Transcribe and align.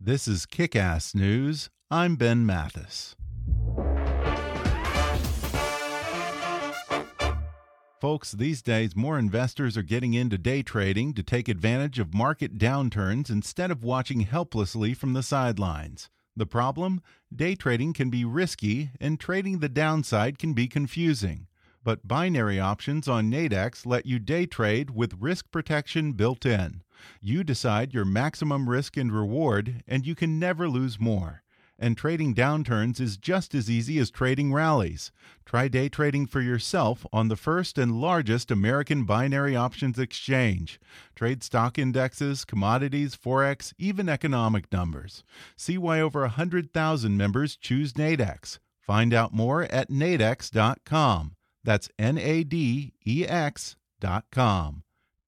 This 0.00 0.28
is 0.28 0.44
Kick 0.44 0.76
Ass 0.76 1.14
News. 1.14 1.70
I'm 1.90 2.16
Ben 2.16 2.44
Mathis. 2.44 3.14
Folks, 8.00 8.32
these 8.32 8.60
days 8.60 8.96
more 8.96 9.18
investors 9.18 9.78
are 9.78 9.82
getting 9.82 10.12
into 10.12 10.36
day 10.36 10.62
trading 10.62 11.14
to 11.14 11.22
take 11.22 11.48
advantage 11.48 11.98
of 11.98 12.12
market 12.12 12.58
downturns 12.58 13.30
instead 13.30 13.70
of 13.70 13.84
watching 13.84 14.20
helplessly 14.20 14.92
from 14.92 15.14
the 15.14 15.22
sidelines. 15.22 16.10
The 16.36 16.44
problem? 16.44 17.00
Day 17.34 17.54
trading 17.54 17.92
can 17.94 18.10
be 18.10 18.24
risky, 18.24 18.90
and 19.00 19.18
trading 19.18 19.60
the 19.60 19.68
downside 19.68 20.38
can 20.38 20.52
be 20.52 20.66
confusing. 20.66 21.46
But 21.82 22.06
binary 22.06 22.58
options 22.58 23.08
on 23.08 23.30
Nadex 23.30 23.86
let 23.86 24.06
you 24.06 24.18
day 24.18 24.44
trade 24.44 24.90
with 24.90 25.20
risk 25.20 25.50
protection 25.50 26.12
built 26.12 26.44
in. 26.44 26.83
You 27.20 27.44
decide 27.44 27.94
your 27.94 28.04
maximum 28.04 28.68
risk 28.68 28.96
and 28.96 29.12
reward, 29.12 29.82
and 29.86 30.06
you 30.06 30.14
can 30.14 30.38
never 30.38 30.68
lose 30.68 31.00
more. 31.00 31.42
And 31.78 31.96
trading 31.96 32.34
downturns 32.34 33.00
is 33.00 33.16
just 33.16 33.54
as 33.54 33.68
easy 33.68 33.98
as 33.98 34.10
trading 34.10 34.52
rallies. 34.52 35.10
Try 35.44 35.66
day 35.66 35.88
trading 35.88 36.26
for 36.26 36.40
yourself 36.40 37.04
on 37.12 37.28
the 37.28 37.36
first 37.36 37.78
and 37.78 38.00
largest 38.00 38.50
American 38.50 39.04
binary 39.04 39.56
options 39.56 39.98
exchange. 39.98 40.80
Trade 41.16 41.42
stock 41.42 41.78
indexes, 41.78 42.44
commodities, 42.44 43.16
forex, 43.16 43.72
even 43.76 44.08
economic 44.08 44.72
numbers. 44.72 45.24
See 45.56 45.76
why 45.76 46.00
over 46.00 46.20
100,000 46.20 47.16
members 47.16 47.56
choose 47.56 47.94
Nadex. 47.94 48.60
Find 48.80 49.12
out 49.12 49.34
more 49.34 49.64
at 49.64 49.90
nadex.com. 49.90 51.34
That's 51.64 51.88
N 51.98 52.18
A 52.18 52.44
D 52.44 52.92
E 53.04 53.26
X.com. 53.26 54.83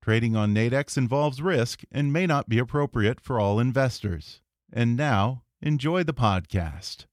Trading 0.07 0.37
on 0.37 0.55
Nadex 0.55 0.97
involves 0.97 1.43
risk 1.43 1.83
and 1.91 2.13
may 2.13 2.29
not 2.29 2.49
be 2.49 2.61
appropriate 2.61 3.21
for 3.21 3.41
all 3.41 3.59
investors. 3.59 4.41
And 4.73 4.97
now, 4.97 5.43
enjoy 5.61 6.05
the 6.05 6.15
podcast. 6.15 7.07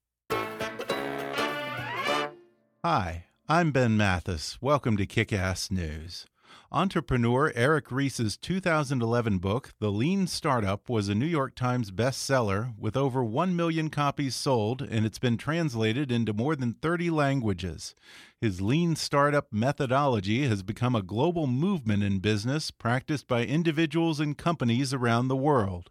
Hi, 2.84 3.24
I'm 3.48 3.72
Ben 3.72 3.96
Mathis. 3.96 4.58
Welcome 4.60 4.96
to 4.98 5.06
Kick 5.06 5.32
Ass 5.32 5.72
News. 5.72 6.26
Entrepreneur 6.74 7.52
Eric 7.54 7.92
Ries's 7.92 8.36
2011 8.36 9.38
book, 9.38 9.72
The 9.78 9.92
Lean 9.92 10.26
Startup, 10.26 10.88
was 10.88 11.08
a 11.08 11.14
New 11.14 11.24
York 11.24 11.54
Times 11.54 11.92
bestseller 11.92 12.76
with 12.76 12.96
over 12.96 13.22
1 13.22 13.54
million 13.54 13.90
copies 13.90 14.34
sold, 14.34 14.82
and 14.82 15.06
it's 15.06 15.20
been 15.20 15.36
translated 15.36 16.10
into 16.10 16.32
more 16.32 16.56
than 16.56 16.74
30 16.74 17.10
languages. 17.10 17.94
His 18.40 18.60
lean 18.60 18.96
startup 18.96 19.52
methodology 19.52 20.48
has 20.48 20.64
become 20.64 20.96
a 20.96 21.02
global 21.02 21.46
movement 21.46 22.02
in 22.02 22.18
business 22.18 22.72
practiced 22.72 23.28
by 23.28 23.44
individuals 23.44 24.18
and 24.18 24.36
companies 24.36 24.92
around 24.92 25.28
the 25.28 25.36
world. 25.36 25.90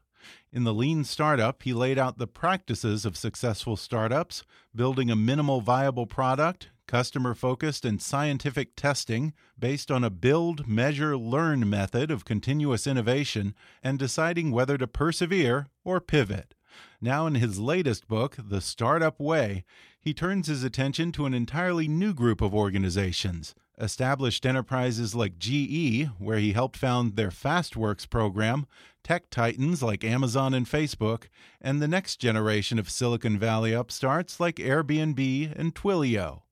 In 0.52 0.66
the 0.66 0.74
Lean 0.74 1.06
Startup, 1.06 1.64
he 1.64 1.72
laid 1.72 1.98
out 1.98 2.18
the 2.18 2.28
practices 2.28 3.06
of 3.06 3.16
successful 3.16 3.78
startups, 3.78 4.44
building 4.76 5.10
a 5.10 5.16
minimal 5.16 5.62
viable 5.62 6.08
product, 6.08 6.72
customer 6.88 7.34
focused 7.34 7.86
and 7.86 8.02
scientific 8.02 8.76
testing 8.76 9.34
based 9.58 9.92
on 9.92 10.04
a 10.04 10.10
build, 10.10 10.68
measure, 10.68 11.18
learn 11.18 11.70
method 11.70 12.12
of 12.12 12.26
continuous 12.26 12.88
innovation, 12.88 13.56
and 13.84 14.00
deciding 14.00 14.52
whether 14.52 14.78
to 14.78 14.88
persevere 14.88 15.68
or 15.84 16.00
pivot. 16.00 16.56
Now, 17.02 17.28
in 17.28 17.36
his 17.36 17.60
latest 17.60 18.08
book, 18.08 18.36
The 18.38 18.62
Startup 18.62 19.20
Way, 19.20 19.64
he 20.00 20.14
turns 20.14 20.48
his 20.48 20.64
attention 20.64 21.12
to 21.14 21.26
an 21.26 21.34
entirely 21.34 21.88
new 21.88 22.14
group 22.14 22.42
of 22.42 22.54
organizations. 22.54 23.56
Established 23.80 24.46
enterprises 24.46 25.16
like 25.16 25.40
GE, 25.40 26.08
where 26.20 26.38
he 26.38 26.54
helped 26.54 26.78
found 26.78 27.16
their 27.16 27.30
FastWorks 27.30 28.08
program, 28.08 28.68
tech 29.04 29.30
titans 29.30 29.82
like 29.82 30.04
Amazon 30.04 30.54
and 30.54 30.68
Facebook, 30.68 31.24
and 31.60 31.82
the 31.82 31.88
next 31.88 32.18
generation 32.18 32.78
of 32.78 32.90
Silicon 32.90 33.40
Valley 33.40 33.74
upstarts 33.74 34.40
like 34.40 34.58
Airbnb 34.58 35.54
and 35.58 35.74
Twilio. 35.74 36.43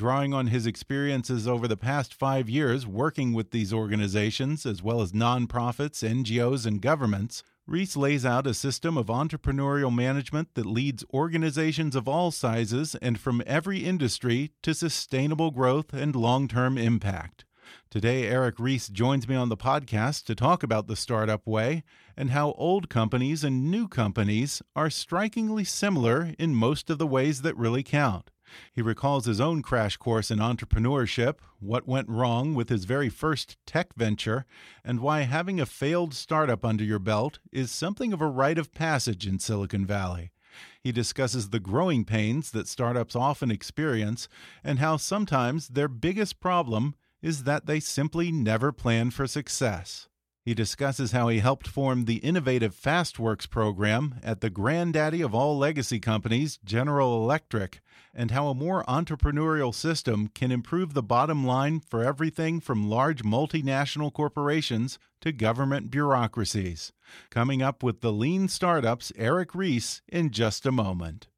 Drawing 0.00 0.32
on 0.32 0.46
his 0.46 0.66
experiences 0.66 1.46
over 1.46 1.68
the 1.68 1.76
past 1.76 2.14
five 2.14 2.48
years 2.48 2.86
working 2.86 3.34
with 3.34 3.50
these 3.50 3.70
organizations, 3.70 4.64
as 4.64 4.82
well 4.82 5.02
as 5.02 5.12
nonprofits, 5.12 6.02
NGOs, 6.02 6.64
and 6.64 6.80
governments, 6.80 7.42
Ries 7.66 7.98
lays 7.98 8.24
out 8.24 8.46
a 8.46 8.54
system 8.54 8.96
of 8.96 9.08
entrepreneurial 9.08 9.94
management 9.94 10.54
that 10.54 10.64
leads 10.64 11.04
organizations 11.12 11.94
of 11.94 12.08
all 12.08 12.30
sizes 12.30 12.94
and 13.02 13.20
from 13.20 13.42
every 13.46 13.80
industry 13.80 14.52
to 14.62 14.72
sustainable 14.72 15.50
growth 15.50 15.92
and 15.92 16.16
long 16.16 16.48
term 16.48 16.78
impact. 16.78 17.44
Today, 17.90 18.26
Eric 18.26 18.54
Ries 18.58 18.88
joins 18.88 19.28
me 19.28 19.36
on 19.36 19.50
the 19.50 19.56
podcast 19.56 20.24
to 20.24 20.34
talk 20.34 20.62
about 20.62 20.86
the 20.86 20.96
startup 20.96 21.46
way 21.46 21.84
and 22.16 22.30
how 22.30 22.52
old 22.52 22.88
companies 22.88 23.44
and 23.44 23.70
new 23.70 23.86
companies 23.86 24.62
are 24.74 24.88
strikingly 24.88 25.64
similar 25.64 26.34
in 26.38 26.54
most 26.54 26.88
of 26.88 26.96
the 26.96 27.06
ways 27.06 27.42
that 27.42 27.54
really 27.58 27.82
count. 27.82 28.30
He 28.72 28.82
recalls 28.82 29.26
his 29.26 29.40
own 29.40 29.62
crash 29.62 29.96
course 29.96 30.30
in 30.30 30.38
entrepreneurship, 30.38 31.36
what 31.58 31.86
went 31.86 32.08
wrong 32.08 32.54
with 32.54 32.68
his 32.68 32.84
very 32.84 33.08
first 33.08 33.56
tech 33.66 33.94
venture, 33.94 34.46
and 34.84 35.00
why 35.00 35.22
having 35.22 35.60
a 35.60 35.66
failed 35.66 36.14
startup 36.14 36.64
under 36.64 36.84
your 36.84 36.98
belt 36.98 37.38
is 37.52 37.70
something 37.70 38.12
of 38.12 38.20
a 38.20 38.26
rite 38.26 38.58
of 38.58 38.74
passage 38.74 39.26
in 39.26 39.38
Silicon 39.38 39.86
Valley. 39.86 40.32
He 40.82 40.92
discusses 40.92 41.50
the 41.50 41.60
growing 41.60 42.04
pains 42.04 42.50
that 42.50 42.66
startups 42.66 43.14
often 43.14 43.50
experience 43.50 44.28
and 44.64 44.78
how 44.78 44.96
sometimes 44.96 45.68
their 45.68 45.88
biggest 45.88 46.40
problem 46.40 46.94
is 47.22 47.44
that 47.44 47.66
they 47.66 47.80
simply 47.80 48.32
never 48.32 48.72
plan 48.72 49.10
for 49.10 49.26
success. 49.26 50.08
He 50.42 50.54
discusses 50.54 51.12
how 51.12 51.28
he 51.28 51.40
helped 51.40 51.68
form 51.68 52.06
the 52.06 52.16
innovative 52.16 52.74
FastWorks 52.74 53.48
program 53.48 54.16
at 54.22 54.40
the 54.40 54.50
granddaddy 54.50 55.20
of 55.20 55.34
all 55.34 55.58
legacy 55.58 56.00
companies, 56.00 56.58
General 56.64 57.22
Electric, 57.22 57.80
and 58.14 58.30
how 58.30 58.48
a 58.48 58.54
more 58.54 58.84
entrepreneurial 58.84 59.74
system 59.74 60.28
can 60.34 60.52
improve 60.52 60.94
the 60.94 61.02
bottom 61.02 61.46
line 61.46 61.80
for 61.80 62.04
everything 62.04 62.60
from 62.60 62.90
large 62.90 63.22
multinational 63.22 64.12
corporations 64.12 64.98
to 65.20 65.32
government 65.32 65.90
bureaucracies. 65.90 66.92
Coming 67.30 67.62
up 67.62 67.82
with 67.82 68.00
the 68.00 68.12
Lean 68.12 68.48
Startups, 68.48 69.12
Eric 69.16 69.54
Ries, 69.54 70.02
in 70.08 70.30
just 70.30 70.66
a 70.66 70.72
moment. 70.72 71.28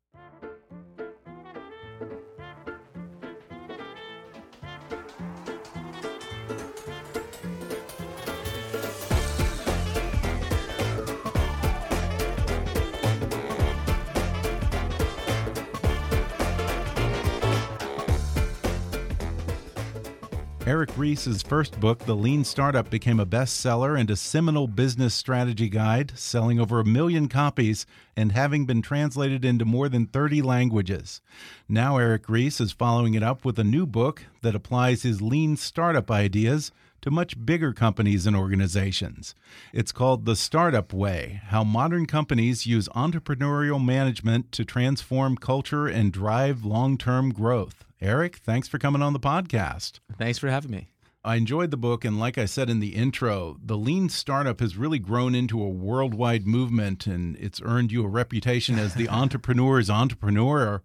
Eric 20.72 20.96
Ries's 20.96 21.42
first 21.42 21.78
book, 21.80 21.98
The 21.98 22.16
Lean 22.16 22.44
Startup, 22.44 22.88
became 22.88 23.20
a 23.20 23.26
bestseller 23.26 24.00
and 24.00 24.10
a 24.10 24.16
seminal 24.16 24.66
business 24.66 25.12
strategy 25.12 25.68
guide, 25.68 26.14
selling 26.16 26.58
over 26.58 26.80
a 26.80 26.84
million 26.86 27.28
copies 27.28 27.84
and 28.16 28.32
having 28.32 28.64
been 28.64 28.80
translated 28.80 29.44
into 29.44 29.66
more 29.66 29.90
than 29.90 30.06
30 30.06 30.40
languages. 30.40 31.20
Now, 31.68 31.98
Eric 31.98 32.26
Ries 32.26 32.58
is 32.58 32.72
following 32.72 33.12
it 33.12 33.22
up 33.22 33.44
with 33.44 33.58
a 33.58 33.64
new 33.64 33.84
book 33.84 34.22
that 34.40 34.54
applies 34.54 35.02
his 35.02 35.20
lean 35.20 35.58
startup 35.58 36.10
ideas 36.10 36.72
to 37.02 37.10
much 37.10 37.44
bigger 37.44 37.74
companies 37.74 38.26
and 38.26 38.34
organizations. 38.34 39.34
It's 39.74 39.92
called 39.92 40.24
The 40.24 40.36
Startup 40.36 40.90
Way 40.90 41.42
How 41.48 41.64
Modern 41.64 42.06
Companies 42.06 42.64
Use 42.64 42.88
Entrepreneurial 42.96 43.84
Management 43.84 44.52
to 44.52 44.64
Transform 44.64 45.36
Culture 45.36 45.86
and 45.86 46.10
Drive 46.10 46.64
Long 46.64 46.96
Term 46.96 47.30
Growth. 47.30 47.84
Eric, 48.02 48.38
thanks 48.38 48.66
for 48.66 48.78
coming 48.78 49.00
on 49.00 49.12
the 49.12 49.20
podcast. 49.20 50.00
Thanks 50.18 50.36
for 50.36 50.48
having 50.48 50.72
me. 50.72 50.88
I 51.24 51.36
enjoyed 51.36 51.70
the 51.70 51.76
book, 51.76 52.04
and 52.04 52.18
like 52.18 52.36
I 52.36 52.46
said 52.46 52.68
in 52.68 52.80
the 52.80 52.96
intro, 52.96 53.58
the 53.64 53.76
lean 53.76 54.08
startup 54.08 54.58
has 54.58 54.76
really 54.76 54.98
grown 54.98 55.36
into 55.36 55.62
a 55.62 55.68
worldwide 55.68 56.44
movement, 56.44 57.06
and 57.06 57.36
it's 57.36 57.62
earned 57.64 57.92
you 57.92 58.04
a 58.04 58.08
reputation 58.08 58.76
as 58.76 58.94
the 58.94 59.08
entrepreneur's 59.08 59.88
entrepreneur. 59.88 60.82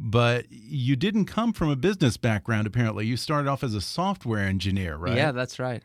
But 0.00 0.46
you 0.50 0.96
didn't 0.96 1.26
come 1.26 1.52
from 1.52 1.70
a 1.70 1.76
business 1.76 2.16
background, 2.16 2.66
apparently. 2.66 3.06
You 3.06 3.16
started 3.16 3.48
off 3.48 3.62
as 3.62 3.74
a 3.74 3.80
software 3.80 4.44
engineer, 4.44 4.96
right? 4.96 5.16
Yeah, 5.16 5.30
that's 5.30 5.60
right. 5.60 5.84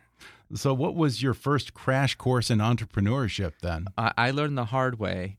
So, 0.56 0.74
what 0.74 0.96
was 0.96 1.22
your 1.22 1.36
first 1.36 1.76
crash 1.76 2.16
course 2.16 2.50
in 2.50 2.58
entrepreneurship 2.58 3.54
then? 3.62 3.86
I, 4.00 4.14
I 4.18 4.32
learned 4.32 4.58
the 4.58 4.66
hard 4.66 4.98
way. 4.98 5.38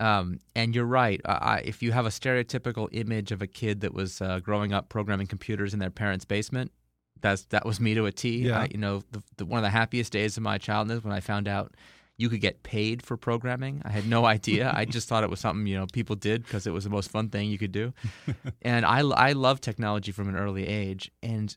Um, 0.00 0.40
and 0.56 0.74
you're 0.74 0.86
right. 0.86 1.20
I, 1.26 1.62
if 1.64 1.82
you 1.82 1.92
have 1.92 2.06
a 2.06 2.10
stereotypical 2.10 2.88
image 2.92 3.32
of 3.32 3.42
a 3.42 3.46
kid 3.46 3.82
that 3.82 3.92
was 3.92 4.20
uh, 4.20 4.40
growing 4.40 4.72
up 4.72 4.88
programming 4.88 5.26
computers 5.26 5.74
in 5.74 5.78
their 5.78 5.90
parents' 5.90 6.24
basement, 6.24 6.72
that's 7.20 7.44
that 7.46 7.66
was 7.66 7.80
me 7.80 7.94
to 7.94 8.06
a 8.06 8.12
T. 8.12 8.46
Yeah. 8.46 8.60
I, 8.60 8.68
you 8.70 8.78
know, 8.78 9.02
the, 9.12 9.22
the, 9.36 9.44
one 9.44 9.58
of 9.58 9.62
the 9.62 9.70
happiest 9.70 10.12
days 10.12 10.36
of 10.36 10.42
my 10.42 10.58
childhood 10.58 11.04
when 11.04 11.12
I 11.12 11.20
found 11.20 11.46
out 11.46 11.74
you 12.16 12.28
could 12.28 12.40
get 12.40 12.62
paid 12.62 13.02
for 13.02 13.16
programming. 13.16 13.82
I 13.84 13.90
had 13.90 14.06
no 14.06 14.24
idea. 14.36 14.72
I 14.74 14.84
just 14.84 15.08
thought 15.08 15.22
it 15.22 15.30
was 15.30 15.40
something 15.40 15.66
you 15.66 15.76
know 15.76 15.86
people 15.92 16.16
did 16.16 16.44
because 16.44 16.66
it 16.66 16.72
was 16.72 16.84
the 16.84 16.90
most 16.90 17.10
fun 17.10 17.28
thing 17.28 17.50
you 17.50 17.58
could 17.58 17.72
do. 17.72 17.92
and 18.62 18.84
I 18.84 19.00
I 19.00 19.32
love 19.32 19.60
technology 19.60 20.12
from 20.12 20.28
an 20.28 20.36
early 20.36 20.66
age, 20.66 21.10
and 21.22 21.54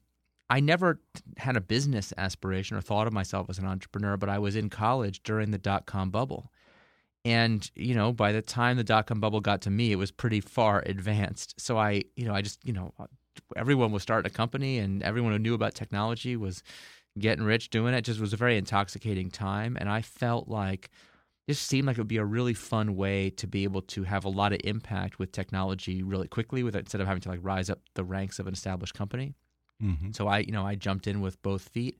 I 0.49 0.59
never 0.59 0.99
had 1.37 1.55
a 1.55 1.61
business 1.61 2.13
aspiration 2.17 2.77
or 2.77 2.81
thought 2.81 3.07
of 3.07 3.13
myself 3.13 3.49
as 3.49 3.57
an 3.57 3.65
entrepreneur. 3.65 4.17
But 4.17 4.29
I 4.29 4.39
was 4.39 4.55
in 4.55 4.69
college 4.69 5.23
during 5.23 5.51
the 5.51 5.57
dot 5.57 5.85
com 5.85 6.09
bubble. 6.09 6.51
And 7.25 7.69
you 7.75 7.95
know, 7.95 8.11
by 8.11 8.31
the 8.31 8.41
time 8.41 8.77
the 8.77 8.83
dot 8.83 9.07
com 9.07 9.19
bubble 9.19 9.39
got 9.41 9.61
to 9.61 9.69
me, 9.69 9.91
it 9.91 9.95
was 9.97 10.11
pretty 10.11 10.41
far 10.41 10.83
advanced. 10.85 11.59
So 11.59 11.77
I, 11.77 12.03
you 12.15 12.25
know, 12.25 12.33
I 12.33 12.41
just, 12.41 12.59
you 12.65 12.73
know, 12.73 12.93
everyone 13.55 13.91
was 13.91 14.03
starting 14.03 14.29
a 14.31 14.33
company 14.33 14.77
and 14.79 15.01
everyone 15.03 15.31
who 15.31 15.39
knew 15.39 15.53
about 15.53 15.73
technology 15.73 16.35
was 16.35 16.63
getting 17.19 17.45
rich 17.45 17.69
doing 17.69 17.93
it. 17.93 17.97
it 17.97 18.01
just 18.03 18.19
was 18.19 18.33
a 18.33 18.37
very 18.37 18.57
intoxicating 18.57 19.29
time 19.29 19.77
and 19.79 19.87
i 19.87 20.01
felt 20.01 20.47
like 20.47 20.89
this 21.47 21.59
seemed 21.59 21.85
like 21.85 21.95
it 21.95 21.99
would 22.01 22.07
be 22.07 22.17
a 22.17 22.25
really 22.25 22.55
fun 22.55 22.95
way 22.95 23.29
to 23.29 23.45
be 23.45 23.63
able 23.65 23.83
to 23.83 24.01
have 24.01 24.25
a 24.25 24.29
lot 24.29 24.51
of 24.51 24.59
impact 24.63 25.19
with 25.19 25.31
technology 25.31 26.01
really 26.01 26.27
quickly 26.27 26.63
with 26.63 26.75
instead 26.75 26.99
of 27.01 27.05
having 27.07 27.21
to 27.21 27.29
like 27.29 27.39
rise 27.43 27.69
up 27.69 27.79
the 27.93 28.03
ranks 28.03 28.39
of 28.39 28.47
an 28.47 28.53
established 28.53 28.95
company 28.95 29.35
Mm-hmm. 29.83 30.11
so 30.11 30.27
i 30.27 30.39
you 30.39 30.51
know 30.51 30.65
i 30.65 30.73
jumped 30.73 31.05
in 31.05 31.21
with 31.21 31.39
both 31.43 31.69
feet 31.69 31.99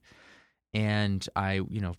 and 0.72 1.28
i 1.36 1.54
you 1.54 1.80
know 1.80 1.94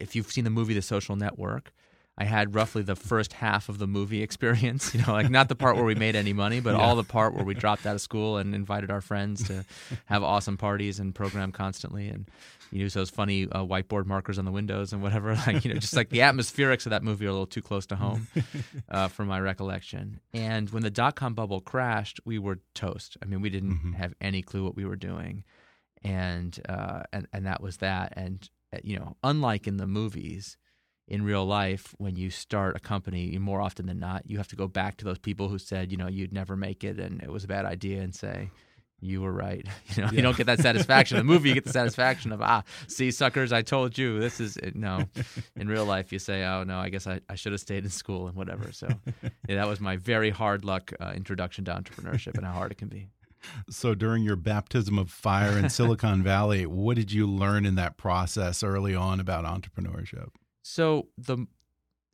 if 0.00 0.14
you've 0.14 0.30
seen 0.30 0.44
the 0.44 0.50
movie 0.50 0.74
the 0.74 0.82
social 0.82 1.16
network 1.16 1.72
I 2.16 2.24
had 2.24 2.54
roughly 2.54 2.82
the 2.82 2.94
first 2.94 3.32
half 3.32 3.68
of 3.68 3.78
the 3.78 3.86
movie 3.88 4.22
experience, 4.28 4.94
you 4.94 5.02
know, 5.02 5.12
like 5.12 5.30
not 5.30 5.48
the 5.48 5.56
part 5.56 5.74
where 5.76 5.84
we 5.84 5.94
made 5.96 6.14
any 6.14 6.32
money, 6.32 6.60
but 6.60 6.74
Yeah. 6.74 6.80
all 6.82 6.94
the 6.96 7.02
part 7.04 7.34
where 7.34 7.44
we 7.44 7.54
dropped 7.54 7.86
out 7.86 7.94
of 7.96 8.00
school 8.00 8.36
and 8.36 8.54
invited 8.54 8.90
our 8.90 9.00
friends 9.00 9.42
to 9.48 9.64
have 10.06 10.22
awesome 10.22 10.56
parties 10.56 11.00
and 11.00 11.14
program 11.14 11.50
constantly 11.50 12.08
and 12.08 12.28
you 12.70 12.80
use 12.80 12.94
those 12.94 13.10
funny 13.10 13.44
uh, 13.50 13.64
whiteboard 13.64 14.06
markers 14.06 14.38
on 14.38 14.44
the 14.44 14.50
windows 14.50 14.92
and 14.92 15.02
whatever. 15.02 15.34
Like, 15.46 15.64
you 15.64 15.72
know, 15.74 15.78
just 15.80 15.94
like 15.96 16.08
the 16.10 16.20
atmospherics 16.20 16.86
of 16.86 16.90
that 16.90 17.02
movie 17.02 17.24
are 17.26 17.28
a 17.28 17.32
little 17.32 17.46
too 17.46 17.62
close 17.62 17.86
to 17.86 17.96
home 17.96 18.26
uh, 18.88 19.08
for 19.14 19.24
my 19.24 19.38
recollection. 19.40 20.20
And 20.32 20.70
when 20.70 20.82
the 20.82 20.90
dot 20.90 21.14
com 21.16 21.34
bubble 21.34 21.60
crashed, 21.60 22.20
we 22.24 22.38
were 22.38 22.58
toast. 22.74 23.16
I 23.22 23.26
mean, 23.26 23.40
we 23.42 23.50
didn't 23.50 23.74
Mhm. 23.74 23.94
have 23.94 24.14
any 24.20 24.40
clue 24.42 24.64
what 24.64 24.74
we 24.76 24.84
were 24.84 24.96
doing. 24.96 25.44
And, 26.02 26.58
uh, 26.68 27.02
and, 27.12 27.26
and 27.32 27.46
that 27.46 27.60
was 27.62 27.78
that. 27.78 28.12
And, 28.16 28.48
uh, 28.72 28.78
you 28.82 28.98
know, 28.98 29.16
unlike 29.22 29.66
in 29.66 29.76
the 29.78 29.86
movies, 29.86 30.56
in 31.06 31.22
real 31.22 31.44
life, 31.44 31.94
when 31.98 32.16
you 32.16 32.30
start 32.30 32.76
a 32.76 32.80
company, 32.80 33.36
more 33.38 33.60
often 33.60 33.86
than 33.86 33.98
not, 33.98 34.22
you 34.26 34.38
have 34.38 34.48
to 34.48 34.56
go 34.56 34.66
back 34.68 34.96
to 34.98 35.04
those 35.04 35.18
people 35.18 35.48
who 35.48 35.58
said, 35.58 35.90
you 35.92 35.98
know, 35.98 36.08
you'd 36.08 36.32
never 36.32 36.56
make 36.56 36.82
it 36.84 36.98
and 36.98 37.22
it 37.22 37.30
was 37.30 37.44
a 37.44 37.48
bad 37.48 37.64
idea 37.66 38.00
and 38.00 38.14
say, 38.14 38.50
you 39.00 39.20
were 39.20 39.32
right. 39.32 39.66
You 39.96 40.02
know, 40.02 40.08
Yeah. 40.10 40.16
you 40.16 40.22
don't 40.22 40.36
get 40.36 40.46
that 40.46 40.60
satisfaction. 40.60 41.18
In 41.18 41.26
the 41.26 41.30
movie, 41.32 41.50
you 41.50 41.54
get 41.54 41.64
the 41.64 41.72
satisfaction 41.72 42.32
of, 42.32 42.40
ah, 42.40 42.62
see, 42.88 43.10
suckers, 43.10 43.52
I 43.52 43.60
told 43.60 43.98
you. 43.98 44.18
This 44.18 44.40
is 44.40 44.56
no. 44.74 45.04
In 45.56 45.68
real 45.68 45.84
life, 45.84 46.10
you 46.10 46.18
say, 46.18 46.42
oh 46.44 46.64
no, 46.64 46.78
I 46.78 46.88
guess 46.88 47.06
I, 47.06 47.20
I 47.28 47.34
should 47.34 47.52
have 47.52 47.60
stayed 47.60 47.84
in 47.84 47.90
school 47.90 48.26
and 48.28 48.34
whatever. 48.36 48.72
So, 48.72 48.88
yeah, 49.46 49.56
that 49.56 49.68
was 49.68 49.78
my 49.80 49.96
very 49.98 50.30
hard 50.30 50.64
luck 50.64 50.90
uh, 51.00 51.12
introduction 51.14 51.66
to 51.66 51.72
entrepreneurship 51.74 52.38
and 52.38 52.46
how 52.46 52.52
hard 52.52 52.72
it 52.72 52.78
can 52.78 52.88
be. 52.88 53.08
So, 53.68 53.94
during 53.94 54.22
your 54.24 54.36
baptism 54.36 54.98
of 54.98 55.10
fire 55.10 55.58
in 55.58 55.68
Silicon 55.68 56.22
Valley, 56.22 56.64
what 56.64 56.96
did 56.96 57.12
you 57.12 57.26
learn 57.26 57.66
in 57.66 57.74
that 57.74 57.98
process 57.98 58.62
early 58.62 58.94
on 58.94 59.20
about 59.20 59.44
entrepreneurship? 59.44 60.28
So 60.64 61.08
the 61.18 61.46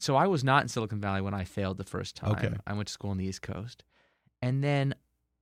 so 0.00 0.16
I 0.16 0.26
was 0.26 0.42
not 0.42 0.62
in 0.62 0.68
Silicon 0.68 1.00
Valley 1.00 1.20
when 1.20 1.34
I 1.34 1.44
failed 1.44 1.76
the 1.78 1.84
first 1.84 2.16
time. 2.16 2.32
Okay. 2.32 2.50
I 2.66 2.72
went 2.72 2.88
to 2.88 2.92
school 2.92 3.10
on 3.10 3.18
the 3.18 3.26
East 3.26 3.42
Coast. 3.42 3.84
And 4.42 4.64
then 4.64 4.94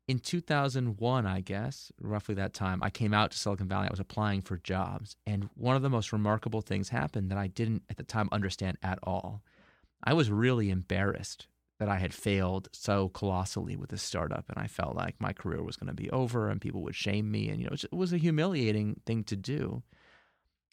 in 0.09 0.19
2001, 0.19 1.27
I 1.27 1.41
guess, 1.41 1.93
roughly 2.01 2.35
that 2.35 2.55
time, 2.55 2.83
I 2.83 2.91
came 2.91 3.15
out 3.15 3.31
to 3.31 3.39
Silicon 3.39 3.69
Valley. 3.69 3.87
I 3.87 3.93
was 3.93 4.01
applying 4.01 4.43
for 4.43 4.59
jobs. 4.59 5.17
And 5.27 5.49
one 5.55 5.77
of 5.77 5.83
the 5.83 5.89
most 5.89 6.13
remarkable 6.13 6.61
things 6.61 6.89
happened 6.89 7.31
that 7.31 7.39
I 7.39 7.47
didn't 7.47 7.85
at 7.89 7.99
the 7.99 8.03
time 8.03 8.29
understand 8.33 8.79
at 8.83 8.99
all. 9.05 9.43
I 10.03 10.13
was 10.13 10.31
really 10.31 10.69
embarrassed 10.69 11.47
that 11.79 11.89
I 11.89 11.99
had 11.99 12.13
failed 12.13 12.69
so 12.73 13.09
colossally 13.11 13.77
with 13.77 13.91
this 13.91 14.03
startup. 14.03 14.47
And 14.49 14.59
I 14.59 14.67
felt 14.67 14.97
like 14.97 15.21
my 15.21 15.33
career 15.33 15.63
was 15.63 15.77
going 15.77 15.89
to 15.89 15.95
be 15.95 16.11
over 16.11 16.49
and 16.49 16.61
people 16.61 16.83
would 16.83 16.97
shame 16.97 17.31
me. 17.31 17.49
And, 17.49 17.61
you 17.61 17.69
know, 17.69 17.75
it 17.75 17.95
was 17.95 18.13
a 18.13 18.19
humiliating 18.19 19.01
thing 19.07 19.23
to 19.25 19.37
do. 19.37 19.83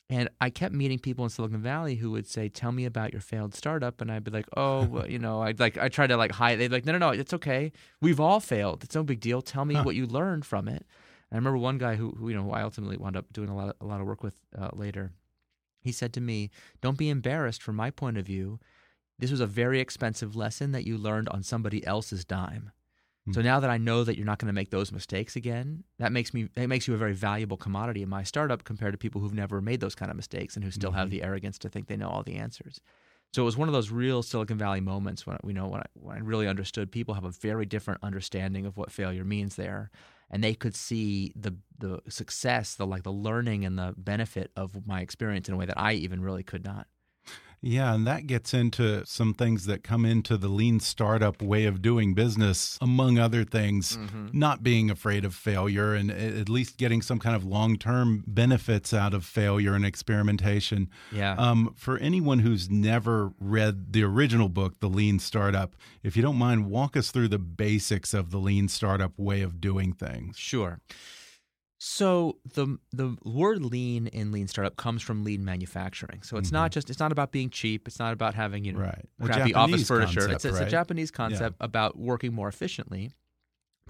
And 0.09 0.29
I 0.39 0.51
kept 0.51 0.73
meeting 0.75 0.99
people 0.99 1.23
in 1.25 1.29
Silicon 1.31 1.61
Valley 1.63 1.95
who 1.95 2.11
would 2.11 2.27
say, 2.27 2.47
"Tell 2.47 2.71
me 2.71 2.85
about 2.85 3.11
your 3.11 3.21
failed 3.21 3.55
startup," 3.55 4.01
and 4.01 4.11
I'd 4.11 4.23
be 4.23 4.29
like, 4.31 4.45
"Oh, 4.55 4.85
well, 4.85 5.09
you 5.09 5.17
know," 5.17 5.41
I'd 5.41 5.59
like 5.59 5.77
I 5.79 5.89
tried 5.89 6.07
to 6.07 6.17
like 6.17 6.31
hide. 6.33 6.59
They'd 6.59 6.67
be 6.67 6.75
like, 6.75 6.85
"No, 6.85 6.91
no, 6.91 6.99
no, 6.99 7.09
it's 7.09 7.33
okay. 7.33 7.71
We've 8.01 8.19
all 8.19 8.39
failed. 8.39 8.83
It's 8.83 8.93
no 8.95 9.03
big 9.03 9.19
deal. 9.19 9.41
Tell 9.41 9.65
me 9.65 9.75
Huh. 9.75 9.83
what 9.83 9.95
you 9.95 10.05
learned 10.05 10.45
from 10.45 10.67
it." 10.67 10.85
And 11.31 11.33
I 11.33 11.35
remember 11.37 11.57
one 11.57 11.79
guy 11.79 11.95
who, 11.95 12.11
who 12.11 12.29
you 12.29 12.35
know, 12.35 12.43
who 12.43 12.51
I 12.51 12.61
ultimately 12.61 12.97
wound 12.97 13.17
up 13.17 13.33
doing 13.33 13.49
a 13.49 13.55
lot 13.55 13.69
of, 13.69 13.75
a 13.81 13.85
lot 13.85 13.99
of 13.99 14.05
work 14.05 14.21
with 14.21 14.35
uh, 14.55 14.69
later. 14.73 15.11
He 15.81 15.91
said 15.91 16.13
to 16.13 16.21
me, 16.21 16.51
"Don't 16.81 16.99
be 16.99 17.09
embarrassed. 17.09 17.63
From 17.63 17.75
my 17.75 17.89
point 17.89 18.17
of 18.17 18.27
view, 18.27 18.59
this 19.17 19.31
was 19.31 19.39
a 19.39 19.47
very 19.47 19.79
expensive 19.79 20.35
lesson 20.35 20.71
that 20.73 20.85
you 20.85 20.97
learned 20.99 21.29
on 21.29 21.41
somebody 21.41 21.83
else's 21.85 22.23
dime." 22.25 22.71
So 23.31 23.41
mm. 23.41 23.43
now 23.43 23.59
that 23.59 23.69
I 23.71 23.77
know 23.77 24.03
that 24.03 24.17
you're 24.17 24.25
not 24.25 24.37
going 24.37 24.47
to 24.47 24.53
make 24.53 24.69
those 24.69 24.91
mistakes 24.91 25.35
again, 25.35 25.83
that 25.97 26.11
makes 26.11 26.33
me 26.33 26.47
that 26.53 26.67
makes 26.67 26.87
you 26.87 26.93
a 26.93 26.97
very 26.97 27.13
valuable 27.13 27.57
commodity 27.57 28.03
in 28.03 28.09
my 28.09 28.23
startup 28.23 28.63
compared 28.63 28.93
to 28.93 28.97
people 28.97 29.19
who've 29.19 29.33
never 29.33 29.61
made 29.61 29.79
those 29.79 29.95
kind 29.95 30.11
of 30.11 30.17
mistakes 30.17 30.55
and 30.55 30.63
who 30.63 30.71
still 30.71 30.91
have 30.91 31.07
mm-hmm. 31.07 31.17
the 31.17 31.23
arrogance 31.23 31.57
to 31.59 31.69
think 31.69 31.87
they 31.87 31.97
know 31.97 32.09
all 32.09 32.23
the 32.23 32.35
answers. 32.35 32.79
So 33.33 33.41
it 33.41 33.45
was 33.45 33.57
one 33.57 33.67
of 33.67 33.73
those 33.73 33.91
real 33.91 34.23
Silicon 34.23 34.57
Valley 34.57 34.79
moments 34.79 35.25
when 35.25 35.37
we 35.43 35.53
know 35.53 35.67
when 35.67 35.81
I, 35.81 35.85
when 35.93 36.17
I 36.17 36.19
really 36.21 36.47
understood 36.47 36.91
people 36.91 37.15
have 37.15 37.25
a 37.25 37.31
very 37.31 37.65
different 37.65 38.01
understanding 38.03 38.65
of 38.65 38.77
what 38.77 38.91
failure 38.91 39.25
means 39.25 39.55
there, 39.55 39.89
and 40.29 40.43
they 40.43 40.53
could 40.53 40.75
see 40.75 41.33
the 41.35 41.55
the 41.79 42.01
success, 42.07 42.75
the 42.75 42.85
like 42.85 43.03
the 43.03 43.11
learning 43.11 43.65
and 43.65 43.77
the 43.77 43.93
benefit 43.97 44.51
of 44.55 44.85
my 44.87 45.01
experience 45.01 45.49
in 45.49 45.55
a 45.55 45.57
way 45.57 45.65
that 45.65 45.79
I 45.79 45.93
even 45.93 46.21
really 46.21 46.43
could 46.43 46.63
not. 46.63 46.87
Yeah, 47.67 47.95
and 47.95 48.05
that 48.05 48.27
gets 48.27 48.53
into 48.53 49.03
some 49.07 49.33
things 49.33 49.65
that 49.65 49.83
come 49.83 50.05
into 50.05 50.37
the 50.37 50.49
lean 50.49 50.79
startup 50.79 51.41
way 51.41 51.65
of 51.65 51.81
doing 51.81 52.13
business, 52.13 52.77
among 52.79 53.17
other 53.17 53.43
things, 53.43 53.97
not 54.31 54.61
being 54.61 54.91
afraid 54.91 55.25
of 55.25 55.33
failure 55.33 55.95
and 55.95 56.11
at 56.11 56.47
least 56.47 56.77
getting 56.77 57.01
some 57.01 57.17
kind 57.17 57.35
of 57.35 57.43
long 57.43 57.77
term 57.77 58.23
benefits 58.27 58.93
out 58.93 59.15
of 59.15 59.25
failure 59.25 59.73
and 59.73 59.83
experimentation. 59.83 60.91
Yeah. 61.11 61.33
Um, 61.39 61.73
for 61.75 61.97
anyone 61.97 62.37
who's 62.37 62.69
never 62.69 63.33
read 63.39 63.93
the 63.93 64.03
original 64.03 64.47
book, 64.47 64.79
The 64.79 64.87
Lean 64.87 65.17
Startup, 65.17 65.75
if 66.03 66.15
you 66.15 66.21
don't 66.21 66.37
mind, 66.37 66.69
walk 66.69 66.95
us 66.95 67.09
through 67.09 67.29
the 67.29 67.39
basics 67.39 68.13
of 68.13 68.29
the 68.29 68.37
lean 68.37 68.67
startup 68.67 69.17
way 69.17 69.41
of 69.41 69.59
doing 69.59 69.91
things. 69.91 70.37
Sure. 70.37 70.81
So 71.77 72.37
the 72.53 72.77
the 72.91 73.17
word 73.23 73.61
lean 73.61 74.07
in 74.07 74.31
lean 74.31 74.47
startup 74.47 74.77
comes 74.77 75.01
from 75.01 75.23
lean 75.23 75.43
manufacturing. 75.43 76.21
So 76.23 76.37
it's 76.37 76.51
not 76.51 76.71
just 76.71 76.89
it's 76.89 76.99
not 76.99 77.11
about 77.11 77.31
being 77.31 77.49
cheap. 77.49 77.87
It's 77.87 77.99
not 77.99 78.13
about 78.13 78.33
having 78.33 78.63
you 78.63 78.73
know 78.73 78.79
Mm-hmm. 78.79 78.85
Right. 78.87 79.05
Crappy 79.21 79.53
office 79.53 79.87
furniture. 79.87 80.21
concept, 80.21 80.33
it's, 80.35 80.45
it's 80.45 80.59
a? 80.59 80.69
Japanese 80.69 81.11
concept 81.11 81.57
about 81.59 81.97
working 81.97 82.33
more 82.33 82.47
efficiently 82.47 83.11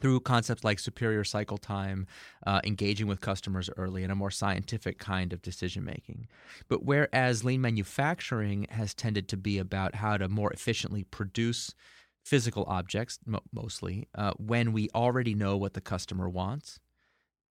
through 0.02 0.20
concepts 0.20 0.64
like 0.64 0.78
superior 0.78 1.24
cycle 1.24 1.58
time, 1.58 2.06
uh, 2.46 2.60
engaging 2.66 3.08
with 3.08 3.22
customers 3.22 3.70
early, 3.78 4.04
and 4.04 4.12
a 4.12 4.16
more 4.16 4.32
scientific 4.32 4.98
kind 5.00 5.32
of 5.32 5.42
decision 5.42 5.86
making. 5.86 6.28
But 6.68 6.84
whereas 6.84 7.44
lean 7.44 7.62
manufacturing 7.62 8.68
has 8.72 8.94
tended 8.94 9.30
to 9.30 9.38
be 9.38 9.58
about 9.58 9.96
how 9.96 10.18
to 10.18 10.28
more 10.28 10.52
efficiently 10.52 11.04
produce 11.04 11.74
physical 12.26 12.66
objects, 12.68 13.20
mo- 13.26 13.44
mostly, 13.54 14.08
uh, 14.16 14.32
when 14.38 14.74
we 14.74 14.90
already 14.94 15.34
know 15.34 15.56
what 15.56 15.74
the 15.74 15.82
customer 15.82 16.28
wants. 16.28 16.80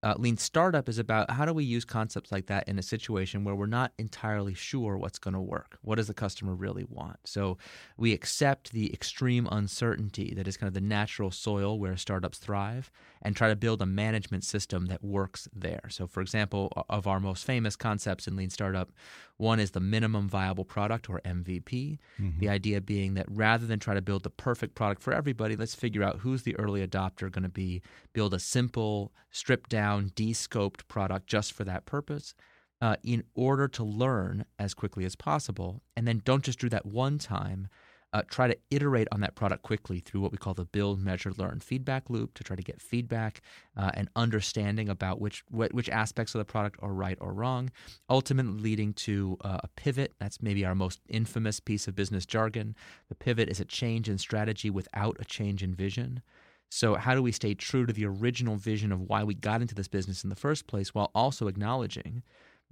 Uh, 0.04 0.14
lean 0.18 0.36
startup 0.36 0.86
is 0.86 0.98
about 0.98 1.30
how 1.30 1.46
do 1.46 1.54
we 1.54 1.64
use 1.64 1.82
concepts 1.82 2.30
like 2.30 2.44
that 2.44 2.68
in 2.68 2.78
a 2.78 2.82
situation 2.82 3.42
where 3.42 3.54
we're 3.54 3.64
not 3.64 3.90
entirely 3.98 4.52
sure 4.52 4.98
what's 4.98 5.18
going 5.18 5.32
to 5.32 5.40
work. 5.40 5.78
What 5.80 5.94
does 5.94 6.08
the 6.08 6.14
customer 6.14 6.54
really 6.54 6.84
want? 6.90 7.16
So 7.24 7.56
we 7.96 8.12
accept 8.12 8.72
the 8.72 8.92
extreme 8.92 9.48
uncertainty 9.50 10.34
that 10.34 10.46
is 10.46 10.58
kind 10.58 10.68
of 10.68 10.74
the 10.74 10.82
natural 10.82 11.30
soil 11.30 11.78
where 11.78 11.96
startups 11.96 12.36
thrive 12.36 12.90
and 13.22 13.34
try 13.34 13.48
to 13.48 13.56
build 13.56 13.80
a 13.80 13.86
management 13.86 14.44
system 14.44 14.86
that 14.86 15.02
works 15.02 15.48
there. 15.54 15.88
So, 15.88 16.06
for 16.06 16.20
example, 16.20 16.70
of 16.90 17.06
our 17.06 17.18
most 17.18 17.46
famous 17.46 17.74
concepts 17.74 18.28
in 18.28 18.36
lean 18.36 18.50
startup, 18.50 18.92
one 19.36 19.58
is 19.58 19.72
the 19.72 19.80
minimum 19.80 20.28
viable 20.28 20.64
product 20.64 21.08
or 21.10 21.20
MVP. 21.24 21.98
Mm-hmm. 22.20 22.38
The 22.38 22.48
idea 22.48 22.80
being 22.80 23.14
that 23.14 23.26
rather 23.28 23.66
than 23.66 23.78
try 23.78 23.94
to 23.94 24.02
build 24.02 24.22
the 24.22 24.30
perfect 24.30 24.74
product 24.74 25.02
for 25.02 25.12
everybody, 25.12 25.56
let's 25.56 25.74
figure 25.74 26.02
out 26.02 26.20
who's 26.20 26.42
the 26.42 26.56
early 26.56 26.86
adopter 26.86 27.30
going 27.30 27.42
to 27.42 27.48
be, 27.48 27.82
build 28.12 28.34
a 28.34 28.38
simple, 28.38 29.12
stripped 29.30 29.70
down, 29.70 30.12
de 30.14 30.32
scoped 30.32 30.86
product 30.88 31.26
just 31.26 31.52
for 31.52 31.64
that 31.64 31.86
purpose. 31.86 32.34
Uh, 32.80 32.96
in 33.02 33.24
order 33.34 33.66
to 33.66 33.82
learn 33.82 34.44
as 34.58 34.74
quickly 34.74 35.06
as 35.06 35.16
possible. 35.16 35.80
And 35.96 36.06
then 36.06 36.20
don't 36.22 36.44
just 36.44 36.58
do 36.58 36.68
that 36.68 36.84
one 36.84 37.16
time, 37.18 37.68
uh, 38.14 38.22
try 38.30 38.46
to 38.46 38.56
iterate 38.70 39.08
on 39.10 39.20
that 39.20 39.34
product 39.34 39.62
quickly 39.62 39.98
through 39.98 40.20
what 40.20 40.30
we 40.30 40.38
call 40.38 40.54
the 40.54 40.64
build, 40.64 41.00
measure, 41.00 41.32
learn 41.36 41.58
feedback 41.58 42.08
loop 42.08 42.32
to 42.34 42.44
try 42.44 42.54
to 42.54 42.62
get 42.62 42.80
feedback 42.80 43.42
uh, 43.76 43.90
and 43.94 44.08
understanding 44.14 44.88
about 44.88 45.20
which 45.20 45.42
which 45.50 45.88
aspects 45.88 46.34
of 46.34 46.38
the 46.38 46.44
product 46.44 46.78
are 46.80 46.94
right 46.94 47.18
or 47.20 47.34
wrong, 47.34 47.70
ultimately 48.08 48.62
leading 48.62 48.92
to 48.92 49.36
uh, 49.42 49.58
a 49.64 49.68
pivot. 49.68 50.12
That's 50.20 50.40
maybe 50.40 50.64
our 50.64 50.76
most 50.76 51.00
infamous 51.08 51.58
piece 51.58 51.88
of 51.88 51.96
business 51.96 52.24
jargon. 52.24 52.76
The 53.08 53.16
pivot 53.16 53.48
is 53.48 53.58
a 53.58 53.64
change 53.64 54.08
in 54.08 54.18
strategy 54.18 54.70
without 54.70 55.16
a 55.18 55.24
change 55.24 55.64
in 55.64 55.74
vision. 55.74 56.22
So, 56.70 56.94
how 56.94 57.14
do 57.14 57.22
we 57.22 57.32
stay 57.32 57.54
true 57.54 57.84
to 57.84 57.92
the 57.92 58.06
original 58.06 58.56
vision 58.56 58.92
of 58.92 59.00
why 59.00 59.24
we 59.24 59.34
got 59.34 59.60
into 59.60 59.74
this 59.74 59.88
business 59.88 60.22
in 60.22 60.30
the 60.30 60.36
first 60.36 60.68
place 60.68 60.94
while 60.94 61.10
also 61.16 61.48
acknowledging 61.48 62.22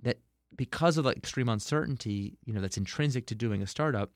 that 0.02 0.18
because 0.54 0.99
of 0.99 1.04
the 1.04 1.11
extreme 1.11 1.49
uncertainty, 1.49 2.37
you 2.44 2.52
know, 2.52 2.61
that's 2.61 2.76
intrinsic 2.76 3.26
to 3.26 3.34
doing 3.34 3.62
a 3.62 3.66
startup, 3.66 4.11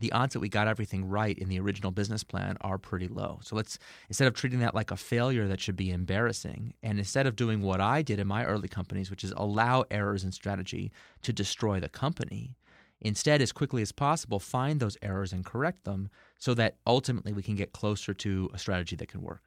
the 0.00 0.12
odds 0.12 0.32
that 0.32 0.40
we 0.40 0.48
got 0.48 0.66
everything 0.66 1.08
right 1.08 1.38
in 1.38 1.48
the 1.48 1.60
original 1.60 1.90
business 1.90 2.24
plan 2.24 2.56
are 2.60 2.78
pretty 2.78 3.08
low. 3.08 3.38
So 3.42 3.54
let's 3.54 3.78
instead 4.08 4.26
of 4.26 4.34
treating 4.34 4.60
that 4.60 4.74
like 4.74 4.90
a 4.90 4.96
failure 4.96 5.46
that 5.46 5.60
should 5.60 5.76
be 5.76 5.90
embarrassing, 5.90 6.74
and 6.82 6.98
instead 6.98 7.26
of 7.26 7.36
doing 7.36 7.62
what 7.62 7.80
I 7.80 8.02
did 8.02 8.18
in 8.18 8.26
my 8.26 8.44
early 8.44 8.68
companies, 8.68 9.10
which 9.10 9.24
is 9.24 9.32
allow 9.36 9.84
errors 9.90 10.24
in 10.24 10.32
strategy 10.32 10.90
to 11.22 11.32
destroy 11.32 11.78
the 11.80 11.88
company, 11.88 12.56
instead 13.00 13.40
as 13.40 13.52
quickly 13.52 13.82
as 13.82 13.92
possible 13.92 14.38
find 14.38 14.80
those 14.80 14.96
errors 15.02 15.32
and 15.32 15.44
correct 15.44 15.84
them 15.84 16.10
so 16.38 16.54
that 16.54 16.76
ultimately 16.86 17.32
we 17.32 17.42
can 17.42 17.54
get 17.54 17.72
closer 17.72 18.12
to 18.14 18.50
a 18.52 18.58
strategy 18.58 18.96
that 18.96 19.08
can 19.08 19.22
work. 19.22 19.42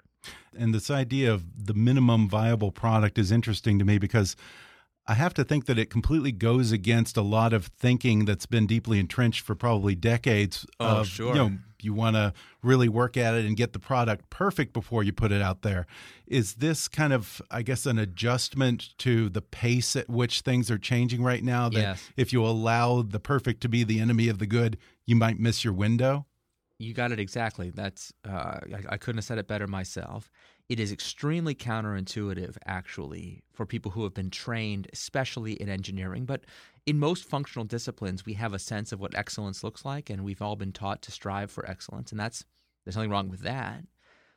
And 0.57 0.74
this 0.74 0.89
idea 0.89 1.33
of 1.33 1.65
the 1.65 1.74
minimum 1.74 2.29
viable 2.29 2.72
product 2.72 3.17
is 3.17 3.31
interesting 3.31 3.77
to 3.79 3.86
me 3.86 3.98
because 3.98 4.36
I 5.05 5.15
have 5.15 5.33
to 5.33 5.43
think 5.43 5.65
that 5.65 5.77
it 5.77 5.89
completely 5.89 6.31
goes 6.31 6.72
against 6.72 7.17
a 7.17 7.22
lot 7.22 7.51
of 7.51 7.65
thinking 7.65 8.24
that's 8.24 8.45
been 8.45 8.65
deeply 8.65 9.00
entrenched 9.00 9.41
for 9.41 9.53
probably 9.53 9.95
decades. 9.95 10.65
Oh, 10.79 11.01
of, 11.01 11.07
sure. 11.07 11.29
You 11.29 11.33
know, 11.33 11.57
you 11.81 11.93
want 11.93 12.15
to 12.15 12.33
really 12.62 12.88
work 12.88 13.17
at 13.17 13.33
it 13.36 13.45
and 13.45 13.57
get 13.57 13.74
the 13.74 13.79
product 13.79 14.29
perfect 14.29 14.72
before 14.72 15.03
you 15.03 15.12
put 15.12 15.33
it 15.33 15.41
out 15.41 15.62
there. 15.62 15.86
Is 16.25 16.55
this 16.55 16.88
kind 16.88 17.12
of, 17.12 17.41
I 17.51 17.63
guess, 17.63 17.86
an 17.86 18.00
adjustment 18.00 18.98
to 19.00 19.27
the 19.27 19.41
pace 19.41 19.98
at 19.98 20.10
which 20.10 20.41
things 20.41 20.72
are 20.72 20.77
changing 20.77 21.22
right 21.22 21.43
now? 21.43 21.67
That 21.67 21.81
yes. 21.81 22.10
if 22.15 22.31
you 22.31 22.45
allow 22.45 23.01
the 23.01 23.19
perfect 23.19 23.60
to 23.62 23.69
be 23.69 23.83
the 23.83 24.00
enemy 24.00 24.29
of 24.29 24.39
the 24.39 24.48
good, 24.48 24.77
you 25.05 25.17
might 25.17 25.38
miss 25.38 25.65
your 25.65 25.74
window? 25.74 26.27
You 26.79 26.93
got 26.93 27.12
it 27.12 27.19
exactly. 27.19 27.72
That's 27.72 28.13
uh, 28.27 28.31
I, 28.31 28.83
I 28.89 28.98
couldn't 28.98 29.17
have 29.17 29.25
said 29.25 29.38
it 29.38 29.48
better 29.48 29.67
myself 29.67 30.31
it 30.70 30.79
is 30.79 30.91
extremely 30.91 31.53
counterintuitive, 31.53 32.58
actually, 32.65 33.43
for 33.53 33.65
people 33.65 33.91
who 33.91 34.03
have 34.03 34.13
been 34.13 34.29
trained, 34.29 34.88
especially 34.93 35.53
in 35.53 35.70
engineering. 35.70 36.25
But 36.25 36.46
in 36.86 36.98
most 37.00 37.25
functional 37.25 37.65
disciplines, 37.65 38.25
we 38.25 38.34
have 38.34 38.53
a 38.53 38.60
sense 38.60 38.91
of 38.91 39.00
what 39.00 39.15
excellence 39.15 39.63
looks 39.63 39.84
like, 39.86 40.10
and 40.10 40.24
we've 40.24 40.41
all 40.41 40.55
been 40.55 40.72
taught 40.72 41.01
to 41.03 41.12
strive 41.12 41.51
for 41.51 41.70
excellence. 41.70 42.12
And 42.12 42.20
that's 42.20 42.46
there's 42.84 42.96
nothing 42.96 43.12
wrong 43.12 43.29
with 43.29 43.41
that. 43.41 43.84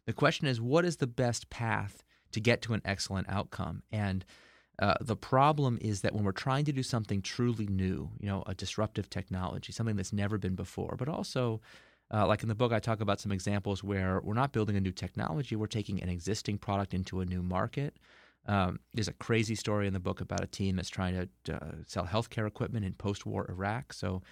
The 0.06 0.12
question 0.12 0.46
is, 0.46 0.60
what 0.60 0.84
is 0.84 0.98
the 0.98 1.06
best 1.06 1.50
path 1.50 2.04
to 2.32 2.40
get 2.40 2.62
to 2.62 2.74
an 2.74 2.82
excellent 2.84 3.28
outcome? 3.28 3.82
And 3.90 4.24
uh, 4.78 4.94
the 5.00 5.16
problem 5.16 5.78
is 5.80 6.02
that 6.02 6.14
when 6.14 6.24
we're 6.24 6.32
trying 6.32 6.64
to 6.66 6.72
do 6.72 6.82
something 6.82 7.22
truly 7.22 7.66
new, 7.66 8.10
you 8.20 8.28
know, 8.28 8.42
a 8.46 8.54
disruptive 8.54 9.08
technology, 9.10 9.72
something 9.72 9.96
that's 9.96 10.12
never 10.12 10.38
been 10.38 10.54
before, 10.54 10.96
but 10.98 11.08
also 11.08 11.60
uh, 12.12 12.26
like 12.26 12.42
in 12.42 12.48
the 12.48 12.54
book, 12.54 12.72
I 12.72 12.78
talk 12.78 13.00
about 13.00 13.20
some 13.20 13.32
examples 13.32 13.82
where 13.82 14.20
we're 14.22 14.34
not 14.34 14.52
building 14.52 14.76
a 14.76 14.80
new 14.80 14.92
technology, 14.92 15.56
we're 15.56 15.66
taking 15.66 16.02
an 16.02 16.08
existing 16.08 16.58
product 16.58 16.94
into 16.94 17.20
a 17.20 17.24
new 17.24 17.42
market. 17.42 17.96
Um, 18.46 18.78
there's 18.94 19.08
a 19.08 19.12
crazy 19.12 19.56
story 19.56 19.88
in 19.88 19.92
the 19.92 20.00
book 20.00 20.20
about 20.20 20.42
a 20.42 20.46
team 20.46 20.76
that's 20.76 20.88
trying 20.88 21.28
to 21.44 21.54
uh, 21.54 21.72
sell 21.86 22.06
healthcare 22.06 22.46
equipment 22.46 22.84
in 22.84 22.92
post 22.92 23.26
war 23.26 23.46
Iraq. 23.48 23.92
So, 23.92 24.22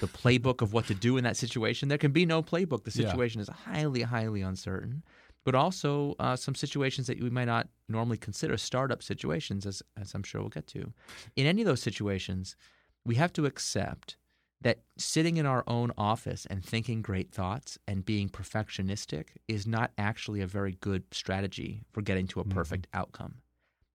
the 0.00 0.08
playbook 0.08 0.60
of 0.60 0.72
what 0.72 0.86
to 0.88 0.94
do 0.94 1.16
in 1.16 1.24
that 1.24 1.36
situation, 1.36 1.88
there 1.88 1.98
can 1.98 2.10
be 2.10 2.26
no 2.26 2.42
playbook. 2.42 2.82
The 2.82 2.90
situation 2.90 3.38
yeah. 3.38 3.42
is 3.42 3.48
highly, 3.48 4.02
highly 4.02 4.42
uncertain. 4.42 5.04
But 5.44 5.54
also 5.54 6.16
uh, 6.18 6.34
some 6.34 6.56
situations 6.56 7.06
that 7.06 7.22
we 7.22 7.30
might 7.30 7.44
not 7.44 7.68
normally 7.88 8.16
consider 8.16 8.56
startup 8.56 9.04
situations, 9.04 9.66
as, 9.66 9.82
as 9.96 10.12
I'm 10.14 10.24
sure 10.24 10.40
we'll 10.40 10.50
get 10.50 10.66
to. 10.68 10.92
In 11.36 11.46
any 11.46 11.62
of 11.62 11.66
those 11.66 11.82
situations, 11.82 12.56
we 13.04 13.14
have 13.16 13.32
to 13.34 13.46
accept 13.46 14.16
that 14.64 14.78
sitting 14.96 15.36
in 15.36 15.44
our 15.44 15.62
own 15.66 15.92
office 15.96 16.46
and 16.46 16.64
thinking 16.64 17.02
great 17.02 17.30
thoughts 17.30 17.78
and 17.86 18.04
being 18.04 18.30
perfectionistic 18.30 19.26
is 19.46 19.66
not 19.66 19.92
actually 19.98 20.40
a 20.40 20.46
very 20.46 20.72
good 20.80 21.04
strategy 21.12 21.82
for 21.92 22.00
getting 22.00 22.26
to 22.26 22.40
a 22.40 22.44
mm-hmm. 22.44 22.54
perfect 22.54 22.88
mm-hmm. 22.90 23.00
outcome. 23.00 23.34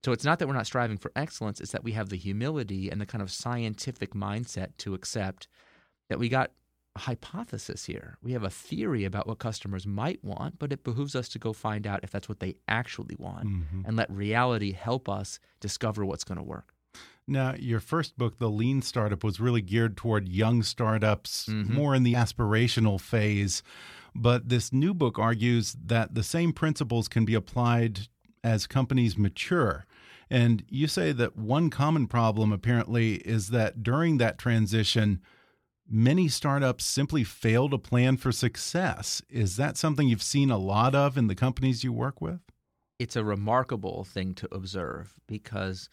So 0.04 0.12
it's 0.12 0.24
not 0.24 0.38
that 0.38 0.46
we're 0.46 0.54
not 0.54 0.66
striving 0.66 0.96
for 0.96 1.12
excellence, 1.14 1.60
it's 1.60 1.72
that 1.72 1.84
we 1.84 1.92
have 1.92 2.08
the 2.08 2.16
humility 2.16 2.88
and 2.88 3.00
the 3.00 3.06
kind 3.06 3.20
of 3.20 3.32
scientific 3.32 4.14
mindset 4.14 4.68
to 4.78 4.94
accept 4.94 5.48
that 6.08 6.20
we 6.20 6.28
got 6.28 6.52
a 6.94 7.00
hypothesis 7.00 7.84
here. 7.84 8.16
We 8.22 8.32
have 8.32 8.44
a 8.44 8.50
theory 8.50 9.04
about 9.04 9.26
what 9.26 9.40
customers 9.40 9.86
might 9.88 10.24
want, 10.24 10.60
but 10.60 10.72
it 10.72 10.84
behooves 10.84 11.16
us 11.16 11.28
to 11.30 11.40
go 11.40 11.52
find 11.52 11.84
out 11.84 12.00
if 12.04 12.10
that's 12.10 12.28
what 12.28 12.38
they 12.38 12.54
actually 12.68 13.16
want 13.18 13.48
mm-hmm. 13.48 13.82
and 13.84 13.96
let 13.96 14.10
reality 14.10 14.72
help 14.72 15.08
us 15.08 15.40
discover 15.60 16.06
what's 16.06 16.24
going 16.24 16.38
to 16.38 16.44
work. 16.44 16.74
Now, 17.30 17.54
your 17.54 17.78
first 17.78 18.18
book, 18.18 18.38
The 18.38 18.50
Lean 18.50 18.82
Startup, 18.82 19.22
was 19.22 19.38
really 19.38 19.62
geared 19.62 19.96
toward 19.96 20.28
young 20.28 20.64
startups, 20.64 21.46
mm 21.46 21.64
-hmm. 21.64 21.72
more 21.72 21.94
in 21.94 22.02
the 22.02 22.14
aspirational 22.14 23.00
phase. 23.00 23.62
But 24.14 24.48
this 24.48 24.72
new 24.72 24.92
book 24.92 25.16
argues 25.16 25.76
that 25.86 26.14
the 26.14 26.24
same 26.24 26.52
principles 26.52 27.08
can 27.08 27.24
be 27.24 27.34
applied 27.34 28.08
as 28.42 28.66
companies 28.66 29.16
mature. 29.16 29.86
And 30.28 30.64
you 30.68 30.88
say 30.88 31.12
that 31.12 31.36
one 31.36 31.70
common 31.70 32.08
problem, 32.08 32.52
apparently, 32.52 33.14
is 33.14 33.48
that 33.48 33.82
during 33.82 34.18
that 34.18 34.36
transition, 34.38 35.20
many 35.88 36.28
startups 36.28 36.84
simply 36.84 37.24
fail 37.24 37.68
to 37.68 37.78
plan 37.78 38.16
for 38.16 38.32
success. 38.32 39.22
Is 39.28 39.56
that 39.56 39.76
something 39.76 40.08
you've 40.08 40.32
seen 40.34 40.50
a 40.50 40.58
lot 40.58 40.94
of 40.94 41.16
in 41.16 41.28
the 41.28 41.34
companies 41.34 41.84
you 41.84 41.92
work 41.92 42.20
with? 42.20 42.40
It's 42.98 43.16
a 43.16 43.24
remarkable 43.24 44.04
thing 44.04 44.34
to 44.34 44.48
observe 44.52 45.14
because 45.26 45.88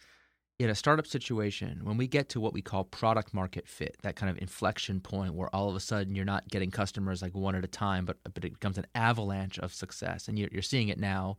in 0.58 0.70
a 0.70 0.74
startup 0.74 1.06
situation, 1.06 1.80
when 1.84 1.96
we 1.96 2.08
get 2.08 2.28
to 2.30 2.40
what 2.40 2.52
we 2.52 2.60
call 2.60 2.82
product 2.82 3.32
market 3.32 3.68
fit, 3.68 3.96
that 4.02 4.16
kind 4.16 4.28
of 4.28 4.38
inflection 4.38 5.00
point 5.00 5.34
where 5.34 5.54
all 5.54 5.68
of 5.68 5.76
a 5.76 5.80
sudden 5.80 6.16
you're 6.16 6.24
not 6.24 6.48
getting 6.48 6.70
customers 6.70 7.22
like 7.22 7.34
one 7.34 7.54
at 7.54 7.64
a 7.64 7.68
time, 7.68 8.04
but 8.04 8.16
but 8.34 8.44
it 8.44 8.54
becomes 8.54 8.76
an 8.76 8.86
avalanche 8.94 9.58
of 9.58 9.72
success, 9.72 10.26
and 10.26 10.38
you're, 10.38 10.48
you're 10.50 10.62
seeing 10.62 10.88
it 10.88 10.98
now. 10.98 11.36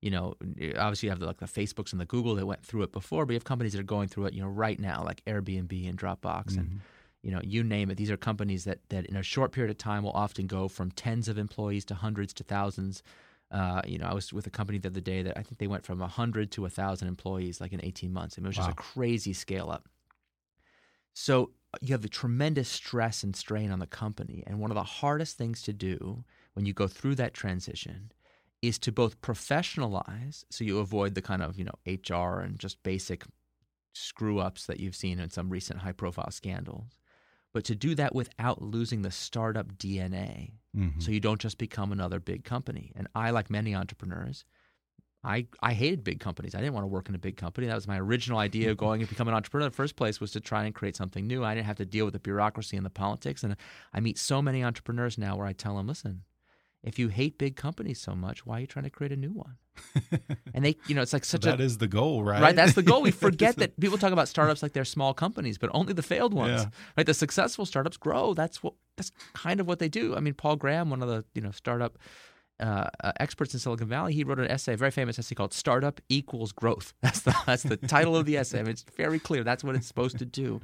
You 0.00 0.10
know, 0.10 0.34
obviously 0.78 1.08
you 1.08 1.10
have 1.10 1.18
the, 1.20 1.26
like 1.26 1.40
the 1.40 1.46
Facebooks 1.46 1.92
and 1.92 2.00
the 2.00 2.06
Google 2.06 2.34
that 2.36 2.46
went 2.46 2.64
through 2.64 2.84
it 2.84 2.92
before, 2.92 3.26
but 3.26 3.32
you 3.32 3.36
have 3.36 3.44
companies 3.44 3.72
that 3.72 3.80
are 3.80 3.82
going 3.82 4.08
through 4.08 4.26
it, 4.26 4.34
you 4.34 4.40
know, 4.40 4.48
right 4.48 4.78
now, 4.78 5.02
like 5.04 5.22
Airbnb 5.26 5.88
and 5.88 5.98
Dropbox, 5.98 6.52
mm-hmm. 6.52 6.58
and 6.60 6.80
you 7.22 7.30
know, 7.30 7.40
you 7.42 7.62
name 7.64 7.90
it. 7.90 7.96
These 7.96 8.10
are 8.10 8.16
companies 8.16 8.64
that 8.64 8.78
that 8.90 9.06
in 9.06 9.16
a 9.16 9.22
short 9.22 9.50
period 9.50 9.70
of 9.70 9.78
time 9.78 10.04
will 10.04 10.12
often 10.12 10.46
go 10.46 10.68
from 10.68 10.92
tens 10.92 11.26
of 11.26 11.38
employees 11.38 11.84
to 11.86 11.94
hundreds 11.94 12.32
to 12.34 12.44
thousands 12.44 13.02
uh, 13.50 13.82
you 13.84 13.98
know, 13.98 14.06
I 14.06 14.14
was 14.14 14.32
with 14.32 14.46
a 14.46 14.50
company 14.50 14.78
the 14.78 14.88
other 14.88 15.00
day 15.00 15.22
that 15.22 15.36
I 15.36 15.42
think 15.42 15.58
they 15.58 15.66
went 15.66 15.84
from 15.84 15.98
100 15.98 16.50
to 16.52 16.62
1,000 16.62 17.08
employees 17.08 17.60
like 17.60 17.72
in 17.72 17.84
18 17.84 18.12
months. 18.12 18.36
I 18.36 18.40
mean, 18.40 18.46
it 18.46 18.48
was 18.50 18.58
wow. 18.58 18.66
just 18.66 18.78
a 18.78 18.82
crazy 18.82 19.32
scale 19.32 19.70
up. 19.70 19.88
So 21.14 21.50
uh, 21.74 21.78
you 21.80 21.92
have 21.92 22.02
the 22.02 22.08
tremendous 22.08 22.68
stress 22.68 23.24
and 23.24 23.34
strain 23.34 23.72
on 23.72 23.80
the 23.80 23.86
company. 23.86 24.44
And 24.46 24.60
one 24.60 24.70
of 24.70 24.76
the 24.76 24.84
hardest 24.84 25.36
things 25.36 25.62
to 25.62 25.72
do 25.72 26.24
when 26.54 26.66
you 26.66 26.72
go 26.72 26.86
through 26.86 27.16
that 27.16 27.34
transition 27.34 28.12
is 28.62 28.78
to 28.78 28.92
both 28.92 29.20
professionalize, 29.22 30.44
so 30.50 30.64
you 30.64 30.78
avoid 30.78 31.14
the 31.14 31.22
kind 31.22 31.42
of, 31.42 31.58
you 31.58 31.64
know, 31.64 31.74
HR 31.86 32.40
and 32.40 32.58
just 32.58 32.82
basic 32.82 33.24
screw 33.94 34.38
ups 34.38 34.66
that 34.66 34.78
you've 34.78 34.94
seen 34.94 35.18
in 35.18 35.30
some 35.30 35.50
recent 35.50 35.80
high 35.80 35.92
profile 35.92 36.30
scandals, 36.30 36.99
but 37.52 37.64
to 37.64 37.74
do 37.74 37.94
that 37.96 38.14
without 38.14 38.62
losing 38.62 39.02
the 39.02 39.10
startup 39.10 39.74
DNA. 39.74 40.52
Mm-hmm. 40.76 41.00
So 41.00 41.10
you 41.10 41.20
don't 41.20 41.40
just 41.40 41.58
become 41.58 41.92
another 41.92 42.20
big 42.20 42.44
company. 42.44 42.92
And 42.94 43.08
I, 43.14 43.30
like 43.30 43.50
many 43.50 43.74
entrepreneurs, 43.74 44.44
I, 45.22 45.46
I 45.60 45.74
hated 45.74 46.02
big 46.02 46.20
companies. 46.20 46.54
I 46.54 46.58
didn't 46.58 46.74
want 46.74 46.84
to 46.84 46.88
work 46.88 47.08
in 47.08 47.14
a 47.14 47.18
big 47.18 47.36
company. 47.36 47.66
That 47.66 47.74
was 47.74 47.88
my 47.88 47.98
original 47.98 48.38
idea 48.38 48.70
of 48.70 48.76
going 48.76 49.02
and 49.02 49.08
becoming 49.08 49.32
an 49.32 49.36
entrepreneur 49.36 49.66
in 49.66 49.70
the 49.70 49.76
first 49.76 49.96
place 49.96 50.20
was 50.20 50.30
to 50.32 50.40
try 50.40 50.64
and 50.64 50.74
create 50.74 50.96
something 50.96 51.26
new. 51.26 51.44
I 51.44 51.54
didn't 51.54 51.66
have 51.66 51.76
to 51.76 51.84
deal 51.84 52.04
with 52.04 52.14
the 52.14 52.20
bureaucracy 52.20 52.76
and 52.76 52.86
the 52.86 52.90
politics. 52.90 53.42
And 53.42 53.56
I 53.92 54.00
meet 54.00 54.16
so 54.16 54.40
many 54.40 54.64
entrepreneurs 54.64 55.18
now 55.18 55.36
where 55.36 55.46
I 55.46 55.52
tell 55.52 55.76
them, 55.76 55.88
listen, 55.88 56.22
if 56.82 56.98
you 56.98 57.08
hate 57.08 57.38
big 57.38 57.56
companies 57.56 58.00
so 58.00 58.14
much, 58.14 58.46
why 58.46 58.58
are 58.58 58.60
you 58.60 58.66
trying 58.66 58.84
to 58.84 58.90
create 58.90 59.12
a 59.12 59.16
new 59.16 59.32
one? 59.32 59.56
and 60.54 60.64
they, 60.64 60.76
you 60.86 60.94
know, 60.94 61.02
it's 61.02 61.12
like 61.12 61.24
such 61.24 61.42
that 61.42 61.54
a 61.54 61.56
That 61.58 61.62
is 61.62 61.78
the 61.78 61.88
goal, 61.88 62.24
right? 62.24 62.40
right. 62.40 62.56
That's 62.56 62.74
the 62.74 62.82
goal. 62.82 63.02
We 63.02 63.10
forget 63.26 63.56
that 63.56 63.78
people 63.78 63.98
talk 63.98 64.12
about 64.12 64.28
startups 64.28 64.62
like 64.62 64.72
they're 64.72 64.84
small 64.84 65.14
companies, 65.14 65.58
but 65.58 65.70
only 65.72 65.92
the 65.92 66.02
failed 66.02 66.32
ones. 66.34 66.62
Yeah. 66.62 66.70
Right? 66.96 67.06
The 67.06 67.14
successful 67.14 67.66
startups 67.66 67.96
grow. 67.96 68.34
That's 68.34 68.62
what. 68.62 68.74
That's 68.96 69.12
kind 69.32 69.60
of 69.60 69.66
what 69.66 69.78
they 69.78 69.88
do. 69.88 70.14
I 70.14 70.20
mean, 70.20 70.34
Paul 70.34 70.56
Graham, 70.56 70.90
one 70.90 71.02
of 71.02 71.08
the 71.08 71.24
you 71.34 71.40
know 71.40 71.52
startup 71.52 71.96
uh, 72.60 72.90
uh, 73.02 73.12
experts 73.18 73.54
in 73.54 73.60
Silicon 73.60 73.88
Valley, 73.88 74.12
he 74.12 74.22
wrote 74.22 74.38
an 74.38 74.50
essay, 74.50 74.74
a 74.74 74.76
very 74.76 74.90
famous 74.90 75.18
essay 75.18 75.34
called 75.34 75.54
"Startup 75.54 75.98
Equals 76.10 76.52
Growth." 76.52 76.92
That's 77.02 77.20
the 77.20 77.34
that's 77.46 77.62
the 77.62 77.78
title 77.78 78.16
of 78.16 78.26
the 78.26 78.36
essay. 78.36 78.58
I 78.58 78.62
mean, 78.62 78.72
it's 78.72 78.84
very 78.96 79.18
clear. 79.18 79.42
That's 79.42 79.64
what 79.64 79.74
it's 79.74 79.86
supposed 79.86 80.18
to 80.18 80.26
do. 80.26 80.60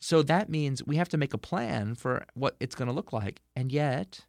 So 0.00 0.22
that 0.24 0.50
means 0.50 0.84
we 0.84 0.96
have 0.96 1.08
to 1.08 1.16
make 1.16 1.32
a 1.32 1.38
plan 1.38 1.94
for 1.94 2.26
what 2.34 2.56
it's 2.60 2.74
going 2.74 2.88
to 2.88 2.94
look 2.94 3.12
like, 3.12 3.40
and 3.56 3.72
yet. 3.72 4.26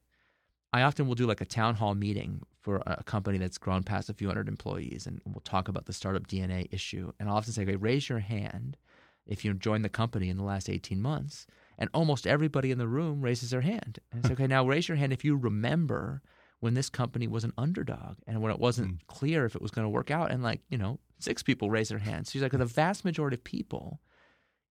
I 0.71 0.83
often 0.83 1.07
will 1.07 1.15
do 1.15 1.25
like 1.25 1.41
a 1.41 1.45
town 1.45 1.75
hall 1.75 1.95
meeting 1.95 2.43
for 2.61 2.83
a 2.85 3.03
company 3.03 3.37
that's 3.37 3.57
grown 3.57 3.83
past 3.83 4.09
a 4.09 4.13
few 4.13 4.27
hundred 4.27 4.47
employees, 4.47 5.07
and 5.07 5.21
we'll 5.25 5.41
talk 5.41 5.67
about 5.67 5.85
the 5.85 5.93
startup 5.93 6.27
DNA 6.27 6.67
issue. 6.71 7.11
And 7.19 7.27
I'll 7.27 7.37
often 7.37 7.53
say, 7.53 7.63
okay, 7.63 7.75
raise 7.75 8.07
your 8.07 8.19
hand 8.19 8.77
if 9.25 9.45
you 9.45 9.53
joined 9.53 9.85
the 9.85 9.89
company 9.89 10.29
in 10.29 10.37
the 10.37 10.43
last 10.43 10.69
18 10.69 11.01
months. 11.01 11.47
And 11.77 11.89
almost 11.93 12.27
everybody 12.27 12.71
in 12.71 12.77
the 12.77 12.87
room 12.87 13.21
raises 13.21 13.51
their 13.51 13.61
hand. 13.61 13.99
And 14.11 14.23
it's 14.23 14.31
okay, 14.31 14.47
now 14.47 14.65
raise 14.65 14.87
your 14.87 14.97
hand 14.97 15.13
if 15.13 15.23
you 15.23 15.35
remember 15.37 16.21
when 16.59 16.73
this 16.73 16.89
company 16.89 17.27
was 17.27 17.43
an 17.43 17.53
underdog 17.57 18.17
and 18.27 18.41
when 18.41 18.51
it 18.51 18.59
wasn't 18.59 18.95
mm. 18.95 19.07
clear 19.07 19.45
if 19.45 19.55
it 19.55 19.61
was 19.61 19.71
going 19.71 19.85
to 19.85 19.89
work 19.89 20.11
out. 20.11 20.29
And 20.29 20.43
like, 20.43 20.61
you 20.69 20.77
know, 20.77 20.99
six 21.19 21.41
people 21.41 21.69
raise 21.69 21.89
their 21.89 21.99
hands. 21.99 22.29
So 22.29 22.33
he's 22.33 22.41
like, 22.41 22.51
the 22.51 22.65
vast 22.65 23.05
majority 23.05 23.35
of 23.35 23.43
people 23.43 24.01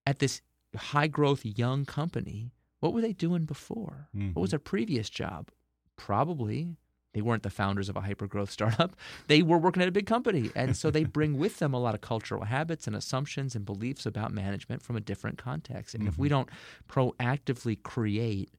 at 0.07 0.19
this 0.19 0.43
high 0.77 1.07
growth 1.07 1.45
young 1.45 1.85
company, 1.85 2.53
what 2.81 2.93
were 2.93 3.01
they 3.01 3.13
doing 3.13 3.47
before? 3.47 4.09
Mm-hmm. 4.15 4.33
What 4.33 4.43
was 4.43 4.51
their 4.51 4.59
previous 4.59 5.09
job? 5.09 5.51
Probably 5.99 6.79
they 7.15 7.23
weren't 7.23 7.43
the 7.43 7.51
founders 7.51 7.89
of 7.89 7.97
a 7.97 8.01
hypergrowth 8.01 8.51
startup. 8.51 8.95
They 9.27 9.43
were 9.43 9.59
working 9.59 9.83
at 9.83 9.89
a 9.89 9.93
big 9.93 10.07
company. 10.07 10.51
And 10.55 10.77
so 10.77 10.91
they 10.91 11.05
bring 11.05 11.39
with 11.39 11.59
them 11.59 11.75
a 11.75 11.81
lot 11.81 11.95
of 11.95 12.01
cultural 12.01 12.45
habits 12.45 12.87
and 12.87 12.95
assumptions 12.95 13.55
and 13.55 13.65
beliefs 13.65 14.07
about 14.07 14.33
management 14.33 14.83
from 14.83 14.97
a 14.97 15.01
different 15.01 15.39
context. 15.39 15.95
And 15.95 16.03
mm-hmm. 16.03 16.11
if 16.11 16.19
we 16.19 16.29
don't 16.29 16.49
proactively 16.89 17.83
create 17.83 18.51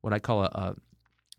what 0.00 0.12
I 0.12 0.18
call 0.18 0.44
a, 0.44 0.46
a 0.46 0.76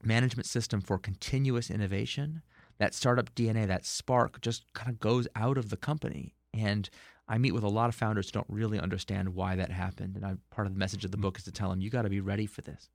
management 0.03 0.45
system 0.45 0.81
for 0.81 0.97
continuous 0.97 1.71
innovation, 1.71 2.41
that 2.77 2.93
startup 2.93 3.33
DNA, 3.33 3.65
that 3.67 3.85
spark 3.85 4.41
just 4.41 4.71
kind 4.73 4.89
of 4.89 4.99
goes 4.99 5.27
out 5.35 5.57
of 5.57 5.69
the 5.69 5.77
company. 5.77 6.35
And 6.53 6.89
I 7.27 7.37
meet 7.37 7.53
with 7.53 7.63
a 7.63 7.69
lot 7.69 7.89
of 7.89 7.95
founders 7.95 8.27
who 8.27 8.33
don't 8.33 8.45
really 8.49 8.79
understand 8.79 9.29
why 9.29 9.55
that 9.55 9.71
happened. 9.71 10.15
And 10.15 10.25
I, 10.25 10.35
part 10.51 10.67
of 10.67 10.73
the 10.73 10.79
message 10.79 11.05
of 11.05 11.11
the 11.11 11.17
mm. 11.17 11.21
book 11.21 11.37
is 11.37 11.43
to 11.45 11.51
tell 11.51 11.69
them, 11.69 11.81
you 11.81 11.89
got 11.89 12.03
to 12.03 12.09
be 12.09 12.21
ready 12.21 12.45
for 12.45 12.61
this. 12.61 12.89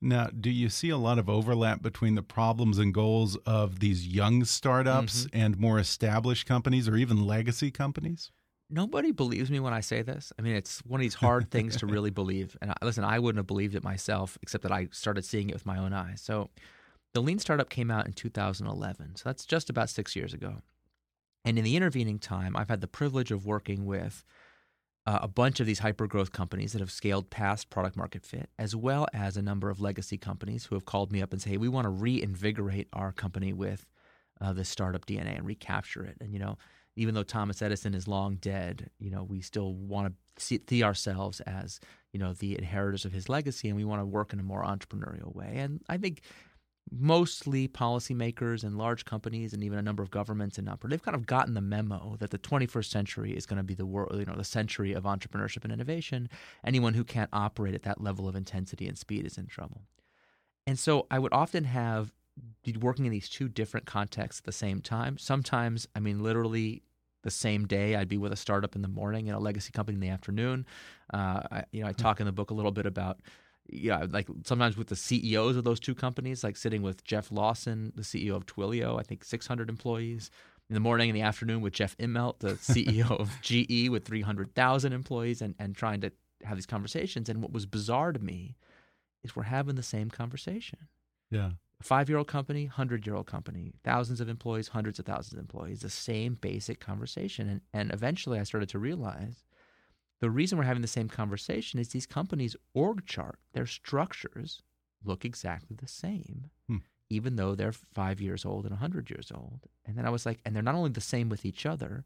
Now, 0.00 0.28
do 0.28 0.50
you 0.50 0.68
see 0.68 0.90
a 0.90 0.96
lot 0.96 1.18
of 1.18 1.28
overlap 1.28 1.82
between 1.82 2.14
the 2.14 2.22
problems 2.22 2.78
and 2.78 2.94
goals 2.94 3.36
of 3.46 3.80
these 3.80 4.06
young 4.06 4.44
startups 4.44 5.24
mm 5.24 5.30
-hmm. 5.30 5.44
and 5.44 5.58
more 5.58 5.80
established 5.80 6.46
companies 6.46 6.88
or 6.88 6.96
even 6.96 7.26
legacy 7.26 7.70
companies? 7.70 8.30
Nobody 8.70 9.12
believes 9.12 9.50
me 9.50 9.60
when 9.60 9.78
I 9.78 9.80
say 9.82 10.02
this. 10.02 10.32
I 10.38 10.42
mean, 10.42 10.54
it's 10.54 10.82
one 10.84 11.00
of 11.00 11.02
these 11.02 11.26
hard 11.26 11.50
things 11.54 11.76
to 11.76 11.86
really 11.86 12.10
believe. 12.10 12.56
And 12.60 12.72
listen, 12.82 13.04
I 13.04 13.18
wouldn't 13.18 13.38
have 13.38 13.54
believed 13.54 13.74
it 13.74 13.82
myself, 13.82 14.38
except 14.42 14.62
that 14.62 14.72
I 14.72 14.88
started 14.90 15.24
seeing 15.24 15.48
it 15.48 15.54
with 15.54 15.66
my 15.66 15.78
own 15.78 15.92
eyes. 15.92 16.20
So, 16.20 16.50
the 17.14 17.22
Lean 17.22 17.38
Startup 17.38 17.68
came 17.68 17.90
out 17.90 18.06
in 18.06 18.12
2011. 18.12 19.16
So, 19.16 19.22
that's 19.28 19.46
just 19.46 19.70
about 19.70 19.90
six 19.90 20.14
years 20.14 20.34
ago. 20.34 20.62
And 21.44 21.58
in 21.58 21.64
the 21.64 21.76
intervening 21.76 22.18
time, 22.18 22.56
I've 22.56 22.68
had 22.68 22.80
the 22.80 22.88
privilege 22.88 23.32
of 23.34 23.46
working 23.46 23.86
with 23.86 24.24
uh, 25.08 25.20
a 25.22 25.28
bunch 25.28 25.58
of 25.58 25.64
these 25.66 25.80
hypergrowth 25.80 26.32
companies 26.32 26.72
that 26.74 26.80
have 26.80 26.90
scaled 26.90 27.30
past 27.30 27.70
product 27.70 27.96
market 27.96 28.26
fit, 28.26 28.50
as 28.58 28.76
well 28.76 29.06
as 29.14 29.38
a 29.38 29.42
number 29.42 29.70
of 29.70 29.80
legacy 29.80 30.18
companies 30.18 30.66
who 30.66 30.74
have 30.74 30.84
called 30.84 31.10
me 31.10 31.22
up 31.22 31.32
and 31.32 31.40
say, 31.40 31.50
hey, 31.50 31.56
we 31.56 31.66
want 31.66 31.86
to 31.86 31.88
reinvigorate 31.88 32.88
our 32.92 33.10
company 33.10 33.54
with 33.54 33.86
uh, 34.42 34.52
this 34.52 34.68
startup 34.68 35.06
DNA 35.06 35.34
and 35.34 35.46
recapture 35.46 36.04
it. 36.04 36.18
And, 36.20 36.34
you 36.34 36.38
know, 36.38 36.58
even 36.94 37.14
though 37.14 37.22
Thomas 37.22 37.62
Edison 37.62 37.94
is 37.94 38.06
long 38.06 38.36
dead, 38.36 38.90
you 38.98 39.10
know, 39.10 39.24
we 39.24 39.40
still 39.40 39.72
want 39.72 40.08
to 40.08 40.44
see, 40.44 40.60
see 40.68 40.82
ourselves 40.82 41.40
as, 41.40 41.80
you 42.12 42.20
know, 42.20 42.34
the 42.34 42.58
inheritors 42.58 43.06
of 43.06 43.12
his 43.12 43.30
legacy 43.30 43.68
and 43.68 43.78
we 43.78 43.86
want 43.86 44.02
to 44.02 44.06
work 44.06 44.34
in 44.34 44.40
a 44.40 44.42
more 44.42 44.62
entrepreneurial 44.62 45.34
way. 45.34 45.54
And 45.54 45.80
I 45.88 45.96
think 45.96 46.20
mostly 46.90 47.68
policymakers 47.68 48.64
and 48.64 48.78
large 48.78 49.04
companies 49.04 49.52
and 49.52 49.62
even 49.62 49.78
a 49.78 49.82
number 49.82 50.02
of 50.02 50.10
governments 50.10 50.58
and 50.58 50.66
not 50.66 50.80
they've 50.88 51.02
kind 51.02 51.14
of 51.14 51.26
gotten 51.26 51.54
the 51.54 51.60
memo 51.60 52.16
that 52.18 52.30
the 52.30 52.38
21st 52.38 52.86
century 52.86 53.36
is 53.36 53.46
going 53.46 53.56
to 53.56 53.62
be 53.62 53.74
the 53.74 53.86
world 53.86 54.14
you 54.18 54.24
know 54.24 54.36
the 54.36 54.44
century 54.44 54.92
of 54.92 55.04
entrepreneurship 55.04 55.64
and 55.64 55.72
innovation. 55.72 56.28
Anyone 56.64 56.94
who 56.94 57.04
can't 57.04 57.30
operate 57.32 57.74
at 57.74 57.82
that 57.82 58.00
level 58.00 58.28
of 58.28 58.36
intensity 58.36 58.86
and 58.86 58.96
speed 58.96 59.26
is 59.26 59.38
in 59.38 59.46
trouble. 59.46 59.82
And 60.66 60.78
so 60.78 61.06
i 61.10 61.18
would 61.18 61.32
often 61.32 61.64
have 61.64 62.12
be 62.62 62.76
working 62.76 63.04
in 63.04 63.10
these 63.10 63.28
two 63.28 63.48
different 63.48 63.84
contexts 63.84 64.40
at 64.40 64.44
the 64.44 64.52
same 64.52 64.80
time. 64.80 65.18
Sometimes 65.18 65.86
i 65.94 66.00
mean 66.00 66.22
literally 66.22 66.82
the 67.22 67.30
same 67.30 67.66
day 67.66 67.96
i'd 67.96 68.08
be 68.08 68.16
with 68.16 68.32
a 68.32 68.36
startup 68.36 68.76
in 68.76 68.82
the 68.82 68.88
morning 68.88 69.28
and 69.28 69.36
a 69.36 69.40
legacy 69.40 69.72
company 69.72 69.96
in 69.96 70.00
the 70.00 70.08
afternoon. 70.08 70.66
Uh, 71.12 71.42
I, 71.50 71.64
you 71.72 71.82
know 71.82 71.88
i 71.88 71.92
talk 71.92 72.20
in 72.20 72.26
the 72.26 72.32
book 72.32 72.50
a 72.50 72.54
little 72.54 72.72
bit 72.72 72.86
about 72.86 73.20
yeah, 73.68 74.06
like 74.08 74.28
sometimes 74.44 74.76
with 74.76 74.88
the 74.88 74.96
CEOs 74.96 75.56
of 75.56 75.64
those 75.64 75.80
two 75.80 75.94
companies, 75.94 76.42
like 76.42 76.56
sitting 76.56 76.82
with 76.82 77.04
Jeff 77.04 77.30
Lawson, 77.30 77.92
the 77.94 78.02
CEO 78.02 78.34
of 78.34 78.46
Twilio, 78.46 78.98
I 78.98 79.02
think 79.02 79.24
600 79.24 79.68
employees. 79.68 80.30
In 80.70 80.74
the 80.74 80.80
morning 80.80 81.08
and 81.08 81.16
the 81.16 81.22
afternoon 81.22 81.62
with 81.62 81.72
Jeff 81.72 81.96
Immelt, 81.96 82.40
the 82.40 82.52
CEO 82.54 83.10
of 83.10 83.30
GE 83.40 83.88
with 83.88 84.04
300,000 84.04 84.92
employees, 84.92 85.40
and, 85.40 85.54
and 85.58 85.74
trying 85.74 86.00
to 86.02 86.12
have 86.44 86.56
these 86.56 86.66
conversations. 86.66 87.28
And 87.28 87.42
what 87.42 87.52
was 87.52 87.66
bizarre 87.66 88.12
to 88.12 88.18
me 88.18 88.56
is 89.22 89.34
we're 89.34 89.44
having 89.44 89.76
the 89.76 89.82
same 89.82 90.10
conversation. 90.10 90.78
Yeah. 91.30 91.52
Five 91.82 92.08
year 92.08 92.18
old 92.18 92.28
company, 92.28 92.64
100 92.64 93.06
year 93.06 93.16
old 93.16 93.26
company, 93.26 93.72
thousands 93.84 94.20
of 94.20 94.28
employees, 94.28 94.68
hundreds 94.68 94.98
of 94.98 95.06
thousands 95.06 95.34
of 95.34 95.38
employees, 95.38 95.80
the 95.80 95.90
same 95.90 96.34
basic 96.34 96.80
conversation. 96.80 97.48
And, 97.48 97.60
and 97.72 97.92
eventually 97.92 98.38
I 98.38 98.42
started 98.42 98.68
to 98.70 98.78
realize 98.78 99.44
the 100.20 100.30
reason 100.30 100.58
we're 100.58 100.64
having 100.64 100.82
the 100.82 100.88
same 100.88 101.08
conversation 101.08 101.78
is 101.78 101.88
these 101.88 102.06
companies' 102.06 102.56
org 102.74 103.06
chart, 103.06 103.38
their 103.52 103.66
structures 103.66 104.62
look 105.04 105.24
exactly 105.24 105.76
the 105.76 105.88
same, 105.88 106.50
hmm. 106.66 106.78
even 107.08 107.36
though 107.36 107.54
they're 107.54 107.72
five 107.72 108.20
years 108.20 108.44
old 108.44 108.64
and 108.64 108.72
100 108.72 109.10
years 109.10 109.30
old. 109.32 109.60
And 109.86 109.96
then 109.96 110.06
I 110.06 110.10
was 110.10 110.26
like, 110.26 110.40
and 110.44 110.54
they're 110.54 110.62
not 110.62 110.74
only 110.74 110.90
the 110.90 111.00
same 111.00 111.28
with 111.28 111.44
each 111.44 111.66
other, 111.66 112.04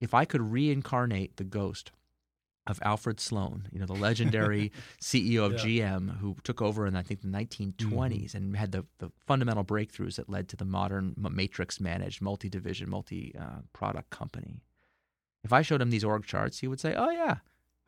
if 0.00 0.12
I 0.14 0.24
could 0.24 0.52
reincarnate 0.52 1.36
the 1.36 1.44
ghost 1.44 1.90
of 2.66 2.78
Alfred 2.82 3.18
Sloan, 3.18 3.66
you 3.72 3.80
know, 3.80 3.86
the 3.86 3.92
legendary 3.94 4.70
CEO 5.00 5.44
of 5.46 5.64
yeah. 5.64 5.94
GM 5.94 6.18
who 6.18 6.36
took 6.44 6.62
over 6.62 6.86
in, 6.86 6.94
I 6.94 7.02
think, 7.02 7.22
the 7.22 7.28
1920s 7.28 7.76
mm-hmm. 7.78 8.36
and 8.36 8.56
had 8.56 8.72
the, 8.72 8.84
the 8.98 9.10
fundamental 9.26 9.64
breakthroughs 9.64 10.16
that 10.16 10.28
led 10.28 10.48
to 10.50 10.56
the 10.56 10.64
modern 10.64 11.14
matrix 11.16 11.80
managed, 11.80 12.22
multi 12.22 12.48
division, 12.48 12.90
multi 12.90 13.34
product 13.72 14.10
company. 14.10 14.60
If 15.44 15.52
I 15.52 15.62
showed 15.62 15.80
him 15.80 15.90
these 15.90 16.04
org 16.04 16.24
charts, 16.24 16.58
he 16.58 16.68
would 16.68 16.80
say, 16.80 16.94
"Oh 16.94 17.10
yeah, 17.10 17.36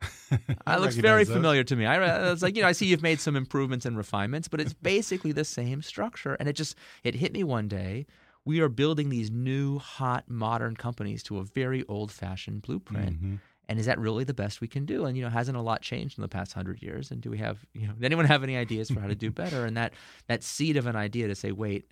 that 0.65 0.81
looks 0.81 0.95
very 0.95 1.23
those. 1.23 1.33
familiar 1.33 1.63
to 1.63 1.75
me." 1.75 1.85
I 1.85 2.29
was 2.29 2.41
like, 2.41 2.55
you 2.55 2.61
know, 2.61 2.67
I 2.67 2.73
see 2.73 2.87
you've 2.87 3.03
made 3.03 3.19
some 3.19 3.35
improvements 3.43 3.85
and 3.85 3.97
refinements, 3.97 4.47
but 4.47 4.59
it's 4.59 4.73
basically 4.73 5.31
the 5.31 5.45
same 5.45 5.81
structure. 5.81 6.35
And 6.35 6.49
it 6.49 6.53
just 6.53 6.75
it 7.03 7.15
hit 7.15 7.33
me 7.33 7.43
one 7.43 7.67
day. 7.67 8.05
We 8.43 8.59
are 8.59 8.69
building 8.69 9.09
these 9.09 9.31
new, 9.31 9.79
hot, 9.79 10.25
modern 10.29 10.75
companies 10.75 11.23
to 11.23 11.39
a 11.39 11.43
very 11.43 11.83
old-fashioned 11.87 12.61
blueprint. 12.61 13.13
Mm-hmm. 13.13 13.35
And 13.67 13.79
is 13.79 13.87
that 13.87 13.97
really 13.97 14.23
the 14.23 14.35
best 14.35 14.61
we 14.61 14.67
can 14.67 14.85
do? 14.85 15.05
And 15.05 15.17
you 15.17 15.23
know, 15.23 15.29
hasn't 15.29 15.57
a 15.57 15.61
lot 15.61 15.81
changed 15.81 16.19
in 16.19 16.21
the 16.21 16.27
past 16.27 16.53
hundred 16.53 16.81
years? 16.81 17.09
And 17.09 17.21
do 17.21 17.31
we 17.31 17.39
have, 17.39 17.65
you 17.73 17.87
know, 17.87 17.93
does 17.97 18.03
anyone 18.03 18.25
have 18.25 18.43
any 18.43 18.55
ideas 18.57 18.91
for 18.91 18.99
how 18.99 19.07
to 19.07 19.15
do 19.15 19.31
better? 19.31 19.65
And 19.65 19.75
that 19.77 19.93
that 20.27 20.43
seed 20.43 20.77
of 20.77 20.85
an 20.85 20.95
idea 20.95 21.27
to 21.27 21.35
say, 21.35 21.51
wait, 21.51 21.89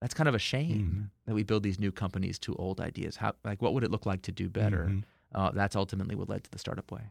that's 0.00 0.14
kind 0.14 0.28
of 0.28 0.34
a 0.34 0.38
shame 0.38 0.90
mm-hmm. 0.90 1.02
that 1.26 1.34
we 1.34 1.42
build 1.42 1.62
these 1.62 1.80
new 1.80 1.92
companies 1.92 2.38
to 2.40 2.54
old 2.56 2.80
ideas. 2.80 3.16
How 3.16 3.34
like 3.44 3.60
what 3.60 3.74
would 3.74 3.84
it 3.84 3.90
look 3.90 4.06
like 4.06 4.22
to 4.22 4.32
do 4.32 4.48
better? 4.48 4.84
Mm-hmm. 4.84 5.00
Uh, 5.34 5.50
that's 5.50 5.76
ultimately 5.76 6.14
what 6.14 6.28
led 6.28 6.42
to 6.42 6.50
the 6.50 6.58
startup 6.58 6.90
way. 6.90 7.02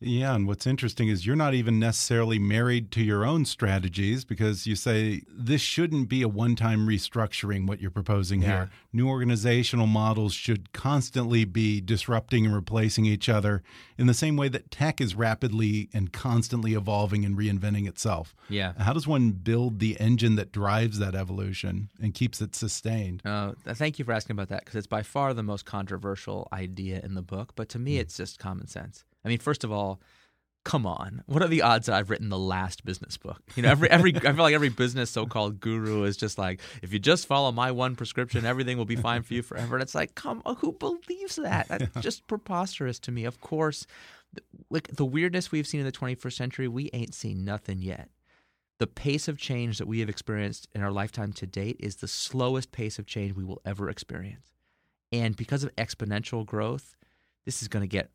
Yeah, 0.00 0.34
and 0.34 0.46
what's 0.46 0.66
interesting 0.66 1.08
is 1.08 1.26
you're 1.26 1.36
not 1.36 1.54
even 1.54 1.78
necessarily 1.78 2.38
married 2.38 2.90
to 2.92 3.02
your 3.02 3.24
own 3.24 3.46
strategies 3.46 4.24
because 4.24 4.66
you 4.66 4.76
say 4.76 5.22
this 5.28 5.62
shouldn't 5.62 6.08
be 6.08 6.20
a 6.22 6.28
one 6.28 6.54
time 6.54 6.86
restructuring, 6.86 7.66
what 7.66 7.80
you're 7.80 7.90
proposing 7.90 8.42
yeah. 8.42 8.48
here. 8.48 8.70
New 8.92 9.08
organizational 9.08 9.86
models 9.86 10.34
should 10.34 10.72
constantly 10.72 11.44
be 11.44 11.80
disrupting 11.80 12.44
and 12.44 12.54
replacing 12.54 13.06
each 13.06 13.28
other 13.28 13.62
in 13.96 14.06
the 14.06 14.14
same 14.14 14.36
way 14.36 14.48
that 14.48 14.70
tech 14.70 15.00
is 15.00 15.14
rapidly 15.14 15.88
and 15.94 16.12
constantly 16.12 16.74
evolving 16.74 17.24
and 17.24 17.36
reinventing 17.36 17.88
itself. 17.88 18.34
Yeah. 18.50 18.74
How 18.78 18.92
does 18.92 19.06
one 19.06 19.30
build 19.32 19.78
the 19.80 19.98
engine 19.98 20.36
that 20.36 20.52
drives 20.52 20.98
that 20.98 21.14
evolution 21.14 21.88
and 22.00 22.12
keeps 22.12 22.42
it 22.42 22.54
sustained? 22.54 23.22
Uh, 23.24 23.52
thank 23.66 23.98
you 23.98 24.04
for 24.04 24.12
asking 24.12 24.34
about 24.34 24.48
that 24.48 24.64
because 24.64 24.76
it's 24.76 24.86
by 24.86 25.02
far 25.02 25.32
the 25.32 25.42
most 25.42 25.64
controversial 25.64 26.48
idea 26.52 27.00
in 27.02 27.14
the 27.14 27.22
book. 27.22 27.52
But 27.56 27.65
to 27.70 27.78
me, 27.78 27.96
mm. 27.96 28.00
it's 28.00 28.16
just 28.16 28.38
common 28.38 28.66
sense. 28.66 29.04
I 29.24 29.28
mean, 29.28 29.38
first 29.38 29.64
of 29.64 29.72
all, 29.72 30.00
come 30.64 30.84
on. 30.84 31.22
What 31.26 31.42
are 31.42 31.48
the 31.48 31.62
odds 31.62 31.86
that 31.86 31.94
I've 31.94 32.10
written 32.10 32.28
the 32.28 32.38
last 32.38 32.84
business 32.84 33.16
book? 33.16 33.40
You 33.54 33.62
know, 33.62 33.70
every 33.70 33.88
every 33.88 34.16
I 34.16 34.20
feel 34.32 34.42
like 34.42 34.54
every 34.54 34.68
business 34.68 35.10
so-called 35.10 35.60
guru 35.60 36.02
is 36.04 36.16
just 36.16 36.38
like, 36.38 36.60
if 36.82 36.92
you 36.92 36.98
just 36.98 37.26
follow 37.26 37.52
my 37.52 37.70
one 37.70 37.94
prescription, 37.94 38.44
everything 38.44 38.76
will 38.76 38.84
be 38.84 38.96
fine 38.96 39.22
for 39.22 39.34
you 39.34 39.42
forever. 39.42 39.76
And 39.76 39.82
it's 39.82 39.94
like, 39.94 40.14
come 40.16 40.42
on, 40.44 40.56
who 40.56 40.72
believes 40.72 41.36
that? 41.36 41.68
That's 41.68 41.94
just 42.00 42.26
preposterous 42.26 42.98
to 43.00 43.12
me. 43.12 43.24
Of 43.24 43.40
course, 43.40 43.86
like 44.68 44.88
the 44.88 45.04
weirdness 45.04 45.52
we've 45.52 45.66
seen 45.68 45.80
in 45.80 45.86
the 45.86 45.92
21st 45.92 46.32
century, 46.32 46.68
we 46.68 46.90
ain't 46.92 47.14
seen 47.14 47.44
nothing 47.44 47.80
yet. 47.80 48.10
the 48.78 48.86
pace 48.86 49.28
of 49.28 49.38
change 49.38 49.78
that 49.78 49.86
we 49.86 50.00
have 50.00 50.08
experienced 50.08 50.68
in 50.74 50.82
our 50.82 50.90
lifetime 50.92 51.32
to 51.32 51.46
date 51.46 51.76
is 51.80 51.96
the 51.96 52.08
slowest 52.08 52.72
pace 52.72 52.98
of 52.98 53.06
change 53.06 53.34
we 53.34 53.44
will 53.44 53.62
ever 53.64 53.88
experience. 53.88 54.50
And 55.12 55.36
because 55.36 55.62
of 55.64 55.74
exponential 55.76 56.44
growth, 56.44 56.96
this 57.46 57.62
is 57.62 57.68
going 57.68 57.82
to 57.82 57.88
get 57.88 58.10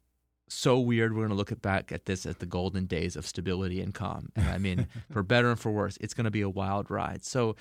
so 0.48 0.80
weird. 0.80 1.14
We're 1.14 1.22
going 1.22 1.30
to 1.30 1.36
look 1.36 1.60
back 1.62 1.92
at 1.92 2.06
this 2.06 2.26
as 2.26 2.36
the 2.38 2.46
golden 2.46 2.86
days 2.86 3.16
of 3.16 3.26
stability 3.26 3.82
and 3.82 3.94
calm. 3.94 4.30
And 4.36 4.50
I 4.50 4.58
mean, 4.58 4.88
for 5.12 5.24
better 5.24 5.50
and 5.50 5.60
for 5.60 5.72
worse, 5.72 5.98
it's 6.02 6.14
going 6.14 6.26
to 6.26 6.32
be 6.32 6.42
a 6.42 6.50
wild 6.50 6.92
ride. 6.92 7.24
So, 7.24 7.56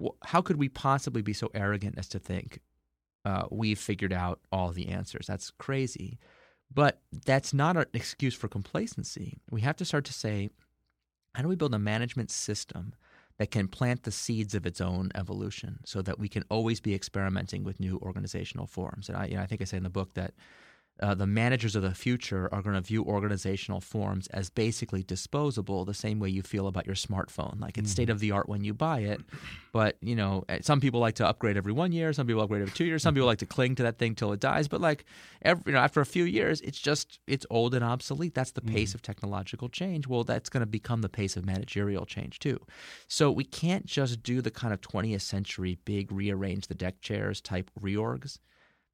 wh- 0.00 0.14
how 0.22 0.42
could 0.42 0.56
we 0.56 0.68
possibly 0.68 1.22
be 1.22 1.32
so 1.32 1.50
arrogant 1.54 1.96
as 1.98 2.08
to 2.10 2.18
think 2.18 2.60
uh, 3.24 3.44
we've 3.50 3.78
figured 3.78 4.12
out 4.12 4.40
all 4.52 4.70
the 4.70 4.88
answers? 4.88 5.26
That's 5.26 5.50
crazy. 5.50 6.18
But 6.72 7.00
that's 7.24 7.54
not 7.54 7.78
an 7.78 7.86
excuse 7.94 8.34
for 8.34 8.46
complacency. 8.46 9.40
We 9.50 9.62
have 9.62 9.76
to 9.76 9.86
start 9.86 10.04
to 10.04 10.12
say, 10.12 10.50
how 11.34 11.42
do 11.42 11.48
we 11.48 11.56
build 11.56 11.74
a 11.74 11.78
management 11.78 12.30
system 12.30 12.94
that 13.38 13.50
can 13.50 13.68
plant 13.68 14.02
the 14.02 14.10
seeds 14.10 14.54
of 14.54 14.66
its 14.66 14.80
own 14.80 15.10
evolution 15.14 15.78
so 15.86 16.02
that 16.02 16.18
we 16.18 16.28
can 16.28 16.44
always 16.50 16.80
be 16.80 16.94
experimenting 16.94 17.64
with 17.64 17.80
new 17.80 17.98
organizational 18.02 18.66
forms? 18.66 19.08
And 19.08 19.16
I, 19.16 19.26
you 19.26 19.36
know, 19.36 19.42
I 19.42 19.46
think 19.46 19.62
I 19.62 19.64
say 19.64 19.78
in 19.78 19.82
the 19.82 19.88
book 19.88 20.12
that 20.12 20.34
uh, 21.00 21.14
the 21.14 21.26
managers 21.26 21.76
of 21.76 21.82
the 21.82 21.94
future 21.94 22.48
are 22.52 22.62
going 22.62 22.74
to 22.74 22.80
view 22.80 23.04
organizational 23.04 23.80
forms 23.80 24.26
as 24.28 24.50
basically 24.50 25.02
disposable, 25.02 25.84
the 25.84 25.94
same 25.94 26.18
way 26.18 26.28
you 26.28 26.42
feel 26.42 26.66
about 26.66 26.86
your 26.86 26.94
smartphone. 26.94 27.60
Like 27.60 27.78
it's 27.78 27.88
mm-hmm. 27.88 27.92
state 27.92 28.10
of 28.10 28.20
the 28.20 28.32
art 28.32 28.48
when 28.48 28.64
you 28.64 28.74
buy 28.74 29.00
it, 29.00 29.20
but 29.72 29.96
you 30.00 30.16
know, 30.16 30.44
eh, 30.48 30.58
some 30.62 30.80
people 30.80 31.00
like 31.00 31.14
to 31.16 31.26
upgrade 31.26 31.56
every 31.56 31.72
one 31.72 31.92
year, 31.92 32.12
some 32.12 32.26
people 32.26 32.42
upgrade 32.42 32.62
every 32.62 32.74
two 32.74 32.84
years, 32.84 33.02
some 33.02 33.14
people 33.14 33.26
like 33.26 33.38
to 33.38 33.46
cling 33.46 33.74
to 33.76 33.82
that 33.84 33.98
thing 33.98 34.14
till 34.14 34.32
it 34.32 34.40
dies. 34.40 34.66
But 34.68 34.80
like, 34.80 35.04
every, 35.42 35.62
you 35.66 35.72
know, 35.72 35.78
after 35.78 36.00
a 36.00 36.06
few 36.06 36.24
years, 36.24 36.60
it's 36.62 36.78
just 36.78 37.20
it's 37.26 37.46
old 37.50 37.74
and 37.74 37.84
obsolete. 37.84 38.34
That's 38.34 38.52
the 38.52 38.60
pace 38.60 38.90
mm-hmm. 38.90 38.96
of 38.96 39.02
technological 39.02 39.68
change. 39.68 40.06
Well, 40.06 40.24
that's 40.24 40.48
going 40.48 40.62
to 40.62 40.66
become 40.66 41.02
the 41.02 41.08
pace 41.08 41.36
of 41.36 41.44
managerial 41.44 42.06
change 42.06 42.38
too. 42.38 42.60
So 43.06 43.30
we 43.30 43.44
can't 43.44 43.86
just 43.86 44.22
do 44.22 44.40
the 44.40 44.50
kind 44.50 44.74
of 44.74 44.80
20th 44.80 45.22
century 45.22 45.78
big 45.84 46.10
rearrange 46.10 46.66
the 46.66 46.74
deck 46.74 47.00
chairs 47.00 47.40
type 47.40 47.70
reorgs 47.80 48.38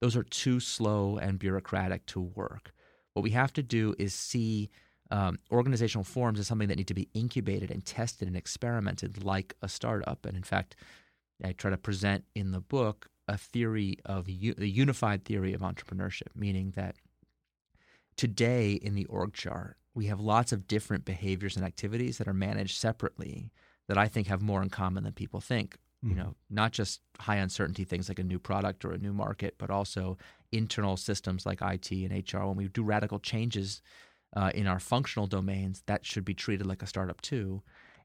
those 0.05 0.17
are 0.17 0.23
too 0.25 0.61
slow 0.61 1.17
and 1.17 1.39
bureaucratic 1.39 2.05
to 2.05 2.21
work. 2.21 2.75
What 3.15 3.23
we 3.23 3.31
have 3.31 3.55
to 3.55 3.63
do 3.63 3.95
is 3.99 4.13
see 4.13 4.69
um, 5.11 5.39
organizational 5.51 6.05
forms 6.05 6.39
as 6.39 6.47
something 6.47 6.69
that 6.69 6.77
need 6.77 6.89
to 6.89 6.93
be 6.95 7.09
incubated 7.15 7.71
and 7.71 7.83
tested 7.83 8.29
and 8.29 8.37
experimented 8.37 9.25
like 9.25 9.55
a 9.63 9.69
startup. 9.69 10.27
And 10.27 10.37
in 10.37 10.43
fact, 10.43 10.77
I 11.43 11.53
try 11.53 11.71
to 11.71 11.79
present 11.79 12.25
in 12.35 12.51
the 12.51 12.61
book 12.61 13.09
a 13.29 13.39
theory 13.39 13.97
of 14.05 14.27
the 14.27 14.69
unified 14.69 15.25
theory 15.25 15.55
of 15.55 15.63
entrepreneurship, 15.63 16.37
meaning 16.37 16.75
that 16.77 16.97
today 18.19 18.73
in 18.73 18.95
the 18.95 19.07
org 19.07 19.33
chart, 19.33 19.79
we 19.95 20.05
have 20.05 20.21
lots 20.21 20.53
of 20.53 20.69
different 20.69 21.07
behaviors 21.07 21.57
and 21.57 21.65
activities 21.65 22.19
that 22.19 22.29
are 22.29 22.35
managed 22.35 22.77
separately 22.77 23.53
that 23.89 23.97
I 23.97 24.09
think 24.09 24.27
have 24.27 24.43
more 24.43 24.61
in 24.61 24.69
common 24.69 25.05
than 25.05 25.15
people 25.15 25.41
think 25.41 25.79
you 26.05 26.11
mm-hmm. 26.11 26.19
know, 26.19 26.35
not 26.51 26.73
just 26.73 27.01
high 27.19 27.37
uncertainty 27.37 27.85
things 27.85 28.09
like 28.09 28.19
a 28.19 28.25
new 28.25 28.39
product 28.39 28.85
or 28.85 28.93
a 28.93 28.99
new 28.99 29.13
market, 29.13 29.55
but 29.57 29.71
also 29.71 30.19
internal 30.53 30.99
systems 30.99 31.47
like 31.47 31.63
IT 31.63 31.91
and 31.91 32.13
HR. 32.13 32.47
When 32.47 32.57
we 32.57 32.69
do 32.69 32.83
radical 32.83 33.19
changes 33.19 33.81
uh, 34.37 34.51
in 34.55 34.67
our 34.67 34.79
functional 34.79 35.27
domains, 35.27 35.83
that 35.87 36.05
should 36.05 36.25
be 36.25 36.35
treated 36.35 36.67
like 36.67 36.83
a 36.83 36.87
startup 36.87 37.23
too. 37.23 37.63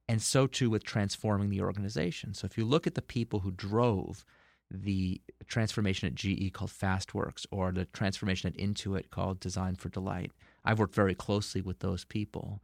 And 0.08 0.22
so 0.22 0.48
too 0.48 0.70
with 0.70 0.84
transforming 0.84 1.50
the 1.50 1.62
organization. 1.62 2.34
So 2.34 2.46
if 2.46 2.58
you 2.58 2.64
look 2.64 2.88
at 2.88 2.96
the 2.96 3.02
people 3.02 3.42
who 3.42 3.52
drove 3.52 4.24
the 4.72 5.20
transformation 5.48 6.08
at 6.08 6.16
GE 6.16 6.54
called 6.54 6.72
FastWorks 6.72 7.46
or 7.52 7.72
the 7.72 7.86
transformation 7.86 8.48
at 8.48 8.58
Intuit 8.58 9.10
called 9.10 9.42
Design 9.42 9.76
for 9.76 9.90
Delight, 9.90 10.32
I've 10.64 10.80
worked 10.80 10.96
very 10.96 11.16
closely 11.16 11.62
with 11.62 11.80
those 11.80 12.06
people 12.06 12.62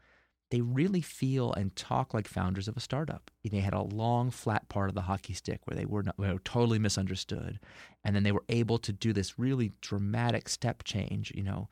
they 0.55 0.61
really 0.61 1.01
feel 1.01 1.51
and 1.51 1.75
talk 1.75 2.13
like 2.13 2.29
founders 2.29 2.69
of 2.69 2.77
a 2.77 2.79
startup. 2.79 3.29
They 3.43 3.59
had 3.59 3.73
a 3.73 3.81
long, 3.81 4.31
flat 4.31 4.69
part 4.69 4.87
of 4.87 4.95
the 4.95 5.01
hockey 5.01 5.33
stick 5.33 5.59
where 5.65 5.75
they 5.75 5.83
were, 5.83 6.03
not, 6.03 6.17
were 6.17 6.39
totally 6.45 6.79
misunderstood, 6.79 7.59
and 8.05 8.15
then 8.15 8.23
they 8.23 8.31
were 8.31 8.45
able 8.47 8.77
to 8.77 8.93
do 8.93 9.11
this 9.11 9.37
really 9.37 9.73
dramatic 9.81 10.47
step 10.47 10.85
change. 10.85 11.33
You 11.35 11.43
know, 11.43 11.67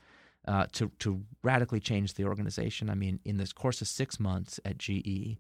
uh, 0.50 0.66
to 0.74 0.92
to 1.00 1.24
radically 1.44 1.80
change 1.80 2.16
the 2.16 2.26
organization. 2.26 2.90
I 2.90 2.96
mean, 2.96 3.22
in 3.24 3.38
this 3.38 3.54
course 3.54 3.80
of 3.80 3.88
six 3.88 4.20
months 4.20 4.60
at 4.66 4.80
GE, 4.80 5.38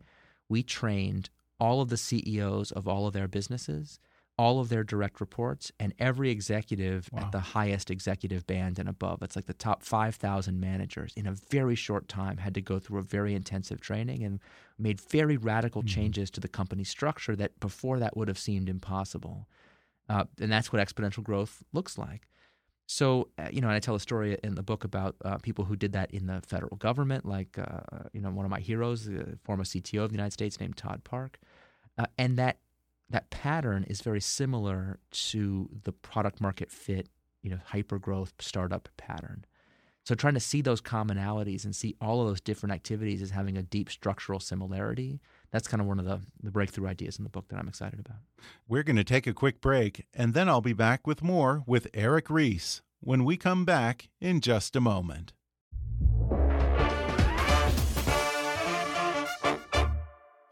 we 0.47 0.63
trained 0.63 1.29
all 1.60 1.82
of 1.82 1.89
the 1.89 1.97
CEOs 1.97 2.71
of 2.71 2.88
all 2.88 3.08
of 3.08 3.13
their 3.13 3.27
businesses 3.27 3.99
all 4.43 4.60
of 4.60 4.67
their 4.67 4.84
direct 4.84 5.21
reports 5.21 5.71
and 5.79 5.93
every 5.99 6.29
executive 6.29 7.10
wow. 7.13 7.21
at 7.21 7.32
the 7.32 7.39
highest 7.39 7.89
executive 7.89 8.45
band 8.45 8.77
and 8.77 8.89
above. 8.89 9.21
It's 9.21 9.38
like 9.38 9.45
the 9.45 9.53
top 9.53 9.84
5,000 9.84 10.60
managers 10.60 11.13
in 11.15 11.25
a 11.27 11.32
very 11.32 11.75
short 11.75 12.10
time 12.10 12.36
had 12.36 12.53
to 12.56 12.62
go 12.62 12.77
through 12.77 12.99
a 12.99 13.03
very 13.03 13.36
intensive 13.36 13.79
training 13.79 14.21
and 14.21 14.41
made 14.77 14.99
very 14.99 15.38
radical 15.38 15.82
mm-hmm. 15.82 15.95
changes 15.95 16.29
to 16.32 16.41
the 16.41 16.49
company 16.49 16.84
structure 16.84 17.38
that 17.38 17.58
before 17.62 17.99
that 17.99 18.17
would 18.17 18.27
have 18.27 18.38
seemed 18.38 18.67
impossible. 18.67 19.47
Uh, 20.10 20.25
and 20.41 20.51
that's 20.51 20.73
what 20.73 20.86
exponential 20.86 21.23
growth 21.23 21.63
looks 21.71 21.97
like. 21.97 22.27
So, 22.86 23.29
uh, 23.38 23.47
you 23.49 23.62
know, 23.62 23.69
and 23.69 23.77
I 23.77 23.79
tell 23.79 23.95
a 23.95 23.99
story 24.01 24.38
in 24.43 24.56
the 24.56 24.62
book 24.62 24.84
about 24.84 25.15
uh, 25.23 25.38
people 25.38 25.63
who 25.63 25.77
did 25.77 25.93
that 25.93 26.12
in 26.12 26.27
the 26.27 26.41
federal 26.45 26.75
government, 26.75 27.25
like, 27.25 27.58
uh, 27.58 28.10
you 28.12 28.19
know, 28.19 28.29
one 28.29 28.43
of 28.43 28.51
my 28.51 28.60
heroes, 28.60 29.06
the 29.06 29.39
former 29.45 29.63
CTO 29.63 30.03
of 30.03 30.10
the 30.10 30.15
United 30.15 30.34
States 30.34 30.60
named 30.60 30.75
Todd 30.75 31.06
Park. 31.06 31.39
Uh, 31.97 32.08
and 32.17 32.36
that 32.38 32.58
that 33.13 33.30
pattern 33.30 33.84
is 33.84 34.02
very 34.02 34.19
similar 34.19 34.97
to 35.12 35.69
the 35.84 35.91
product 35.91 36.41
market 36.41 36.71
fit, 36.71 37.08
you 37.43 37.49
know, 37.52 37.60
hyper 37.63 37.99
growth 37.99 38.34
startup 38.39 38.89
pattern. 38.97 39.45
So 40.04 40.15
trying 40.15 40.34
to 40.34 40.39
see 40.39 40.62
those 40.62 40.82
commonalities 40.82 41.63
and 41.63 41.76
see 41.76 41.95
all 42.02 42.21
of 42.21 42.28
those 42.28 42.41
different 42.41 42.73
activities 42.73 43.21
as 43.21 43.30
having 43.30 43.56
a 43.56 43.62
deep 43.62 43.91
structural 43.91 44.39
similarity, 44.39 45.21
that's 45.52 45.67
kind 45.67 45.80
of 45.80 45.86
one 45.86 45.99
of 45.99 46.06
the, 46.06 46.21
the 46.41 46.49
breakthrough 46.49 46.88
ideas 46.88 47.19
in 47.19 47.23
the 47.23 47.30
book 47.30 47.49
that 47.49 47.60
I'm 47.60 47.67
excited 47.67 47.99
about. 47.99 48.17
We're 48.67 48.84
going 48.84 48.95
to 48.95 49.04
take 49.04 49.28
a 49.28 49.34
quick 49.34 49.62
break, 49.62 50.08
and 50.15 50.34
then 50.34 50.49
I'll 50.49 50.60
be 50.60 50.73
back 50.73 51.06
with 51.06 51.21
more 51.21 51.62
with 51.67 51.88
Eric 51.93 52.32
Ries 52.32 52.82
when 52.99 53.23
we 53.23 53.38
come 53.38 53.63
back 53.63 54.10
in 54.19 54.41
just 54.41 54.76
a 54.76 54.82
moment. 54.82 55.34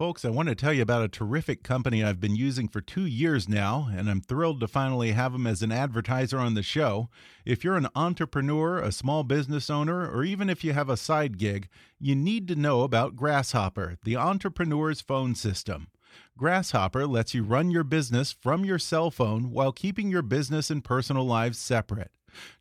Folks, 0.02 0.26
I 0.26 0.32
want 0.32 0.50
to 0.50 0.56
tell 0.56 0.74
you 0.74 0.82
about 0.82 1.04
a 1.04 1.08
terrific 1.08 1.62
company 1.62 2.04
I've 2.04 2.20
been 2.20 2.36
using 2.36 2.68
for 2.68 2.82
two 2.82 3.06
years 3.06 3.48
now, 3.48 3.88
and 3.96 4.10
I'm 4.10 4.20
thrilled 4.20 4.60
to 4.62 4.68
finally 4.68 5.12
have 5.12 5.32
them 5.32 5.46
as 5.46 5.62
an 5.62 5.72
advertiser 5.72 6.40
on 6.40 6.56
the 6.56 6.64
show. 6.64 7.08
If 7.46 7.64
you're 7.64 7.76
an 7.76 7.88
entrepreneur, 7.94 8.80
a 8.80 8.92
small 8.92 9.24
business 9.24 9.70
owner, 9.70 10.10
or 10.10 10.24
even 10.24 10.50
if 10.50 10.64
you 10.64 10.74
have 10.74 10.90
a 10.90 10.98
side 10.98 11.38
gig, 11.38 11.70
you 12.00 12.16
need 12.16 12.48
to 12.48 12.56
know 12.56 12.82
about 12.82 13.16
Grasshopper, 13.16 14.00
the 14.04 14.18
entrepreneur's 14.18 15.02
phone 15.02 15.36
system. 15.36 15.90
Grasshopper 16.36 17.06
lets 17.06 17.36
you 17.36 17.44
run 17.44 17.70
your 17.70 17.84
business 17.84 18.32
from 18.32 18.66
your 18.66 18.80
cell 18.80 19.12
phone 19.12 19.52
while 19.52 19.72
keeping 19.72 20.10
your 20.10 20.24
business 20.24 20.72
and 20.72 20.84
personal 20.84 21.28
lives 21.28 21.60
separate. 21.60 22.10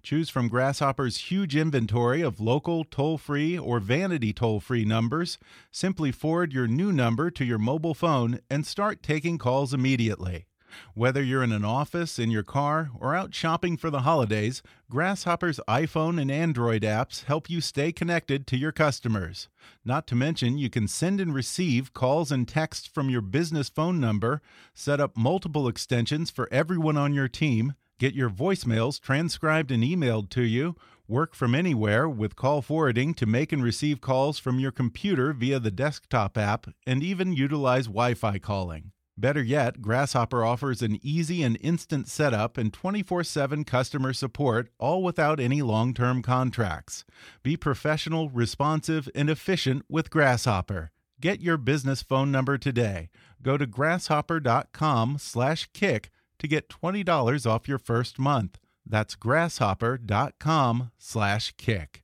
Choose 0.02 0.30
from 0.30 0.48
Grasshopper's 0.48 1.30
huge 1.30 1.56
inventory 1.56 2.20
of 2.20 2.40
local, 2.40 2.84
toll 2.84 3.18
free, 3.18 3.58
or 3.58 3.80
vanity 3.80 4.32
toll 4.32 4.60
free 4.60 4.84
numbers. 4.84 5.38
Simply 5.70 6.12
forward 6.12 6.52
your 6.52 6.66
new 6.66 6.92
number 6.92 7.30
to 7.30 7.44
your 7.44 7.58
mobile 7.58 7.94
phone 7.94 8.40
and 8.48 8.66
start 8.66 9.02
taking 9.02 9.38
calls 9.38 9.74
immediately. 9.74 10.46
Whether 10.94 11.22
you're 11.22 11.42
in 11.42 11.52
an 11.52 11.64
office, 11.64 12.18
in 12.18 12.30
your 12.30 12.42
car, 12.42 12.90
or 12.98 13.14
out 13.14 13.34
shopping 13.34 13.76
for 13.76 13.90
the 13.90 14.02
holidays, 14.02 14.62
Grasshopper's 14.88 15.60
iPhone 15.68 16.20
and 16.20 16.30
Android 16.30 16.82
apps 16.82 17.24
help 17.24 17.50
you 17.50 17.60
stay 17.60 17.92
connected 17.92 18.46
to 18.46 18.56
your 18.56 18.72
customers. 18.72 19.48
Not 19.84 20.06
to 20.08 20.14
mention, 20.14 20.58
you 20.58 20.70
can 20.70 20.88
send 20.88 21.20
and 21.20 21.34
receive 21.34 21.92
calls 21.92 22.30
and 22.30 22.46
texts 22.46 22.86
from 22.86 23.10
your 23.10 23.20
business 23.20 23.68
phone 23.68 24.00
number, 24.00 24.42
set 24.74 25.00
up 25.00 25.16
multiple 25.16 25.68
extensions 25.68 26.30
for 26.30 26.48
everyone 26.52 26.96
on 26.96 27.14
your 27.14 27.28
team, 27.28 27.74
Get 28.00 28.14
your 28.14 28.30
voicemails 28.30 28.98
transcribed 28.98 29.70
and 29.70 29.84
emailed 29.84 30.30
to 30.30 30.42
you. 30.42 30.74
Work 31.06 31.34
from 31.34 31.54
anywhere 31.54 32.08
with 32.08 32.34
call 32.34 32.62
forwarding 32.62 33.12
to 33.12 33.26
make 33.26 33.52
and 33.52 33.62
receive 33.62 34.00
calls 34.00 34.38
from 34.38 34.58
your 34.58 34.72
computer 34.72 35.34
via 35.34 35.60
the 35.60 35.70
desktop 35.70 36.38
app, 36.38 36.68
and 36.86 37.02
even 37.02 37.34
utilize 37.34 37.88
Wi 37.88 38.14
Fi 38.14 38.38
calling. 38.38 38.92
Better 39.18 39.42
yet, 39.42 39.82
Grasshopper 39.82 40.42
offers 40.42 40.80
an 40.80 40.98
easy 41.02 41.42
and 41.42 41.58
instant 41.60 42.08
setup 42.08 42.56
and 42.56 42.72
24 42.72 43.22
7 43.22 43.64
customer 43.64 44.14
support, 44.14 44.70
all 44.78 45.02
without 45.02 45.38
any 45.38 45.60
long 45.60 45.92
term 45.92 46.22
contracts. 46.22 47.04
Be 47.42 47.54
professional, 47.54 48.30
responsive, 48.30 49.10
and 49.14 49.28
efficient 49.28 49.84
with 49.90 50.08
Grasshopper. 50.08 50.90
Get 51.20 51.42
your 51.42 51.58
business 51.58 52.00
phone 52.00 52.32
number 52.32 52.56
today. 52.56 53.10
Go 53.42 53.58
to 53.58 53.66
grasshopper.com/kick 53.66 56.10
to 56.40 56.48
get 56.48 56.68
$20 56.68 57.48
off 57.48 57.68
your 57.68 57.78
first 57.78 58.18
month. 58.18 58.58
That's 58.84 59.14
grasshopper.com 59.14 60.90
slash 60.98 61.54
kick. 61.56 62.02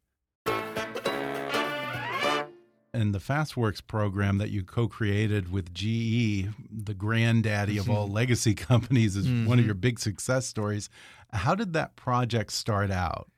And 2.95 3.15
the 3.15 3.19
FastWorks 3.19 3.87
program 3.87 4.39
that 4.39 4.49
you 4.49 4.63
co-created 4.63 5.53
with 5.53 5.75
GE, 5.75 6.49
the 6.71 6.95
granddaddy 6.97 7.77
of 7.77 7.91
all 7.91 8.09
legacy 8.09 8.55
companies, 8.71 9.17
is 9.17 9.27
mm 9.27 9.33
-hmm. 9.33 9.47
one 9.47 9.59
of 9.59 9.63
mm-hmm. 9.63 9.67
your 9.67 9.75
big 9.75 9.99
success 9.99 10.47
stories. 10.47 10.89
How 11.33 11.55
did 11.55 11.75
that 11.75 11.97
project 11.97 12.53
start 12.53 12.91
out? 12.91 13.31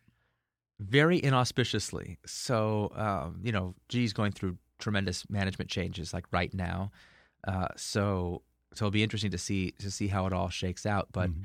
Very 0.79 1.19
inauspiciously. 1.19 2.19
So, 2.25 2.93
um, 2.95 3.41
you 3.43 3.51
know, 3.51 3.75
GE's 3.89 4.13
going 4.13 4.33
through 4.33 4.59
tremendous 4.79 5.29
management 5.29 5.71
changes 5.71 6.15
like 6.15 6.27
right 6.31 6.55
now. 6.55 6.91
Uh, 7.47 7.69
so 7.77 8.43
so 8.75 8.85
it'll 8.85 8.91
be 8.93 9.03
interesting 9.03 9.31
to 9.31 9.39
see 9.39 9.73
to 9.73 9.91
see 9.91 10.09
how 10.09 10.27
it 10.27 10.33
all 10.33 10.49
shakes 10.51 10.87
out. 10.87 11.09
But 11.13 11.31
Mm-hmm. 11.31 11.43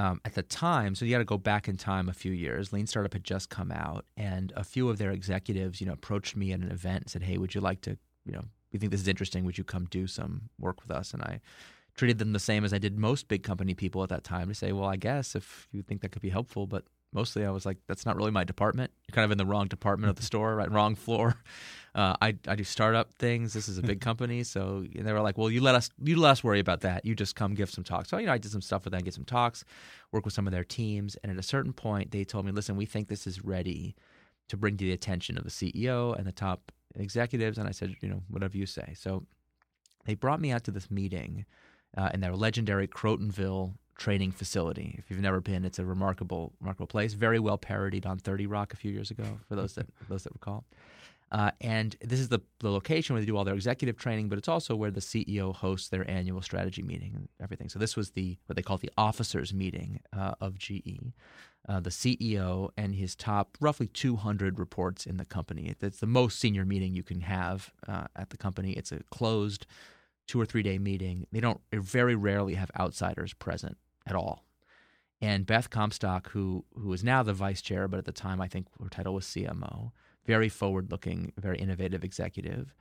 um, 0.00 0.20
at 0.24 0.34
the 0.34 0.42
time, 0.42 0.94
so 0.94 1.04
you 1.04 1.10
got 1.10 1.18
to 1.18 1.24
go 1.24 1.38
back 1.38 1.68
in 1.68 1.76
time 1.76 2.08
a 2.08 2.12
few 2.14 2.32
years. 2.32 2.72
Lean 2.72 2.86
Startup 2.86 3.12
had 3.12 3.24
just 3.24 3.50
come 3.50 3.70
out, 3.70 4.06
and 4.16 4.52
a 4.56 4.64
few 4.64 4.88
of 4.88 4.96
their 4.98 5.10
executives, 5.10 5.80
you 5.80 5.86
know, 5.86 5.92
approached 5.92 6.34
me 6.34 6.52
at 6.52 6.60
an 6.60 6.70
event 6.70 7.02
and 7.04 7.10
said, 7.10 7.22
"Hey, 7.22 7.36
would 7.38 7.54
you 7.54 7.60
like 7.60 7.80
to, 7.82 7.98
you 8.24 8.32
know, 8.32 8.44
we 8.72 8.78
think 8.78 8.90
this 8.90 9.02
is 9.02 9.08
interesting. 9.08 9.44
Would 9.44 9.58
you 9.58 9.64
come 9.64 9.84
do 9.86 10.06
some 10.06 10.48
work 10.58 10.80
with 10.82 10.90
us?" 10.90 11.12
And 11.12 11.22
I 11.22 11.40
treated 11.94 12.18
them 12.18 12.32
the 12.32 12.38
same 12.40 12.64
as 12.64 12.72
I 12.72 12.78
did 12.78 12.96
most 12.98 13.28
big 13.28 13.42
company 13.42 13.74
people 13.74 14.02
at 14.02 14.08
that 14.08 14.24
time 14.24 14.48
to 14.48 14.54
say, 14.54 14.72
"Well, 14.72 14.88
I 14.88 14.96
guess 14.96 15.36
if 15.36 15.68
you 15.72 15.82
think 15.82 16.00
that 16.00 16.10
could 16.12 16.22
be 16.22 16.30
helpful, 16.30 16.66
but." 16.66 16.84
Mostly, 17.12 17.44
I 17.44 17.50
was 17.50 17.66
like, 17.66 17.78
"That's 17.86 18.06
not 18.06 18.16
really 18.16 18.30
my 18.30 18.44
department. 18.44 18.90
You're 19.06 19.14
kind 19.14 19.24
of 19.24 19.30
in 19.32 19.38
the 19.38 19.46
wrong 19.46 19.68
department 19.68 20.10
of 20.10 20.16
the 20.16 20.22
store, 20.30 20.56
right? 20.56 20.70
Wrong 20.70 20.94
floor." 20.94 21.36
Uh, 21.94 22.16
I, 22.22 22.34
I 22.48 22.56
do 22.56 22.64
startup 22.64 23.12
things. 23.12 23.52
This 23.52 23.68
is 23.68 23.76
a 23.76 23.82
big 23.82 24.00
company, 24.08 24.44
so 24.44 24.82
and 24.96 25.06
they 25.06 25.12
were 25.12 25.20
like, 25.20 25.36
"Well, 25.36 25.50
you 25.50 25.60
let 25.60 25.74
us 25.74 25.90
you 26.02 26.18
let 26.18 26.30
us 26.30 26.42
worry 26.42 26.58
about 26.58 26.80
that. 26.80 27.04
You 27.04 27.14
just 27.14 27.36
come 27.36 27.52
give 27.54 27.68
some 27.68 27.84
talks." 27.84 28.08
So 28.08 28.16
you 28.16 28.24
know, 28.24 28.32
I 28.32 28.38
did 28.38 28.50
some 28.50 28.62
stuff 28.62 28.84
with 28.84 28.92
them, 28.92 29.02
get 29.02 29.12
some 29.12 29.26
talks, 29.26 29.62
work 30.10 30.24
with 30.24 30.32
some 30.32 30.46
of 30.46 30.54
their 30.54 30.64
teams, 30.64 31.16
and 31.16 31.30
at 31.30 31.36
a 31.36 31.42
certain 31.42 31.74
point, 31.74 32.10
they 32.10 32.24
told 32.24 32.46
me, 32.46 32.52
"Listen, 32.52 32.76
we 32.76 32.86
think 32.86 33.08
this 33.08 33.26
is 33.26 33.44
ready 33.44 33.94
to 34.48 34.56
bring 34.56 34.78
to 34.78 34.86
the 34.86 34.92
attention 34.92 35.36
of 35.36 35.44
the 35.44 35.50
CEO 35.50 36.16
and 36.16 36.26
the 36.26 36.32
top 36.32 36.72
executives." 36.94 37.58
And 37.58 37.68
I 37.68 37.72
said, 37.72 37.94
"You 38.00 38.08
know, 38.08 38.22
whatever 38.28 38.56
you 38.56 38.64
say." 38.64 38.94
So 38.96 39.26
they 40.06 40.14
brought 40.14 40.40
me 40.40 40.50
out 40.50 40.64
to 40.64 40.70
this 40.70 40.90
meeting 40.90 41.44
uh, 41.94 42.08
in 42.14 42.20
their 42.20 42.34
legendary 42.34 42.88
Crotonville 42.88 43.74
training 44.02 44.32
facility. 44.32 44.96
If 44.98 45.08
you've 45.08 45.20
never 45.20 45.40
been, 45.40 45.64
it's 45.64 45.78
a 45.78 45.84
remarkable, 45.84 46.52
remarkable 46.60 46.88
place. 46.88 47.12
Very 47.12 47.38
well 47.38 47.56
parodied 47.56 48.04
on 48.04 48.18
Thirty 48.18 48.48
Rock 48.48 48.72
a 48.72 48.76
few 48.76 48.90
years 48.90 49.12
ago. 49.12 49.24
For 49.48 49.54
those 49.54 49.76
that 49.76 49.86
those 50.08 50.24
that 50.24 50.32
recall. 50.32 50.64
Uh, 51.30 51.50
and 51.62 51.96
this 52.02 52.20
is 52.20 52.28
the, 52.28 52.40
the 52.58 52.70
location 52.70 53.14
where 53.14 53.20
they 53.22 53.26
do 53.26 53.36
all 53.38 53.44
their 53.44 53.54
executive 53.54 53.96
training, 53.96 54.28
but 54.28 54.36
it's 54.36 54.48
also 54.48 54.76
where 54.76 54.90
the 54.90 55.00
CEO 55.00 55.54
hosts 55.54 55.88
their 55.88 56.08
annual 56.10 56.42
strategy 56.42 56.82
meeting 56.82 57.12
and 57.14 57.28
everything. 57.40 57.70
So 57.70 57.78
this 57.78 57.96
was 57.96 58.10
the 58.10 58.36
what 58.46 58.56
they 58.56 58.62
call 58.62 58.76
the 58.76 58.90
officers 58.98 59.54
meeting 59.54 60.00
uh, 60.12 60.34
of 60.40 60.58
GE. 60.58 61.14
Uh, 61.68 61.78
the 61.78 61.90
CEO 61.90 62.70
and 62.76 62.96
his 62.96 63.14
top 63.14 63.56
roughly 63.60 63.86
200 63.86 64.58
reports 64.58 65.06
in 65.06 65.16
the 65.16 65.24
company. 65.24 65.74
It's 65.80 66.00
the 66.00 66.06
most 66.06 66.40
senior 66.40 66.64
meeting 66.64 66.92
you 66.92 67.04
can 67.04 67.20
have 67.20 67.72
uh, 67.86 68.08
at 68.16 68.30
the 68.30 68.36
company. 68.36 68.72
It's 68.72 68.90
a 68.90 69.00
closed 69.10 69.64
two 70.26 70.40
or 70.40 70.44
three 70.44 70.62
day 70.62 70.78
meeting. 70.78 71.26
They 71.32 71.40
don't 71.40 71.60
they 71.70 71.78
very 71.78 72.16
rarely 72.16 72.54
have 72.54 72.70
outsiders 72.78 73.32
present 73.32 73.78
at 74.06 74.14
all. 74.14 74.44
And 75.20 75.46
Beth 75.46 75.70
Comstock, 75.70 76.30
who 76.30 76.64
who 76.74 76.92
is 76.92 77.04
now 77.04 77.22
the 77.22 77.32
vice 77.32 77.62
chair, 77.62 77.86
but 77.86 77.98
at 77.98 78.04
the 78.04 78.12
time 78.12 78.40
I 78.40 78.48
think 78.48 78.66
her 78.82 78.88
title 78.88 79.14
was 79.14 79.24
CMO, 79.24 79.92
very 80.26 80.48
forward 80.48 80.90
looking, 80.90 81.32
very 81.38 81.58
innovative 81.58 82.02
executive, 82.04 82.74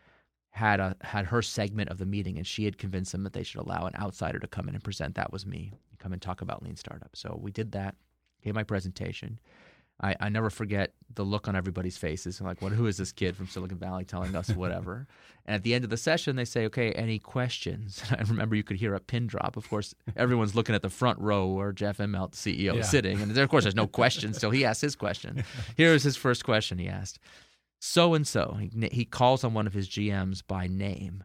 had 0.52 0.80
a 0.80 0.96
had 1.02 1.28
her 1.28 1.42
segment 1.42 1.90
of 1.90 1.98
the 1.98 2.06
meeting, 2.06 2.38
and 2.38 2.48
she 2.48 2.66
had 2.66 2.78
convinced 2.78 3.12
them 3.12 3.24
that 3.24 3.34
they 3.34 3.44
should 3.44 3.62
allow 3.62 3.86
an 3.86 3.96
outsider 3.96 4.40
to 4.40 4.48
come 4.48 4.68
in 4.68 4.76
and 4.76 4.84
present. 4.84 5.16
That 5.16 5.32
was 5.32 5.46
me, 5.46 5.72
come 6.00 6.14
and 6.14 6.22
talk 6.22 6.42
about 6.42 6.64
lean 6.64 6.76
startup. 6.76 7.16
So 7.16 7.40
we 7.42 7.52
did 7.52 7.72
that. 7.74 7.96
Gave 8.44 8.56
my 8.56 8.64
presentation. 8.64 9.40
I, 10.02 10.16
I 10.20 10.30
never 10.30 10.50
forget 10.50 10.94
the 11.14 11.24
look 11.24 11.48
on 11.48 11.56
everybody's 11.56 11.98
faces. 11.98 12.42
like, 12.42 12.62
what? 12.62 12.72
Who 12.72 12.88
is 12.88 12.98
this 12.98 13.12
kid 13.12 13.36
from 13.38 13.48
Silicon 13.48 13.78
Valley 13.78 14.04
telling 14.04 14.36
us 14.36 14.50
whatever? 14.50 15.06
and 15.46 15.56
at 15.56 15.64
the 15.64 15.74
end 15.76 15.84
of 15.84 15.90
the 15.90 15.98
session, 15.98 16.36
they 16.36 16.46
say, 16.46 16.66
"Okay, 16.66 16.92
any 16.94 17.20
questions?" 17.20 18.02
And 18.12 18.20
I 18.20 18.24
remember 18.30 18.56
you 18.56 18.64
could 18.64 18.78
hear 18.78 18.96
a 18.96 19.00
pin 19.00 19.28
drop. 19.28 19.58
Of 19.58 19.70
course, 19.70 19.94
everyone's 20.16 20.56
looking 20.56 20.74
at 20.74 20.82
the 20.82 20.90
front 20.90 21.20
row 21.20 21.48
where 21.48 21.72
Jeff 21.72 21.98
Immelt, 22.00 22.32
CEO, 22.32 22.74
Yeah. 22.74 22.80
is 22.80 22.90
sitting, 22.90 23.22
and 23.22 23.32
there, 23.32 23.44
of 23.44 23.50
course, 23.50 23.64
there's 23.64 23.76
no 23.76 23.88
questions. 23.88 24.40
So 24.40 24.50
he 24.50 24.66
asks 24.66 24.82
his 24.82 24.96
question. 24.96 25.44
Here's 25.78 26.04
his 26.04 26.16
first 26.18 26.44
question. 26.44 26.80
He 26.80 26.88
asked, 26.88 27.20
"So 27.80 28.14
and 28.16 28.26
so." 28.26 28.58
He 28.60 28.90
he 28.92 29.06
calls 29.06 29.44
on 29.44 29.54
one 29.54 29.68
of 29.68 29.74
his 29.74 29.88
GMs 29.88 30.42
by 30.46 30.68
name. 30.68 31.24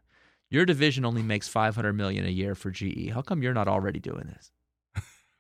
Your 0.51 0.65
division 0.65 1.05
only 1.05 1.23
makes 1.23 1.49
500 1.49 1.93
million 1.95 2.25
a 2.25 2.31
year 2.31 2.55
for 2.55 2.71
GE. 2.71 3.11
How 3.13 3.21
come 3.23 3.43
you're 3.43 3.55
not 3.55 3.69
already 3.69 3.99
doing 3.99 4.27
this? 4.27 4.53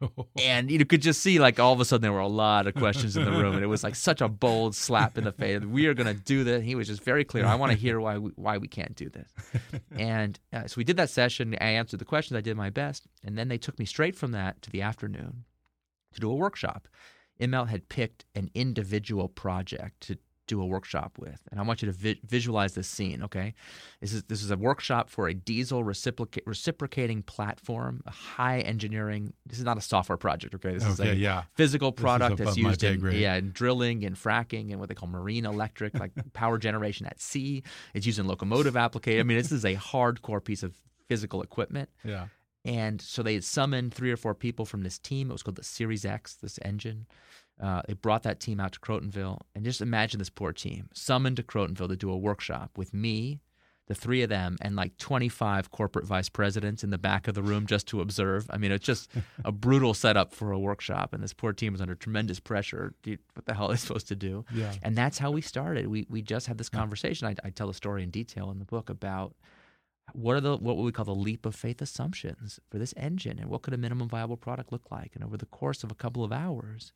and 0.40 0.70
you 0.70 0.84
could 0.84 1.02
just 1.02 1.22
see 1.22 1.38
like 1.38 1.58
all 1.58 1.72
of 1.72 1.80
a 1.80 1.84
sudden 1.84 2.02
there 2.02 2.12
were 2.12 2.18
a 2.18 2.28
lot 2.28 2.66
of 2.66 2.74
questions 2.74 3.16
in 3.16 3.24
the 3.24 3.30
room 3.30 3.54
and 3.54 3.64
it 3.64 3.68
was 3.68 3.82
like 3.82 3.94
such 3.94 4.20
a 4.20 4.28
bold 4.28 4.74
slap 4.74 5.16
in 5.16 5.24
the 5.24 5.32
face. 5.32 5.62
We 5.62 5.86
are 5.86 5.94
going 5.94 6.06
to 6.06 6.22
do 6.22 6.44
this. 6.44 6.62
He 6.62 6.74
was 6.74 6.86
just 6.86 7.02
very 7.02 7.24
clear. 7.24 7.46
I 7.46 7.54
want 7.54 7.72
to 7.72 7.78
hear 7.78 8.00
why 8.00 8.18
we, 8.18 8.30
why 8.36 8.58
we 8.58 8.68
can't 8.68 8.94
do 8.94 9.08
this. 9.08 9.32
And 9.96 10.38
uh, 10.52 10.66
so 10.66 10.74
we 10.76 10.84
did 10.84 10.98
that 10.98 11.08
session. 11.08 11.56
I 11.58 11.68
answered 11.68 12.00
the 12.00 12.04
questions. 12.04 12.36
I 12.36 12.42
did 12.42 12.56
my 12.56 12.68
best. 12.68 13.06
And 13.24 13.38
then 13.38 13.48
they 13.48 13.56
took 13.56 13.78
me 13.78 13.86
straight 13.86 14.14
from 14.14 14.32
that 14.32 14.60
to 14.62 14.70
the 14.70 14.82
afternoon 14.82 15.44
to 16.12 16.20
do 16.20 16.30
a 16.30 16.34
workshop. 16.34 16.86
Immelt 17.40 17.68
had 17.68 17.88
picked 17.88 18.24
an 18.34 18.50
individual 18.54 19.28
project 19.28 20.00
to 20.08 20.18
do 20.46 20.60
a 20.62 20.66
workshop 20.66 21.18
with 21.18 21.40
and 21.50 21.58
i 21.58 21.62
want 21.62 21.82
you 21.82 21.86
to 21.86 21.92
vi- 21.92 22.20
visualize 22.26 22.74
this 22.74 22.86
scene 22.88 23.22
okay 23.22 23.54
this 24.00 24.12
is 24.12 24.22
this 24.24 24.42
is 24.42 24.50
a 24.50 24.56
workshop 24.56 25.10
for 25.10 25.28
a 25.28 25.34
diesel 25.34 25.82
reciproca- 25.84 26.42
reciprocating 26.46 27.22
platform 27.22 28.02
a 28.06 28.10
high 28.10 28.60
engineering 28.60 29.32
this 29.46 29.58
is 29.58 29.64
not 29.64 29.76
a 29.76 29.80
software 29.80 30.16
project 30.16 30.54
okay 30.54 30.72
this 30.72 30.84
is 30.84 31.00
Okay, 31.00 31.10
a 31.10 31.14
yeah. 31.14 31.42
physical 31.54 31.92
product 31.92 32.36
that's 32.38 32.56
used 32.56 32.82
in 32.84 33.00
yeah 33.12 33.34
in 33.34 33.50
drilling 33.52 34.04
and 34.04 34.16
fracking 34.16 34.70
and 34.70 34.78
what 34.80 34.88
they 34.88 34.94
call 34.94 35.08
marine 35.08 35.44
electric 35.46 35.98
like 35.98 36.12
power 36.32 36.58
generation 36.58 37.06
at 37.06 37.20
sea 37.20 37.62
it's 37.94 38.06
used 38.06 38.18
in 38.18 38.26
locomotive 38.26 38.76
application 38.76 39.20
i 39.20 39.22
mean 39.22 39.36
this 39.38 39.52
is 39.52 39.64
a 39.64 39.74
hardcore 39.74 40.42
piece 40.44 40.62
of 40.62 40.74
physical 41.08 41.42
equipment 41.42 41.88
Yeah. 42.04 42.26
and 42.64 43.00
so 43.00 43.22
they 43.22 43.34
had 43.34 43.44
summoned 43.44 43.94
three 43.94 44.10
or 44.10 44.16
four 44.16 44.34
people 44.34 44.64
from 44.64 44.82
this 44.82 44.98
team. 44.98 45.30
It 45.30 45.32
was 45.34 45.44
called 45.44 45.54
the 45.56 45.62
Series 45.62 46.04
X, 46.04 46.34
this 46.34 46.58
engine. 46.62 47.06
Uh, 47.60 47.82
they 47.86 47.94
brought 47.94 48.22
that 48.24 48.40
team 48.40 48.60
out 48.60 48.72
to 48.72 48.80
Crotonville. 48.80 49.40
And 49.54 49.64
just 49.64 49.80
imagine 49.80 50.18
this 50.18 50.30
poor 50.30 50.52
team 50.52 50.88
summoned 50.92 51.36
to 51.36 51.42
Crotonville 51.42 51.88
to 51.88 51.96
do 51.96 52.10
a 52.10 52.16
workshop 52.16 52.72
with 52.76 52.92
me, 52.92 53.40
the 53.86 53.94
three 53.94 54.22
of 54.22 54.28
them, 54.28 54.56
and 54.60 54.76
like 54.76 54.96
25 54.98 55.70
corporate 55.70 56.04
vice 56.04 56.28
presidents 56.28 56.84
in 56.84 56.90
the 56.90 56.98
back 56.98 57.28
of 57.28 57.34
the 57.34 57.42
room 57.42 57.66
just 57.66 57.86
to 57.88 58.00
observe. 58.00 58.46
I 58.50 58.58
mean, 58.58 58.72
it's 58.72 58.84
just 58.84 59.10
a 59.44 59.52
brutal 59.52 59.94
setup 59.94 60.34
for 60.34 60.52
a 60.52 60.58
workshop. 60.58 61.14
And 61.14 61.22
this 61.22 61.32
poor 61.32 61.52
team 61.52 61.72
was 61.72 61.80
under 61.80 61.94
tremendous 61.94 62.40
pressure. 62.40 62.92
Dude, 63.02 63.20
what 63.34 63.46
the 63.46 63.54
hell 63.54 63.66
are 63.66 63.74
they 63.74 63.76
supposed 63.76 64.08
to 64.08 64.16
do? 64.16 64.44
Yeah. 64.52 64.74
And 64.82 64.96
that's 64.96 65.18
how 65.18 65.30
we 65.30 65.40
started. 65.40 65.86
We, 65.86 66.06
we 66.10 66.20
just 66.20 66.46
had 66.48 66.58
this 66.58 66.68
conversation. 66.68 67.26
I, 67.26 67.36
I 67.46 67.50
tell 67.50 67.70
a 67.70 67.74
story 67.74 68.02
in 68.02 68.10
detail 68.10 68.50
in 68.50 68.58
the 68.58 68.64
book 68.66 68.90
about 68.90 69.34
what 70.12 70.36
are 70.36 70.40
the 70.40 70.56
what 70.56 70.76
we 70.76 70.92
call 70.92 71.04
the 71.04 71.14
leap 71.14 71.44
of 71.44 71.54
faith 71.54 71.82
assumptions 71.82 72.60
for 72.70 72.78
this 72.78 72.94
engine 72.96 73.38
and 73.38 73.48
what 73.48 73.62
could 73.62 73.74
a 73.74 73.76
minimum 73.76 74.08
viable 74.08 74.36
product 74.36 74.70
look 74.70 74.90
like 74.90 75.12
and 75.14 75.24
over 75.24 75.36
the 75.36 75.46
course 75.46 75.82
of 75.82 75.90
a 75.90 75.96
couple 75.96 76.22
of 76.22 76.32
hours 76.32 76.92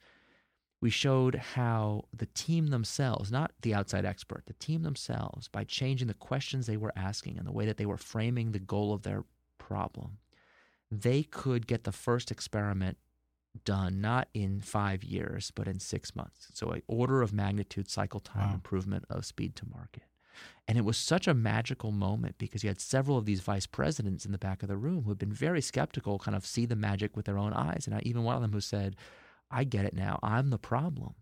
we 0.80 0.90
showed 0.90 1.34
how 1.34 2.04
the 2.16 2.26
team 2.26 2.68
themselves 2.68 3.30
not 3.30 3.52
the 3.62 3.74
outside 3.74 4.04
expert 4.04 4.44
the 4.46 4.52
team 4.54 4.82
themselves 4.82 5.48
by 5.48 5.64
changing 5.64 6.08
the 6.08 6.14
questions 6.14 6.66
they 6.66 6.76
were 6.76 6.92
asking 6.96 7.36
and 7.38 7.46
the 7.46 7.52
way 7.52 7.66
that 7.66 7.76
they 7.76 7.86
were 7.86 7.96
framing 7.96 8.52
the 8.52 8.58
goal 8.58 8.92
of 8.92 9.02
their 9.02 9.24
problem 9.58 10.18
they 10.90 11.22
could 11.22 11.66
get 11.66 11.84
the 11.84 11.92
first 11.92 12.30
experiment 12.30 12.96
done 13.64 14.00
not 14.00 14.28
in 14.32 14.60
five 14.60 15.02
years 15.02 15.50
but 15.54 15.66
in 15.66 15.78
six 15.80 16.14
months 16.14 16.48
so 16.54 16.72
a 16.72 16.82
order 16.86 17.20
of 17.20 17.32
magnitude 17.32 17.88
cycle 17.90 18.20
time 18.20 18.48
Wow. 18.48 18.54
improvement 18.54 19.04
of 19.10 19.24
speed 19.26 19.56
to 19.56 19.66
market 19.68 20.04
and 20.66 20.78
it 20.78 20.84
was 20.84 20.96
such 20.96 21.26
a 21.26 21.34
magical 21.34 21.90
moment 21.90 22.36
because 22.38 22.62
you 22.62 22.70
had 22.70 22.80
several 22.80 23.18
of 23.18 23.26
these 23.26 23.40
vice 23.40 23.66
presidents 23.66 24.24
in 24.24 24.32
the 24.32 24.38
back 24.38 24.62
of 24.62 24.68
the 24.68 24.76
room 24.76 25.02
who 25.02 25.10
had 25.10 25.18
been 25.18 25.32
very 25.32 25.60
skeptical, 25.60 26.18
kind 26.18 26.36
of 26.36 26.46
see 26.46 26.64
the 26.64 26.76
magic 26.76 27.14
with 27.16 27.26
their 27.26 27.36
own 27.36 27.52
eyes. 27.52 27.86
And 27.86 27.94
I, 27.96 28.00
even 28.04 28.22
one 28.22 28.36
of 28.36 28.40
them 28.40 28.52
who 28.52 28.60
said, 28.60 28.96
I 29.50 29.64
get 29.64 29.84
it 29.84 29.94
now. 29.94 30.18
I'm 30.22 30.50
the 30.50 30.58
problem. 30.58 31.14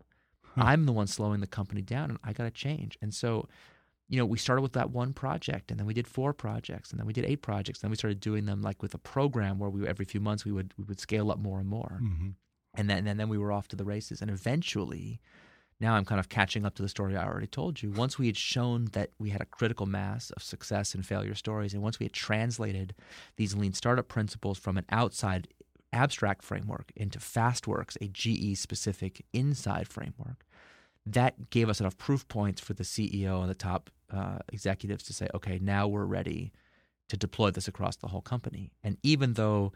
I'm 0.57 0.85
the 0.85 0.91
one 0.91 1.07
slowing 1.07 1.39
the 1.39 1.47
company 1.47 1.81
down, 1.81 2.09
and 2.09 2.19
I 2.23 2.33
got 2.33 2.43
to 2.43 2.51
change. 2.51 2.97
And 3.01 3.13
so, 3.13 3.47
you 4.09 4.17
know, 4.17 4.25
we 4.25 4.37
started 4.37 4.61
with 4.61 4.73
that 4.73 4.89
one 4.91 5.13
project, 5.13 5.71
and 5.71 5.79
then 5.79 5.87
we 5.87 5.93
did 5.93 6.07
four 6.07 6.33
projects, 6.33 6.91
and 6.91 6.99
then 6.99 7.07
we 7.07 7.13
did 7.13 7.25
eight 7.25 7.41
projects. 7.41 7.79
And 7.79 7.83
Then 7.87 7.91
we 7.91 7.95
started 7.97 8.19
doing 8.19 8.45
them 8.45 8.61
like 8.61 8.81
with 8.81 8.93
a 8.93 8.97
program 8.97 9.59
where 9.59 9.69
we 9.69 9.87
every 9.87 10.05
few 10.05 10.19
months 10.19 10.43
we 10.45 10.51
would 10.51 10.73
we 10.77 10.83
would 10.83 10.99
scale 10.99 11.31
up 11.31 11.39
more 11.39 11.59
and 11.59 11.67
more 11.69 11.97
hmm 12.01 12.29
and 12.75 12.87
then 12.87 13.07
and 13.07 13.19
then 13.19 13.29
we 13.29 13.37
were 13.37 13.51
off 13.51 13.67
to 13.67 13.75
the 13.75 13.83
races 13.83 14.21
and 14.21 14.29
eventually 14.29 15.19
now 15.79 15.95
i'm 15.95 16.05
kind 16.05 16.19
of 16.19 16.29
catching 16.29 16.65
up 16.65 16.75
to 16.75 16.83
the 16.83 16.87
story 16.87 17.15
i 17.17 17.25
already 17.25 17.47
told 17.47 17.81
you 17.81 17.89
once 17.89 18.19
we 18.19 18.27
had 18.27 18.37
shown 18.37 18.85
that 18.91 19.09
we 19.17 19.31
had 19.31 19.41
a 19.41 19.45
critical 19.45 19.87
mass 19.87 20.29
of 20.31 20.43
success 20.43 20.93
and 20.93 21.03
failure 21.03 21.33
stories 21.33 21.73
and 21.73 21.81
once 21.81 21.97
we 21.99 22.05
had 22.05 22.13
translated 22.13 22.93
these 23.37 23.55
lean 23.55 23.73
startup 23.73 24.07
principles 24.07 24.59
from 24.59 24.77
an 24.77 24.85
outside 24.91 25.47
abstract 25.93 26.43
framework 26.43 26.91
into 26.95 27.19
fastworks 27.19 27.97
a 28.01 28.07
ge 28.07 28.57
specific 28.57 29.25
inside 29.33 29.87
framework 29.87 30.45
that 31.05 31.49
gave 31.49 31.69
us 31.69 31.79
enough 31.79 31.97
proof 31.97 32.27
points 32.27 32.61
for 32.61 32.73
the 32.73 32.83
ceo 32.83 33.41
and 33.41 33.49
the 33.49 33.55
top 33.55 33.89
uh, 34.11 34.39
executives 34.51 35.03
to 35.03 35.13
say 35.13 35.27
okay 35.33 35.59
now 35.61 35.87
we're 35.87 36.05
ready 36.05 36.51
to 37.07 37.17
deploy 37.17 37.49
this 37.49 37.67
across 37.67 37.95
the 37.97 38.07
whole 38.07 38.21
company 38.21 38.71
and 38.83 38.97
even 39.03 39.33
though 39.33 39.71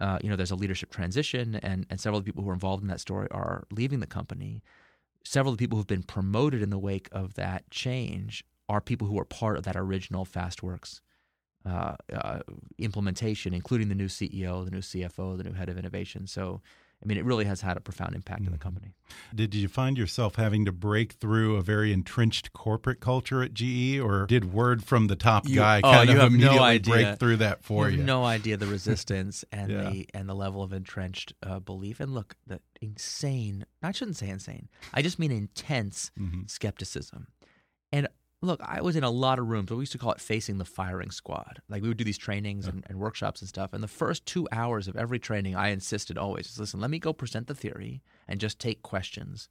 uh, 0.00 0.18
you 0.22 0.30
know, 0.30 0.36
there's 0.36 0.50
a 0.50 0.56
leadership 0.56 0.90
transition, 0.90 1.56
and, 1.56 1.86
and 1.90 2.00
several 2.00 2.18
of 2.18 2.24
the 2.24 2.28
people 2.28 2.44
who 2.44 2.50
are 2.50 2.54
involved 2.54 2.82
in 2.82 2.88
that 2.88 3.00
story 3.00 3.26
are 3.30 3.66
leaving 3.70 4.00
the 4.00 4.06
company. 4.06 4.62
Several 5.24 5.52
of 5.52 5.58
the 5.58 5.62
people 5.62 5.76
who've 5.76 5.86
been 5.86 6.02
promoted 6.02 6.62
in 6.62 6.70
the 6.70 6.78
wake 6.78 7.08
of 7.10 7.34
that 7.34 7.68
change 7.70 8.44
are 8.68 8.80
people 8.80 9.08
who 9.08 9.14
were 9.14 9.24
part 9.24 9.56
of 9.56 9.64
that 9.64 9.76
original 9.76 10.24
FastWorks 10.24 11.00
uh, 11.66 11.94
uh, 12.12 12.40
implementation, 12.78 13.52
including 13.54 13.88
the 13.88 13.94
new 13.94 14.08
CEO, 14.08 14.64
the 14.64 14.70
new 14.70 14.78
CFO, 14.80 15.36
the 15.36 15.44
new 15.44 15.52
head 15.52 15.68
of 15.68 15.78
innovation. 15.78 16.26
So 16.26 16.60
I 17.00 17.06
mean, 17.06 17.16
it 17.16 17.24
really 17.24 17.44
has 17.44 17.60
had 17.60 17.76
a 17.76 17.80
profound 17.80 18.16
impact 18.16 18.40
in 18.44 18.50
the 18.50 18.58
company. 18.58 18.92
Did 19.32 19.54
you 19.54 19.68
find 19.68 19.96
yourself 19.96 20.34
having 20.34 20.64
to 20.64 20.72
break 20.72 21.12
through 21.12 21.54
a 21.54 21.62
very 21.62 21.92
entrenched 21.92 22.52
corporate 22.52 22.98
culture 22.98 23.40
at 23.40 23.54
GE, 23.54 24.00
or 24.00 24.26
did 24.26 24.52
word 24.52 24.82
from 24.82 25.06
the 25.06 25.14
top 25.14 25.48
You- 25.48 25.54
guy 25.56 25.78
oh, 25.84 25.92
kind 25.92 26.08
you 26.10 26.16
of 26.16 26.22
have 26.22 26.32
no 26.32 26.36
immediately 26.38 26.58
idea. 26.68 26.92
break 26.94 27.18
through 27.20 27.36
that 27.36 27.62
for 27.62 27.88
you 27.88 27.98
you? 27.98 28.02
no 28.02 28.24
idea 28.24 28.56
the 28.56 28.66
resistance 28.66 29.44
and 29.52 29.70
Yeah. 29.70 29.90
the 29.90 30.08
and 30.12 30.28
the 30.28 30.34
level 30.34 30.60
of 30.60 30.72
entrenched 30.72 31.34
uh, 31.44 31.60
belief. 31.60 32.00
And 32.00 32.14
look, 32.14 32.34
the 32.48 32.60
insane. 32.80 33.64
I 33.80 33.92
shouldn't 33.92 34.16
say 34.16 34.28
insane. 34.28 34.68
I 34.92 35.00
just 35.02 35.20
mean 35.20 35.30
intense 35.30 36.10
Mm-hmm. 36.18 36.42
skepticism. 36.48 37.28
And 37.92 38.08
look, 38.40 38.60
I 38.64 38.80
was 38.80 38.96
in 38.96 39.04
a 39.04 39.10
lot 39.10 39.38
of 39.38 39.48
rooms. 39.48 39.66
But 39.68 39.76
we 39.76 39.82
used 39.82 39.92
to 39.92 39.98
call 39.98 40.12
it 40.12 40.20
facing 40.20 40.58
the 40.58 40.64
firing 40.64 41.10
squad. 41.10 41.60
Like 41.68 41.82
we 41.82 41.88
would 41.88 41.96
do 41.96 42.04
these 42.04 42.18
trainings 42.18 42.66
and, 42.66 42.84
and 42.88 42.98
workshops 42.98 43.40
and 43.40 43.48
stuff. 43.48 43.72
And 43.72 43.82
the 43.82 43.88
first 43.88 44.26
two 44.26 44.48
hours 44.52 44.88
of 44.88 44.96
every 44.96 45.18
training, 45.18 45.56
I 45.56 45.68
insisted 45.68 46.16
always, 46.16 46.58
listen, 46.58 46.80
let 46.80 46.90
me 46.90 46.98
go 46.98 47.12
present 47.12 47.46
the 47.46 47.54
theory 47.54 48.02
and 48.26 48.40
just 48.40 48.58
take 48.58 48.82
questions 48.82 49.48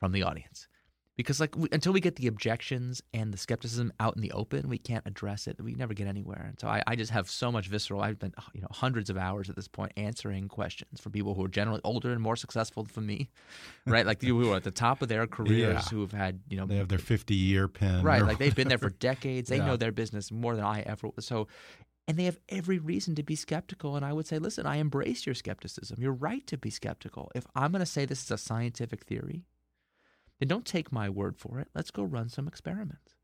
from 0.00 0.12
the 0.12 0.22
audience. 0.22 0.68
Because 1.16 1.38
like 1.38 1.56
we, 1.56 1.68
until 1.70 1.92
we 1.92 2.00
get 2.00 2.16
the 2.16 2.26
objections 2.26 3.00
and 3.12 3.32
the 3.32 3.38
skepticism 3.38 3.92
out 4.00 4.16
in 4.16 4.22
the 4.22 4.32
open, 4.32 4.68
we 4.68 4.78
can't 4.78 5.06
address 5.06 5.46
it. 5.46 5.56
We 5.62 5.74
never 5.74 5.94
get 5.94 6.08
anywhere. 6.08 6.44
And 6.48 6.58
so 6.58 6.66
I, 6.66 6.82
I 6.88 6.96
just 6.96 7.12
have 7.12 7.30
so 7.30 7.52
much 7.52 7.68
visceral. 7.68 8.00
I've 8.00 8.18
been 8.18 8.34
you 8.52 8.60
know 8.60 8.66
hundreds 8.72 9.10
of 9.10 9.16
hours 9.16 9.48
at 9.48 9.54
this 9.54 9.68
point 9.68 9.92
answering 9.96 10.48
questions 10.48 11.00
from 11.00 11.12
people 11.12 11.34
who 11.34 11.44
are 11.44 11.48
generally 11.48 11.80
older 11.84 12.10
and 12.10 12.20
more 12.20 12.34
successful 12.34 12.82
than 12.92 13.06
me, 13.06 13.28
right? 13.86 14.04
Like 14.04 14.24
you 14.24 14.38
who 14.40 14.50
are 14.52 14.56
at 14.56 14.64
the 14.64 14.72
top 14.72 15.02
of 15.02 15.08
their 15.08 15.26
careers, 15.28 15.84
Yeah. 15.84 15.88
who 15.90 16.00
have 16.00 16.12
had 16.12 16.40
you 16.48 16.56
know 16.56 16.66
They 16.66 16.76
have 16.76 16.88
their 16.88 16.98
50 16.98 17.32
year 17.34 17.68
pin. 17.68 18.02
right, 18.02 18.22
like 18.24 18.38
they've 18.38 18.54
been 18.54 18.68
there 18.68 18.78
for 18.78 18.90
decades. 19.10 19.48
They 19.48 19.58
Yeah. 19.58 19.66
know 19.66 19.76
their 19.76 19.92
business 19.92 20.32
more 20.32 20.56
than 20.56 20.64
I 20.64 20.80
ever. 20.80 21.10
So, 21.20 21.46
and 22.08 22.18
they 22.18 22.24
have 22.24 22.38
every 22.48 22.78
reason 22.80 23.14
to 23.14 23.22
be 23.22 23.36
skeptical. 23.36 23.94
And 23.94 24.04
I 24.04 24.12
would 24.12 24.26
say, 24.26 24.38
listen, 24.40 24.66
I 24.66 24.76
embrace 24.76 25.26
your 25.26 25.34
skepticism. 25.36 25.96
You're 26.00 26.12
right 26.12 26.44
to 26.48 26.58
be 26.58 26.70
skeptical. 26.70 27.30
If 27.36 27.46
I'm 27.54 27.70
going 27.70 27.80
to 27.80 27.86
say 27.86 28.04
this 28.04 28.22
is 28.24 28.30
a 28.32 28.36
scientific 28.36 29.04
theory, 29.04 29.44
then 30.40 30.48
don't 30.48 30.64
take 30.64 30.92
my 30.92 31.08
word 31.08 31.36
for 31.36 31.60
it. 31.60 31.68
Let's 31.74 31.90
go 31.90 32.02
run 32.02 32.28
some 32.28 32.48
experiments. 32.48 33.14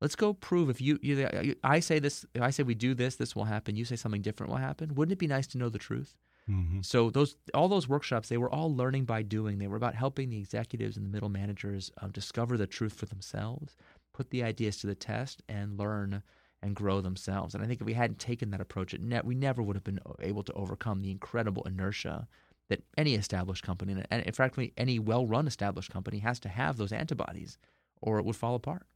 Let's 0.00 0.16
go 0.16 0.34
prove 0.34 0.68
if 0.70 0.80
you, 0.80 0.98
you 1.02 1.54
I 1.64 1.80
say 1.80 1.98
this, 1.98 2.26
if 2.34 2.42
I 2.42 2.50
say 2.50 2.62
we 2.62 2.74
do 2.74 2.94
this, 2.94 3.16
this 3.16 3.34
will 3.34 3.44
happen. 3.44 3.76
You 3.76 3.84
say 3.84 3.96
something 3.96 4.22
different 4.22 4.50
will 4.50 4.58
happen. 4.58 4.94
Wouldn't 4.94 5.12
it 5.12 5.18
be 5.18 5.26
nice 5.26 5.46
to 5.48 5.58
know 5.58 5.68
the 5.68 5.78
truth? 5.78 6.16
Mhm. 6.50 6.84
So 6.84 7.08
those 7.08 7.36
all 7.54 7.68
those 7.68 7.88
workshops 7.88 8.28
they 8.28 8.36
were 8.36 8.50
all 8.50 8.74
learning 8.74 9.06
by 9.06 9.22
doing. 9.22 9.58
They 9.58 9.66
were 9.66 9.78
about 9.78 9.94
helping 9.94 10.28
the 10.28 10.36
executives 10.38 10.96
and 10.98 11.06
the 11.06 11.10
middle 11.10 11.30
managers 11.30 11.90
um, 12.02 12.10
discover 12.10 12.58
the 12.58 12.66
truth 12.66 12.92
for 12.92 13.06
themselves, 13.06 13.76
put 14.12 14.28
the 14.28 14.42
ideas 14.42 14.76
to 14.78 14.86
the 14.86 14.94
test, 14.94 15.42
and 15.48 15.78
learn 15.78 16.22
and 16.60 16.76
grow 16.76 17.00
themselves. 17.00 17.54
And 17.54 17.64
I 17.64 17.66
think 17.66 17.80
if 17.80 17.86
we 17.86 17.94
hadn't 17.94 18.18
taken 18.18 18.50
that 18.50 18.60
approach, 18.60 18.92
it 18.92 19.00
ne- 19.02 19.22
we 19.24 19.34
never 19.34 19.62
would 19.62 19.76
have 19.76 19.84
been 19.84 20.00
able 20.20 20.42
to 20.42 20.52
overcome 20.52 21.00
the 21.00 21.10
incredible 21.10 21.62
inertia 21.64 22.28
that 22.68 22.82
any 22.96 23.14
established 23.14 23.62
company, 23.62 24.02
and 24.10 24.22
in 24.22 24.32
fact, 24.32 24.58
any 24.76 24.98
well-run 24.98 25.46
established 25.46 25.90
company, 25.90 26.18
has 26.20 26.38
to 26.40 26.48
have 26.48 26.76
those 26.76 26.92
antibodies, 26.92 27.58
or 28.00 28.18
it 28.18 28.24
would 28.24 28.36
fall 28.36 28.54
apart. 28.54 28.86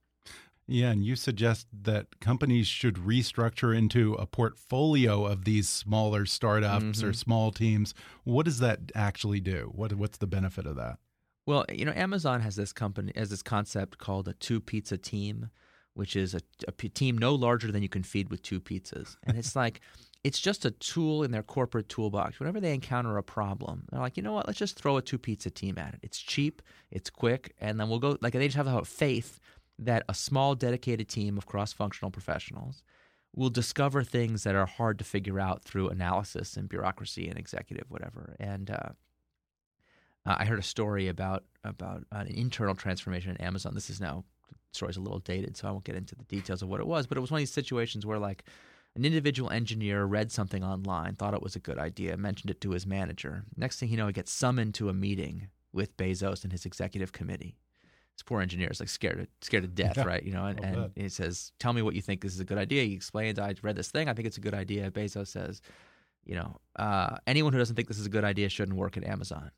Yeah, 0.66 0.90
and 0.90 1.02
you 1.04 1.16
suggest 1.16 1.66
that 1.82 2.20
companies 2.20 2.66
should 2.66 2.96
restructure 2.96 3.76
into 3.76 4.14
a 4.14 4.26
portfolio 4.26 5.24
of 5.24 5.44
these 5.44 5.68
smaller 5.68 6.26
startups 6.26 7.02
or 7.02 7.10
Mhm. 7.12 7.16
small 7.16 7.52
teams. 7.52 7.94
What 8.24 8.44
does 8.44 8.58
that 8.58 8.92
actually 8.94 9.40
do? 9.40 9.70
What 9.74 9.94
what's 9.94 10.18
the 10.18 10.26
benefit 10.26 10.66
of 10.66 10.76
that? 10.76 10.98
Well, 11.46 11.64
you 11.72 11.86
know, 11.86 11.92
Amazon 11.92 12.42
has 12.42 12.56
this 12.56 12.74
company 12.74 13.12
has 13.16 13.30
this 13.30 13.42
concept 13.42 13.96
called 13.96 14.28
a 14.28 14.34
two 14.34 14.60
pizza 14.60 14.98
team, 14.98 15.48
which 15.94 16.14
is 16.14 16.34
a, 16.34 16.40
a 16.66 16.72
p- 16.72 16.90
team 16.90 17.16
no 17.16 17.34
larger 17.34 17.72
than 17.72 17.82
you 17.82 17.88
can 17.88 18.02
feed 18.02 18.28
with 18.28 18.42
two 18.42 18.60
pizzas, 18.60 19.16
and 19.22 19.38
it's 19.38 19.56
like 19.56 19.80
it's 20.24 20.40
just 20.40 20.64
a 20.64 20.70
tool 20.72 21.22
in 21.22 21.30
their 21.30 21.42
corporate 21.42 21.88
toolbox. 21.88 22.40
Whenever 22.40 22.60
they 22.60 22.74
encounter 22.74 23.16
a 23.16 23.22
problem, 23.22 23.84
they're 23.90 24.00
like, 24.00 24.16
you 24.16 24.22
know 24.22 24.32
what? 24.32 24.46
Let's 24.46 24.58
just 24.58 24.78
throw 24.78 24.96
a 24.96 25.02
two 25.02 25.18
pizza 25.18 25.50
team 25.50 25.78
at 25.78 25.94
it. 25.94 26.00
It's 26.02 26.18
cheap, 26.18 26.60
it's 26.90 27.10
quick, 27.10 27.54
and 27.60 27.78
then 27.78 27.88
we'll 27.88 28.00
go. 28.00 28.18
Like 28.20 28.32
they 28.32 28.46
just 28.46 28.56
have 28.56 28.66
to 28.66 28.72
have 28.72 28.88
faith 28.88 29.40
that 29.78 30.02
a 30.08 30.14
small 30.14 30.54
dedicated 30.54 31.08
team 31.08 31.38
of 31.38 31.46
cross 31.46 31.72
functional 31.72 32.10
professionals 32.10 32.82
will 33.34 33.50
discover 33.50 34.02
things 34.02 34.42
that 34.42 34.56
are 34.56 34.66
hard 34.66 34.98
to 34.98 35.04
figure 35.04 35.38
out 35.38 35.62
through 35.62 35.88
analysis 35.88 36.56
and 36.56 36.68
bureaucracy 36.68 37.28
and 37.28 37.38
executive 37.38 37.88
whatever. 37.88 38.34
And 38.40 38.70
uh, 38.70 38.88
I 40.26 40.44
heard 40.44 40.58
a 40.58 40.62
story 40.62 41.08
about 41.08 41.44
about 41.62 42.04
an 42.12 42.26
internal 42.26 42.74
transformation 42.74 43.30
at 43.30 43.40
Amazon. 43.40 43.74
This 43.74 43.90
is 43.90 44.00
now 44.00 44.24
the 44.50 44.56
story's 44.72 44.96
a 44.96 45.00
little 45.00 45.20
dated, 45.20 45.56
so 45.56 45.68
I 45.68 45.70
won't 45.70 45.84
get 45.84 45.94
into 45.94 46.16
the 46.16 46.24
details 46.24 46.62
of 46.62 46.68
what 46.68 46.80
it 46.80 46.86
was. 46.86 47.06
But 47.06 47.16
it 47.16 47.20
was 47.20 47.30
one 47.30 47.38
of 47.38 47.42
these 47.42 47.52
situations 47.52 48.04
where 48.04 48.18
like 48.18 48.44
an 48.98 49.04
individual 49.04 49.50
engineer 49.50 50.04
read 50.04 50.32
something 50.32 50.64
online, 50.64 51.14
thought 51.14 51.34
it 51.34 51.42
was 51.42 51.56
a 51.56 51.60
good 51.60 51.78
idea, 51.78 52.16
mentioned 52.16 52.50
it 52.50 52.60
to 52.62 52.72
his 52.72 52.86
manager. 52.86 53.44
Next 53.56 53.78
thing 53.78 53.88
you 53.88 53.96
know, 53.96 54.08
he 54.08 54.12
gets 54.12 54.32
summoned 54.32 54.74
to 54.74 54.88
a 54.88 54.92
meeting 54.94 55.48
with 55.72 55.96
Bezos 55.96 56.42
and 56.42 56.52
his 56.52 56.66
executive 56.66 57.12
committee. 57.12 57.56
This 58.16 58.24
poor 58.24 58.40
engineer 58.40 58.68
is 58.70 58.80
like 58.80 58.88
scared 58.88 59.18
to, 59.18 59.28
scared 59.46 59.62
to 59.62 59.68
death, 59.68 59.96
Yeah, 59.96 60.04
right? 60.04 60.22
You 60.22 60.32
know, 60.32 60.44
and, 60.44 60.64
and 60.64 60.90
he 60.96 61.08
says, 61.08 61.52
"Tell 61.60 61.72
me 61.72 61.82
what 61.82 61.94
you 61.94 62.02
think 62.02 62.20
this 62.20 62.34
is 62.34 62.40
a 62.40 62.44
good 62.44 62.58
idea." 62.58 62.82
He 62.82 62.94
explains, 62.94 63.38
"I 63.38 63.54
read 63.62 63.76
this 63.76 63.90
thing. 63.92 64.08
I 64.08 64.14
think 64.14 64.26
it's 64.26 64.38
a 64.38 64.40
good 64.40 64.54
idea." 64.54 64.90
Bezos 64.90 65.28
says, 65.28 65.62
"You 66.24 66.34
know, 66.34 66.56
uh, 66.74 67.18
anyone 67.28 67.52
who 67.52 67.60
doesn't 67.60 67.76
think 67.76 67.86
this 67.86 68.00
is 68.00 68.06
a 68.06 68.10
good 68.10 68.24
idea 68.24 68.48
shouldn't 68.48 68.76
work 68.76 68.96
at 68.96 69.04
Amazon." 69.04 69.52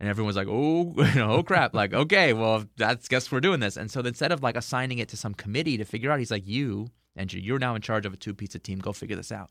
And 0.00 0.08
everyone's 0.08 0.36
like, 0.36 0.48
"Oh, 0.48 0.94
you 0.96 1.14
know, 1.16 1.32
oh 1.32 1.42
crap!" 1.42 1.74
Like, 1.74 1.92
okay, 1.92 2.32
well, 2.32 2.64
that's 2.78 3.08
guess 3.08 3.30
we're 3.30 3.40
doing 3.40 3.60
this. 3.60 3.76
And 3.76 3.90
so 3.90 4.00
instead 4.00 4.32
of 4.32 4.42
like 4.42 4.56
assigning 4.56 4.96
it 4.98 5.10
to 5.10 5.18
some 5.18 5.34
committee 5.34 5.76
to 5.76 5.84
figure 5.84 6.10
out, 6.10 6.18
he's 6.18 6.30
like, 6.30 6.46
"You, 6.46 6.88
engineer, 7.16 7.44
you're 7.44 7.58
now 7.58 7.74
in 7.74 7.82
charge 7.82 8.06
of 8.06 8.12
a 8.12 8.16
two 8.16 8.34
pizza 8.34 8.58
team. 8.58 8.78
Go 8.78 8.92
figure 8.92 9.16
this 9.16 9.32
out." 9.32 9.50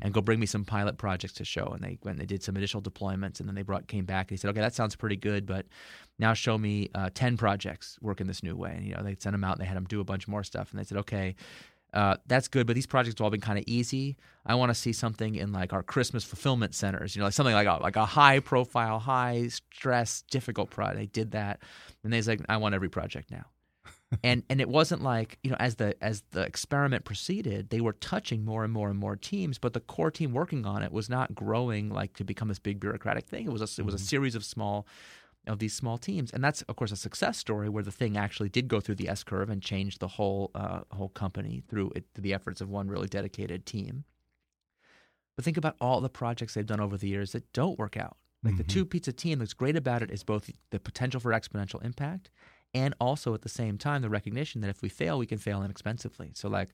and 0.00 0.14
go 0.14 0.20
bring 0.20 0.40
me 0.40 0.46
some 0.46 0.64
pilot 0.64 0.96
projects 0.96 1.34
to 1.34 1.44
show. 1.44 1.66
And 1.66 1.82
they 1.82 1.98
went 2.02 2.18
and 2.18 2.20
they 2.20 2.26
did 2.26 2.42
some 2.42 2.56
initial 2.56 2.80
deployments, 2.80 3.40
and 3.40 3.48
then 3.48 3.54
they 3.54 3.62
brought 3.62 3.88
came 3.88 4.04
back 4.04 4.30
and 4.30 4.30
he 4.30 4.36
said, 4.36 4.48
okay, 4.50 4.60
that 4.60 4.74
sounds 4.74 4.96
pretty 4.96 5.16
good, 5.16 5.44
but 5.46 5.66
now 6.18 6.32
show 6.32 6.56
me 6.56 6.88
uh, 6.94 7.10
ten 7.12 7.36
projects 7.36 7.98
working 8.00 8.26
this 8.26 8.42
new 8.42 8.56
way. 8.56 8.74
And 8.76 8.86
you 8.86 8.94
know, 8.94 9.02
they 9.02 9.16
sent 9.18 9.32
them 9.32 9.44
out 9.44 9.56
and 9.56 9.60
they 9.60 9.66
had 9.66 9.76
them 9.76 9.84
do 9.84 10.00
a 10.00 10.04
bunch 10.04 10.26
more 10.26 10.44
stuff, 10.44 10.70
and 10.70 10.80
they 10.80 10.84
said, 10.84 10.98
okay. 10.98 11.34
Uh, 11.94 12.16
that's 12.26 12.48
good, 12.48 12.66
but 12.66 12.74
these 12.74 12.86
projects 12.86 13.18
have 13.18 13.22
all 13.22 13.28
been 13.28 13.38
kind 13.38 13.58
of 13.58 13.64
easy. 13.66 14.16
I 14.46 14.54
want 14.54 14.70
to 14.70 14.74
see 14.74 14.94
something 14.94 15.34
in 15.34 15.52
like 15.52 15.74
our 15.74 15.82
Christmas 15.82 16.24
fulfillment 16.24 16.74
centers, 16.74 17.14
you 17.14 17.20
know, 17.20 17.26
like 17.26 17.34
something 17.34 17.54
like 17.54 17.66
a, 17.66 17.82
like 17.82 17.96
a 17.96 18.06
high 18.06 18.40
profile, 18.40 18.98
high 18.98 19.48
stress, 19.48 20.22
difficult 20.30 20.70
project. 20.70 20.96
They 20.96 21.04
did 21.04 21.32
that, 21.32 21.60
and 22.02 22.10
they 22.10 22.22
said, 22.22 22.46
I 22.48 22.56
want 22.56 22.74
every 22.74 22.88
project 22.88 23.30
now 23.30 23.44
and 24.22 24.42
and 24.48 24.60
it 24.60 24.68
wasn't 24.68 25.02
like 25.02 25.38
you 25.42 25.50
know 25.50 25.56
as 25.58 25.76
the 25.76 25.94
as 26.02 26.22
the 26.30 26.42
experiment 26.42 27.04
proceeded 27.04 27.70
they 27.70 27.80
were 27.80 27.92
touching 27.94 28.44
more 28.44 28.64
and 28.64 28.72
more 28.72 28.88
and 28.90 28.98
more 28.98 29.16
teams 29.16 29.58
but 29.58 29.72
the 29.72 29.80
core 29.80 30.10
team 30.10 30.32
working 30.32 30.64
on 30.66 30.82
it 30.82 30.92
was 30.92 31.08
not 31.08 31.34
growing 31.34 31.88
like 31.90 32.12
to 32.14 32.24
become 32.24 32.48
this 32.48 32.58
big 32.58 32.78
bureaucratic 32.80 33.26
thing. 33.26 33.46
It 33.46 33.52
was 33.52 33.62
a, 33.62 33.80
it 33.80 33.84
was 33.84 33.94
a 33.94 33.98
series 33.98 34.34
of 34.34 34.44
small 34.44 34.86
of 35.48 35.58
these 35.58 35.74
small 35.74 35.98
teams. 35.98 36.30
And 36.30 36.42
that's 36.44 36.62
of 36.62 36.76
course 36.76 36.92
a 36.92 36.96
success 36.96 37.36
story 37.36 37.68
where 37.68 37.82
the 37.82 37.90
thing 37.90 38.16
actually 38.16 38.48
did 38.48 38.68
go 38.68 38.78
through 38.80 38.94
the 38.94 39.08
S 39.08 39.24
curve 39.24 39.50
and 39.50 39.60
changed 39.60 39.98
the 40.00 40.08
whole 40.08 40.50
uh, 40.54 40.82
whole 40.92 41.08
company 41.08 41.62
through 41.68 41.92
it, 41.96 42.04
through 42.14 42.22
the 42.22 42.34
efforts 42.34 42.60
of 42.60 42.68
one 42.68 42.88
really 42.88 43.08
dedicated 43.08 43.66
team. 43.66 44.04
But 45.36 45.44
think 45.44 45.56
about 45.56 45.76
all 45.80 46.00
the 46.00 46.08
projects 46.10 46.54
they've 46.54 46.66
done 46.66 46.80
over 46.80 46.96
the 46.96 47.08
years 47.08 47.32
that 47.32 47.52
don't 47.52 47.78
work 47.78 47.96
out. 47.96 48.16
Like 48.44 48.56
the 48.56 48.64
Mhm. 48.64 48.68
two 48.68 48.84
pizza 48.86 49.12
team 49.12 49.38
what's 49.38 49.54
great 49.54 49.76
about 49.76 50.02
it 50.02 50.10
is 50.10 50.22
both 50.24 50.50
the 50.70 50.80
potential 50.80 51.20
for 51.20 51.32
exponential 51.32 51.82
impact 51.84 52.30
and 52.74 52.94
also 53.00 53.34
at 53.34 53.42
the 53.42 53.48
same 53.48 53.76
time 53.78 54.02
the 54.02 54.08
recognition 54.10 54.60
that 54.60 54.70
if 54.70 54.82
we 54.82 54.88
fail 54.88 55.18
we 55.18 55.26
can 55.26 55.38
fail 55.38 55.62
inexpensively. 55.62 56.30
So 56.34 56.48
like 56.48 56.70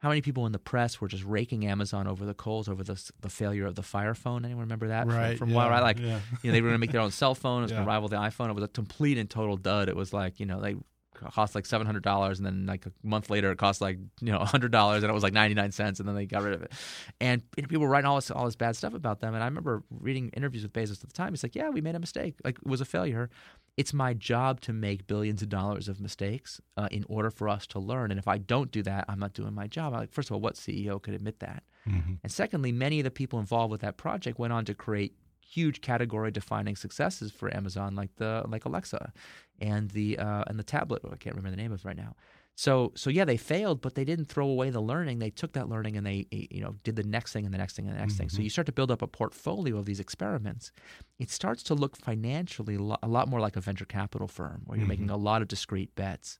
how 0.00 0.08
many 0.08 0.22
people 0.22 0.46
in 0.46 0.52
the 0.52 0.58
press 0.58 1.00
were 1.00 1.08
just 1.08 1.24
raking 1.24 1.66
amazon 1.66 2.06
over 2.06 2.24
the 2.24 2.32
coals 2.32 2.68
over 2.70 2.82
the, 2.82 2.98
the 3.20 3.28
failure 3.28 3.66
of 3.66 3.74
the 3.74 3.82
fire 3.82 4.14
phone? 4.14 4.44
Anyone 4.44 4.62
remember 4.64 4.88
that 4.88 5.06
from- 5.06 5.14
Right, 5.16 5.38
from, 5.38 5.50
yeah, 5.50 5.54
a 5.54 5.56
while? 5.58 5.70
right 5.70 5.82
like 5.82 5.98
yeah. 5.98 6.20
you 6.42 6.50
know 6.50 6.52
they 6.52 6.60
were 6.60 6.68
going 6.68 6.74
to 6.74 6.78
make 6.78 6.92
their 6.92 7.00
own 7.02 7.10
cell 7.10 7.34
phone. 7.34 7.60
It 7.60 7.64
was 7.64 7.72
going 7.72 7.80
Yeah. 7.86 7.86
to 7.86 7.90
rival 7.90 8.08
the 8.08 8.16
iphone. 8.16 8.48
It 8.50 8.54
was 8.54 8.64
a 8.64 8.68
complete 8.68 9.18
and 9.18 9.28
total 9.28 9.56
dud. 9.56 9.88
It 9.88 9.96
was 9.96 10.12
like 10.12 10.40
you 10.40 10.46
know 10.46 10.60
they 10.60 10.74
cost 11.20 11.54
like 11.54 11.66
seven 11.66 11.86
hundred 11.86 12.02
dollars, 12.02 12.38
and 12.38 12.46
then 12.46 12.66
like 12.66 12.86
a 12.86 12.92
month 13.02 13.30
later, 13.30 13.50
it 13.52 13.58
cost 13.58 13.80
like 13.80 13.98
you 14.20 14.32
know 14.32 14.38
hundred 14.44 14.72
dollars, 14.72 15.02
and 15.02 15.10
it 15.10 15.14
was 15.14 15.22
like 15.22 15.32
ninety 15.32 15.54
nine 15.54 15.72
cents, 15.72 16.00
and 16.00 16.08
then 16.08 16.14
they 16.16 16.26
got 16.26 16.42
rid 16.42 16.54
of 16.54 16.62
it. 16.62 16.72
And 17.20 17.42
you 17.56 17.62
know, 17.62 17.68
people 17.68 17.82
were 17.82 17.88
writing 17.88 18.08
all 18.08 18.16
this 18.16 18.30
all 18.30 18.44
this 18.44 18.56
bad 18.56 18.76
stuff 18.76 18.94
about 18.94 19.20
them. 19.20 19.34
And 19.34 19.42
I 19.42 19.46
remember 19.46 19.82
reading 19.90 20.30
interviews 20.30 20.62
with 20.62 20.72
Bezos 20.72 21.02
at 21.02 21.08
the 21.08 21.14
time. 21.14 21.32
He's 21.32 21.42
like, 21.42 21.54
"Yeah, 21.54 21.68
we 21.70 21.80
made 21.80 21.94
a 21.94 22.00
mistake. 22.00 22.34
Like 22.44 22.56
it 22.58 22.66
was 22.66 22.80
a 22.80 22.84
failure. 22.84 23.30
It's 23.76 23.92
my 23.94 24.14
job 24.14 24.60
to 24.62 24.72
make 24.72 25.06
billions 25.06 25.42
of 25.42 25.48
dollars 25.48 25.88
of 25.88 26.00
mistakes 26.00 26.60
uh, 26.76 26.88
in 26.90 27.04
order 27.08 27.30
for 27.30 27.48
us 27.48 27.66
to 27.68 27.78
learn. 27.78 28.10
And 28.10 28.18
if 28.18 28.28
I 28.28 28.38
don't 28.38 28.70
do 28.70 28.82
that, 28.82 29.04
I'm 29.08 29.18
not 29.18 29.32
doing 29.34 29.54
my 29.54 29.66
job." 29.66 29.92
I'm 29.94 30.00
like, 30.00 30.12
first 30.12 30.28
of 30.30 30.34
all, 30.34 30.40
what 30.40 30.54
CEO 30.54 31.00
could 31.00 31.14
admit 31.14 31.40
that? 31.40 31.62
Mhm. 31.88 32.18
And 32.22 32.30
secondly, 32.32 32.72
many 32.72 33.00
of 33.00 33.04
the 33.04 33.10
people 33.10 33.38
involved 33.38 33.70
with 33.70 33.80
that 33.80 33.96
project 33.96 34.38
went 34.38 34.52
on 34.52 34.64
to 34.66 34.74
create 34.74 35.14
huge 35.40 35.80
category 35.80 36.30
defining 36.30 36.76
successes 36.76 37.32
for 37.32 37.52
Amazon, 37.56 37.96
like 37.96 38.14
the 38.16 38.44
like 38.48 38.64
Alexa 38.66 39.12
and 39.60 39.90
the 39.90 40.18
uh, 40.18 40.44
and 40.46 40.58
the 40.58 40.64
tablet. 40.64 41.02
I 41.04 41.16
can't 41.16 41.36
remember 41.36 41.50
the 41.50 41.62
name 41.62 41.72
of 41.72 41.80
it 41.80 41.84
right 41.84 41.96
now. 41.96 42.16
So 42.56 42.92
so 42.94 43.08
yeah, 43.10 43.24
they 43.24 43.36
failed, 43.36 43.80
but 43.80 43.94
they 43.94 44.04
didn't 44.04 44.26
throw 44.26 44.46
away 44.46 44.70
the 44.70 44.80
learning. 44.82 45.18
They 45.18 45.30
took 45.30 45.52
that 45.52 45.68
learning 45.68 45.96
and 45.96 46.06
they 46.06 46.26
you 46.30 46.60
know 46.60 46.76
did 46.84 46.96
the 46.96 47.02
next 47.02 47.32
thing 47.32 47.44
and 47.44 47.54
the 47.54 47.58
next 47.58 47.74
thing 47.76 47.86
and 47.86 47.94
the 47.94 48.00
next 48.00 48.16
thing. 48.18 48.28
So 48.28 48.42
you 48.42 48.50
start 48.50 48.66
to 48.66 48.72
build 48.72 48.90
up 48.90 49.02
a 49.02 49.06
portfolio 49.06 49.78
of 49.78 49.86
these 49.86 50.00
experiments. 50.00 50.72
It 51.18 51.30
starts 51.30 51.62
to 51.64 51.74
look 51.74 51.96
financially 51.96 52.74
a 52.76 53.08
lot 53.08 53.28
more 53.28 53.40
like 53.40 53.56
a 53.56 53.60
venture 53.60 53.86
capital 53.86 54.28
firm, 54.28 54.62
where 54.66 54.78
you're 54.78 54.86
making 54.88 55.10
a 55.10 55.16
lot 55.16 55.42
of 55.42 55.48
discrete 55.48 55.94
bets 55.94 56.38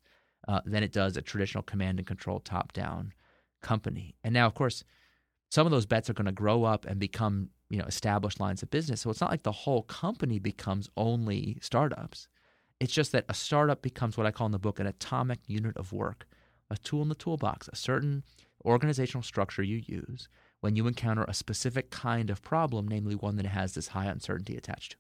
uh, 0.48 0.60
than 0.66 0.82
it 0.82 0.92
does 0.92 1.16
a 1.16 1.22
traditional 1.22 1.62
command 1.62 1.98
and 1.98 2.06
control 2.06 2.40
top 2.40 2.72
down 2.72 3.12
company. 3.62 4.14
And 4.24 4.34
now, 4.34 4.46
of 4.46 4.54
course, 4.54 4.84
some 5.50 5.66
of 5.66 5.70
those 5.70 5.86
bets 5.86 6.08
are 6.10 6.14
going 6.14 6.26
to 6.26 6.32
grow 6.32 6.64
up 6.64 6.84
and 6.86 6.98
become 6.98 7.50
you 7.70 7.78
know 7.78 7.84
established 7.86 8.40
lines 8.40 8.62
of 8.62 8.70
business. 8.70 9.00
So 9.00 9.10
it's 9.10 9.20
not 9.20 9.30
like 9.30 9.42
the 9.42 9.52
whole 9.52 9.82
company 9.84 10.38
becomes 10.38 10.90
only 10.96 11.58
startups. 11.62 12.28
It's 12.80 12.94
just 12.94 13.12
that 13.12 13.26
a 13.28 13.34
startup 13.34 13.82
becomes 13.82 14.16
what 14.16 14.26
I 14.26 14.30
call 14.30 14.46
in 14.46 14.52
the 14.52 14.58
book 14.58 14.80
an 14.80 14.86
atomic 14.86 15.40
unit 15.46 15.76
of 15.76 15.92
work, 15.92 16.26
a 16.70 16.78
tool 16.78 17.02
in 17.02 17.10
the 17.10 17.14
toolbox, 17.14 17.68
a 17.68 17.76
certain 17.76 18.24
organizational 18.64 19.22
structure 19.22 19.62
you 19.62 19.82
use 19.86 20.28
when 20.60 20.76
you 20.76 20.86
encounter 20.86 21.24
a 21.24 21.34
specific 21.34 21.90
kind 21.90 22.30
of 22.30 22.42
problem, 22.42 22.88
namely 22.88 23.14
one 23.14 23.36
that 23.36 23.46
has 23.46 23.74
this 23.74 23.88
high 23.88 24.06
uncertainty 24.06 24.56
attached 24.56 24.92
to. 24.92 24.96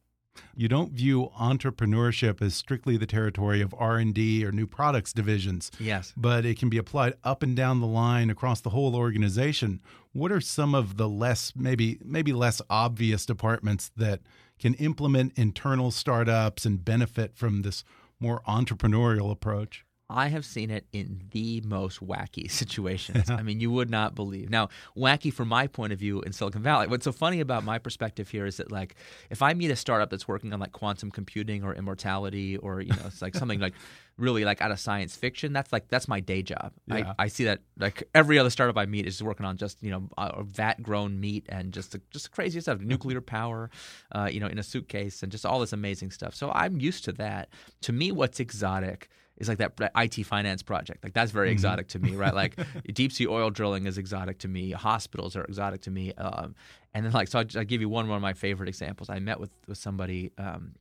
You 0.56 0.68
don't 0.68 0.92
view 0.92 1.30
entrepreneurship 1.38 2.42
as 2.42 2.54
strictly 2.54 2.96
the 2.96 3.06
territory 3.06 3.60
of 3.60 3.74
R&D 3.78 4.44
or 4.44 4.52
new 4.52 4.66
products 4.66 5.12
divisions. 5.12 5.70
Yes. 5.78 6.12
But 6.16 6.44
it 6.44 6.58
can 6.58 6.68
be 6.68 6.78
applied 6.78 7.14
up 7.24 7.42
and 7.42 7.56
down 7.56 7.80
the 7.80 7.86
line 7.86 8.30
across 8.30 8.60
the 8.60 8.70
whole 8.70 8.94
organization. 8.96 9.80
What 10.12 10.32
are 10.32 10.40
some 10.40 10.74
of 10.74 10.96
the 10.96 11.08
less 11.08 11.52
maybe 11.54 11.98
maybe 12.04 12.32
less 12.32 12.60
obvious 12.68 13.24
departments 13.24 13.90
that 13.96 14.20
can 14.58 14.74
implement 14.74 15.38
internal 15.38 15.90
startups 15.90 16.64
and 16.66 16.84
benefit 16.84 17.36
from 17.36 17.62
this 17.62 17.84
more 18.18 18.42
entrepreneurial 18.46 19.30
approach? 19.30 19.84
I 20.10 20.26
have 20.26 20.44
seen 20.44 20.70
it 20.70 20.86
in 20.92 21.22
the 21.30 21.62
most 21.64 22.04
wacky 22.04 22.50
situations. 22.62 23.30
I 23.30 23.42
mean, 23.42 23.60
you 23.60 23.70
would 23.70 23.90
not 23.90 24.14
believe. 24.14 24.50
Now, 24.50 24.68
wacky 24.96 25.32
from 25.32 25.48
my 25.48 25.68
point 25.68 25.92
of 25.92 25.98
view 25.98 26.20
in 26.22 26.32
Silicon 26.32 26.62
Valley. 26.62 26.88
What's 26.88 27.04
so 27.04 27.12
funny 27.12 27.40
about 27.40 27.64
my 27.64 27.78
perspective 27.78 28.28
here 28.28 28.44
is 28.44 28.56
that, 28.56 28.72
like, 28.72 28.96
if 29.30 29.40
I 29.40 29.54
meet 29.54 29.70
a 29.70 29.76
startup 29.76 30.10
that's 30.10 30.26
working 30.26 30.52
on 30.52 30.58
like 30.58 30.72
quantum 30.72 31.10
computing 31.12 31.62
or 31.62 31.74
immortality 31.74 32.56
or 32.56 32.80
you 32.80 32.90
know, 32.90 33.04
it's 33.06 33.22
like 33.22 33.34
something 33.36 33.60
like 33.60 33.74
really 34.18 34.44
like 34.44 34.60
out 34.60 34.72
of 34.72 34.80
science 34.80 35.14
fiction. 35.16 35.52
That's 35.52 35.72
like 35.72 35.88
that's 35.88 36.08
my 36.08 36.18
day 36.18 36.42
job. 36.42 36.72
Yeah. 36.86 37.14
I, 37.18 37.24
I 37.24 37.28
see 37.28 37.44
that 37.44 37.60
like 37.78 38.02
every 38.14 38.38
other 38.38 38.50
startup 38.50 38.76
I 38.76 38.86
meet 38.86 39.06
is 39.06 39.22
working 39.22 39.46
on 39.46 39.56
just 39.56 39.82
you 39.82 39.90
know 39.90 40.08
uh, 40.18 40.42
vat 40.42 40.82
grown 40.82 41.20
meat 41.20 41.46
and 41.48 41.72
just 41.72 41.96
just 42.10 42.32
crazy 42.32 42.60
stuff, 42.60 42.80
nuclear 42.80 43.20
power, 43.20 43.70
uh, 44.12 44.28
you 44.30 44.40
know, 44.40 44.48
in 44.48 44.58
a 44.58 44.62
suitcase 44.64 45.22
and 45.22 45.30
just 45.30 45.46
all 45.46 45.60
this 45.60 45.72
amazing 45.72 46.10
stuff. 46.10 46.34
So 46.34 46.50
I'm 46.50 46.80
used 46.80 47.04
to 47.04 47.12
that. 47.12 47.48
To 47.82 47.92
me, 47.92 48.12
what's 48.12 48.40
exotic 48.40 49.08
is 49.40 49.48
like 49.48 49.58
that 49.58 49.72
IT 49.96 50.24
finance 50.24 50.62
project. 50.62 51.02
Like 51.02 51.14
that's 51.14 51.32
very 51.32 51.48
mm-hmm. 51.48 51.54
exotic 51.54 51.88
to 51.88 51.98
me, 51.98 52.14
right? 52.14 52.34
Like 52.34 52.56
deep 52.92 53.12
sea 53.12 53.26
oil 53.26 53.50
drilling 53.50 53.86
is 53.86 53.98
exotic 53.98 54.38
to 54.40 54.48
me. 54.48 54.70
Hospitals 54.70 55.34
are 55.34 55.44
exotic 55.44 55.82
to 55.82 55.90
me. 55.90 56.12
Um, 56.14 56.54
and 56.94 57.04
then 57.04 57.12
like 57.12 57.28
so, 57.28 57.40
I'll, 57.40 57.46
I'll, 57.56 57.64
give 57.64 57.80
you 57.80 57.88
one 57.88 58.08
one 58.08 58.16
of 58.16 58.22
my 58.22 58.34
favorite 58.34 58.68
examples. 58.68 59.08
I 59.10 59.18
met 59.18 59.40
with 59.40 59.50
with 59.66 59.78
somebody. 59.78 60.32
Um, 60.38 60.74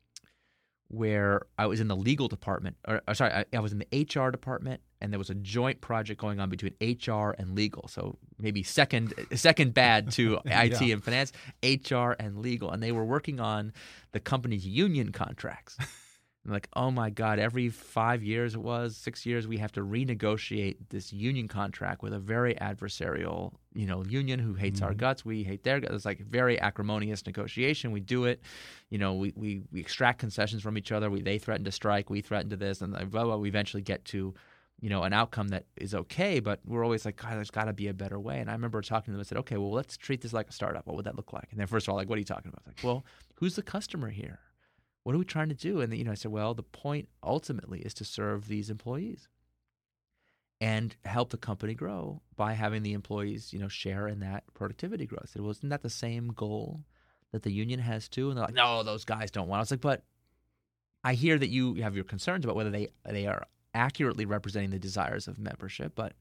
where 0.91 1.43
I 1.55 1.67
was 1.67 1.79
in 1.79 1.87
the 1.87 1.95
legal 1.95 2.27
department, 2.27 2.75
or, 2.87 3.01
or 3.07 3.13
sorry, 3.13 3.31
I, 3.31 3.45
I, 3.53 3.59
was 3.59 3.71
in 3.71 3.77
the 3.77 4.05
HR 4.05 4.31
department, 4.31 4.81
and 4.99 5.13
there 5.13 5.19
was 5.19 5.29
a 5.29 5.35
joint 5.35 5.81
project 5.81 6.19
going 6.19 6.39
on 6.39 6.49
between 6.49 6.73
HR 6.81 7.35
and 7.37 7.55
legal. 7.55 7.87
So 7.87 8.17
maybe 8.39 8.63
second 8.63 9.13
second 9.35 9.75
bad 9.75 10.09
to 10.13 10.39
IT 10.45 10.81
yeah. 10.81 10.93
and 10.93 11.03
finance, 11.03 11.31
HR 11.63 12.15
and 12.19 12.39
legal, 12.39 12.71
and 12.71 12.81
they 12.81 12.91
were 12.91 13.05
working 13.05 13.39
on 13.39 13.71
the 14.13 14.19
company's 14.19 14.65
union 14.65 15.11
contracts. 15.11 15.77
I'm 16.49 16.53
like, 16.53 16.69
oh 16.73 16.89
my 16.89 17.11
God, 17.11 17.37
every 17.37 17.69
five 17.69 18.23
years 18.23 18.55
it 18.55 18.61
was, 18.61 18.97
six 18.97 19.23
years, 19.23 19.47
we 19.47 19.57
have 19.57 19.71
to 19.73 19.81
renegotiate 19.81 20.77
this 20.89 21.13
union 21.13 21.47
contract 21.47 22.01
with 22.01 22.11
a 22.11 22.19
very 22.19 22.55
adversarial, 22.55 23.53
you 23.73 23.85
know, 23.85 24.03
union 24.03 24.39
who 24.39 24.55
hates 24.55 24.79
mm-hmm. 24.79 24.87
our 24.87 24.93
guts. 24.95 25.23
We 25.23 25.43
hate 25.43 25.63
their 25.63 25.79
guts. 25.79 25.93
It's 25.93 26.05
like 26.05 26.19
very 26.19 26.59
acrimonious 26.59 27.23
negotiation. 27.25 27.91
We 27.91 27.99
do 27.99 28.25
it. 28.25 28.41
You 28.89 28.97
know, 28.97 29.13
we, 29.13 29.31
we, 29.35 29.61
we 29.71 29.79
extract 29.79 30.19
concessions 30.19 30.63
from 30.63 30.75
each 30.75 30.91
other. 30.91 31.11
We, 31.11 31.21
they 31.21 31.37
threaten 31.37 31.65
to 31.65 31.71
strike. 31.71 32.09
We 32.09 32.21
threaten 32.21 32.49
to 32.49 32.57
this. 32.57 32.81
And 32.81 32.93
blah, 33.11 33.25
blah, 33.25 33.37
we 33.37 33.47
eventually 33.47 33.83
get 33.83 34.03
to, 34.05 34.33
you 34.79 34.89
know, 34.89 35.03
an 35.03 35.13
outcome 35.13 35.49
that 35.49 35.65
is 35.77 35.93
okay. 35.93 36.39
But 36.39 36.61
we're 36.65 36.83
always 36.83 37.05
like, 37.05 37.17
God, 37.17 37.33
there's 37.33 37.51
got 37.51 37.65
to 37.65 37.73
be 37.73 37.89
a 37.89 37.93
better 37.93 38.19
way. 38.19 38.39
And 38.39 38.49
I 38.49 38.53
remember 38.53 38.81
talking 38.81 39.05
to 39.05 39.11
them 39.11 39.19
and 39.19 39.27
said, 39.27 39.37
okay, 39.37 39.57
well, 39.57 39.71
let's 39.71 39.97
treat 39.97 40.21
this 40.21 40.33
like 40.33 40.49
a 40.49 40.53
startup. 40.53 40.87
What 40.87 40.95
would 40.95 41.05
that 41.05 41.15
look 41.15 41.31
like? 41.31 41.49
And 41.51 41.59
then 41.59 41.67
first 41.67 41.87
of 41.87 41.91
all, 41.91 41.97
like, 41.97 42.09
what 42.09 42.15
are 42.15 42.19
you 42.19 42.25
talking 42.25 42.49
about? 42.49 42.63
like, 42.65 42.83
well, 42.83 43.05
who's 43.35 43.55
the 43.55 43.61
customer 43.61 44.09
here? 44.09 44.39
What 45.09 45.15
are 45.15 45.17
we 45.17 45.25
trying 45.25 45.49
to 45.49 45.55
do? 45.55 45.81
And 45.81 45.91
you 45.97 46.03
know, 46.03 46.11
I 46.11 46.13
said, 46.13 46.31
well, 46.31 46.53
the 46.53 46.61
point 46.61 47.09
ultimately 47.23 47.79
is 47.79 47.95
to 47.95 48.05
serve 48.05 48.47
these 48.47 48.69
employees 48.69 49.27
and 50.61 50.95
help 51.03 51.31
the 51.31 51.37
company 51.37 51.73
grow 51.73 52.21
by 52.35 52.53
having 52.53 52.83
the 52.83 52.93
employees, 52.93 53.51
you 53.51 53.57
know, 53.57 53.67
share 53.67 54.07
in 54.07 54.19
that 54.19 54.43
productivity 54.53 55.07
growth. 55.07 55.23
I 55.23 55.29
said, 55.29 55.41
well, 55.41 55.49
isn't 55.49 55.69
that 55.69 55.81
the 55.81 55.89
same 55.89 56.27
goal 56.27 56.81
that 57.31 57.41
the 57.41 57.51
union 57.51 57.79
has 57.79 58.07
too? 58.07 58.29
And 58.29 58.37
they're 58.37 58.45
like, 58.45 58.53
no, 58.53 58.83
those 58.83 59.03
guys 59.03 59.31
don't 59.31 59.47
want. 59.47 59.57
I 59.57 59.61
was 59.63 59.71
like, 59.71 59.81
but 59.81 60.03
I 61.03 61.15
hear 61.15 61.39
that 61.39 61.49
you 61.49 61.73
have 61.81 61.95
your 61.95 62.03
concerns 62.03 62.45
about 62.45 62.55
whether 62.55 62.69
they 62.69 62.89
they 63.03 63.25
are 63.25 63.47
accurately 63.73 64.27
representing 64.27 64.69
the 64.69 64.77
desires 64.77 65.27
of 65.27 65.39
membership, 65.39 65.93
but 65.95 66.13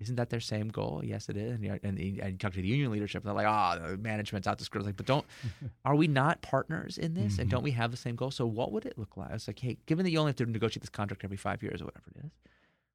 isn't 0.00 0.16
that 0.16 0.30
their 0.30 0.40
same 0.40 0.68
goal? 0.68 1.02
Yes, 1.04 1.28
it 1.28 1.36
is. 1.36 1.52
And, 1.52 1.64
you, 1.64 1.78
and, 1.82 1.98
you, 1.98 2.20
and 2.20 2.32
you 2.32 2.38
talk 2.38 2.52
to 2.52 2.60
the 2.60 2.66
union 2.66 2.90
leadership, 2.90 3.22
and 3.22 3.28
they're 3.28 3.34
like, 3.34 3.46
"Ah, 3.46 3.78
oh, 3.80 3.92
the 3.92 3.96
management's 3.98 4.48
out 4.48 4.58
to 4.58 4.64
screw." 4.64 4.82
Like, 4.82 4.96
but 4.96 5.06
don't 5.06 5.24
are 5.84 5.94
we 5.94 6.08
not 6.08 6.42
partners 6.42 6.98
in 6.98 7.14
this? 7.14 7.34
Mm-hmm. 7.34 7.42
And 7.42 7.50
don't 7.50 7.62
we 7.62 7.70
have 7.72 7.90
the 7.90 7.96
same 7.96 8.16
goal? 8.16 8.30
So, 8.30 8.44
what 8.44 8.72
would 8.72 8.86
it 8.86 8.98
look 8.98 9.16
like? 9.16 9.30
It's 9.32 9.46
like, 9.46 9.58
"Hey, 9.58 9.78
given 9.86 10.04
that 10.04 10.10
you 10.10 10.18
only 10.18 10.30
have 10.30 10.36
to 10.36 10.46
negotiate 10.46 10.82
this 10.82 10.90
contract 10.90 11.22
every 11.24 11.36
five 11.36 11.62
years 11.62 11.80
or 11.80 11.84
whatever 11.84 12.06
it 12.16 12.26
is, 12.26 12.32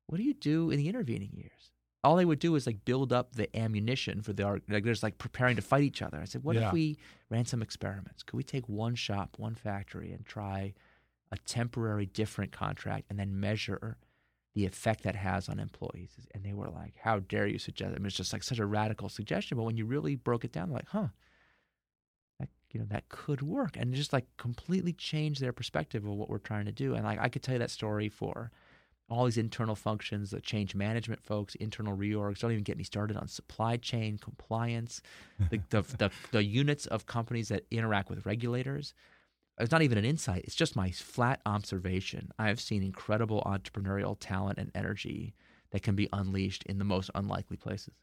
what 0.07 0.17
do 0.17 0.23
you 0.23 0.33
do 0.33 0.71
in 0.71 0.77
the 0.77 0.89
intervening 0.89 1.31
years?" 1.33 1.71
All 2.03 2.15
they 2.15 2.25
would 2.25 2.39
do 2.39 2.55
is 2.55 2.65
like 2.65 2.85
build 2.85 3.11
up 3.11 3.33
the 3.33 3.53
ammunition 3.57 4.21
for 4.21 4.33
the 4.33 4.61
like. 4.69 4.83
There's 4.83 5.03
like 5.03 5.17
preparing 5.17 5.55
to 5.55 5.61
fight 5.61 5.83
each 5.83 6.01
other. 6.01 6.19
I 6.19 6.25
said, 6.25 6.43
"What 6.43 6.55
yeah. 6.55 6.67
if 6.67 6.73
we 6.73 6.97
ran 7.29 7.45
some 7.45 7.61
experiments? 7.61 8.23
Could 8.23 8.37
we 8.37 8.43
take 8.43 8.67
one 8.67 8.95
shop, 8.95 9.35
one 9.37 9.55
factory, 9.55 10.11
and 10.11 10.25
try 10.25 10.73
a 11.31 11.37
temporary 11.37 12.07
different 12.07 12.51
contract, 12.51 13.05
and 13.09 13.17
then 13.17 13.39
measure?" 13.39 13.97
The 14.55 14.65
effect 14.65 15.03
that 15.03 15.15
has 15.15 15.47
on 15.47 15.59
employees. 15.59 16.11
And 16.33 16.43
they 16.43 16.53
were 16.53 16.69
like, 16.69 16.95
"How 17.01 17.19
dare 17.19 17.47
you 17.47 17.59
suggest?" 17.59 17.95
I 17.95 17.97
mean, 17.97 18.07
it's 18.07 18.15
just 18.15 18.33
like 18.33 18.43
such 18.43 18.59
a 18.59 18.65
radical 18.65 19.09
suggestion. 19.09 19.57
But 19.57 19.63
when 19.63 19.77
you 19.77 19.85
really 19.85 20.15
broke 20.15 20.43
it 20.45 20.51
down, 20.51 20.71
like, 20.71 20.87
"Huh, 20.87 21.09
that 22.39 22.49
you 22.71 22.79
know 22.79 22.87
that 22.89 23.09
could 23.09 23.41
work," 23.41 23.77
and 23.77 23.93
just 23.93 24.13
like 24.13 24.25
completely 24.37 24.93
change 24.93 25.39
their 25.39 25.53
perspective 25.53 26.05
of 26.05 26.11
what 26.11 26.29
we're 26.29 26.39
trying 26.39 26.65
to 26.65 26.71
do. 26.71 26.95
And 26.95 27.03
like 27.03 27.19
I 27.19 27.29
could 27.29 27.43
tell 27.43 27.55
you 27.55 27.59
that 27.59 27.71
story 27.71 28.09
for 28.09 28.51
all 29.09 29.25
these 29.25 29.37
internal 29.37 29.75
functions, 29.75 30.31
the 30.31 30.39
change 30.39 30.75
management 30.75 31.23
folks, 31.23 31.55
internal 31.55 31.97
reorgs. 31.97 32.39
Don't 32.39 32.51
even 32.51 32.63
get 32.63 32.77
me 32.77 32.83
started 32.83 33.17
on 33.17 33.27
supply 33.27 33.77
chain 33.77 34.17
compliance, 34.19 35.01
the, 35.49 35.59
the, 35.69 35.81
the, 35.81 36.11
the 36.31 36.43
units 36.43 36.85
of 36.85 37.05
companies 37.07 37.49
that 37.49 37.65
interact 37.71 38.09
with 38.09 38.25
regulators 38.25 38.93
it's 39.59 39.71
not 39.71 39.81
even 39.81 39.97
an 39.97 40.05
insight, 40.05 40.43
it's 40.45 40.55
just 40.55 40.75
my 40.75 40.91
flat 40.91 41.41
observation. 41.45 42.31
I 42.39 42.47
have 42.47 42.61
seen 42.61 42.83
incredible 42.83 43.43
entrepreneurial 43.45 44.17
talent 44.19 44.57
and 44.57 44.71
energy 44.73 45.33
that 45.71 45.83
can 45.83 45.95
be 45.95 46.09
unleashed 46.13 46.63
in 46.63 46.79
the 46.79 46.85
most 46.85 47.09
unlikely 47.13 47.57
places. 47.57 47.93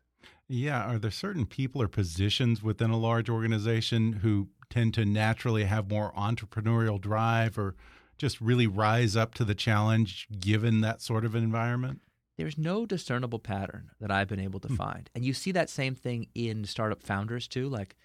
Yeah. 0.49 0.85
Are 0.85 0.99
there 0.99 1.11
certain 1.11 1.47
people 1.47 1.83
or 1.83 1.89
positions 1.89 2.63
within 2.63 2.91
a 2.91 2.99
large 2.99 3.29
organization 3.29 4.15
who 4.15 4.49
tend 4.71 4.95
to 4.95 5.05
naturally 5.05 5.65
have 5.65 5.91
more 5.91 6.13
entrepreneurial 6.13 7.01
drive 7.01 7.59
or 7.59 7.75
just 8.19 8.41
really 8.41 8.67
rise 8.67 9.17
up 9.17 9.35
to 9.35 9.45
the 9.45 9.55
challenge 9.55 10.27
given 10.39 10.81
that 10.81 11.03
sort 11.03 11.25
of 11.25 11.35
environment? 11.35 12.01
There's 12.37 12.59
no 12.59 12.87
discernible 12.87 13.39
pattern 13.39 13.91
that 14.01 14.11
I've 14.11 14.29
been 14.29 14.41
able 14.41 14.61
to 14.61 14.69
hmm. 14.69 14.77
find. 14.77 15.11
And 15.15 15.25
you 15.25 15.33
see 15.33 15.53
that 15.53 15.71
same 15.71 15.95
thing 15.95 16.29
in 16.35 16.65
startup 16.65 17.03
founders 17.03 17.49
too. 17.49 17.69
Like 17.69 17.97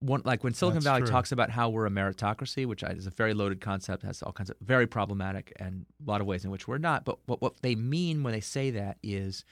one 0.00 0.22
like 0.24 0.42
when 0.42 0.54
Silicon 0.54 0.76
That's 0.76 0.84
Valley 0.84 1.00
true. 1.02 1.10
talks 1.10 1.30
about 1.30 1.50
how 1.50 1.68
we're 1.68 1.86
a 1.86 1.90
meritocracy, 1.90 2.66
which 2.66 2.82
is 2.82 3.06
a 3.06 3.10
very 3.10 3.34
loaded 3.34 3.60
concept, 3.60 4.02
has 4.02 4.22
all 4.22 4.32
kinds 4.32 4.50
of 4.50 4.56
very 4.60 4.86
problematic 4.86 5.52
and 5.60 5.84
a 6.04 6.10
lot 6.10 6.20
of 6.20 6.26
ways 6.26 6.44
in 6.44 6.50
which 6.50 6.66
we're 6.66 6.78
not. 6.78 7.04
But 7.04 7.18
what 7.26 7.42
what 7.42 7.60
they 7.62 7.74
mean 7.74 8.22
when 8.22 8.32
they 8.32 8.40
say 8.40 8.70
that 8.70 8.98
is 9.02 9.44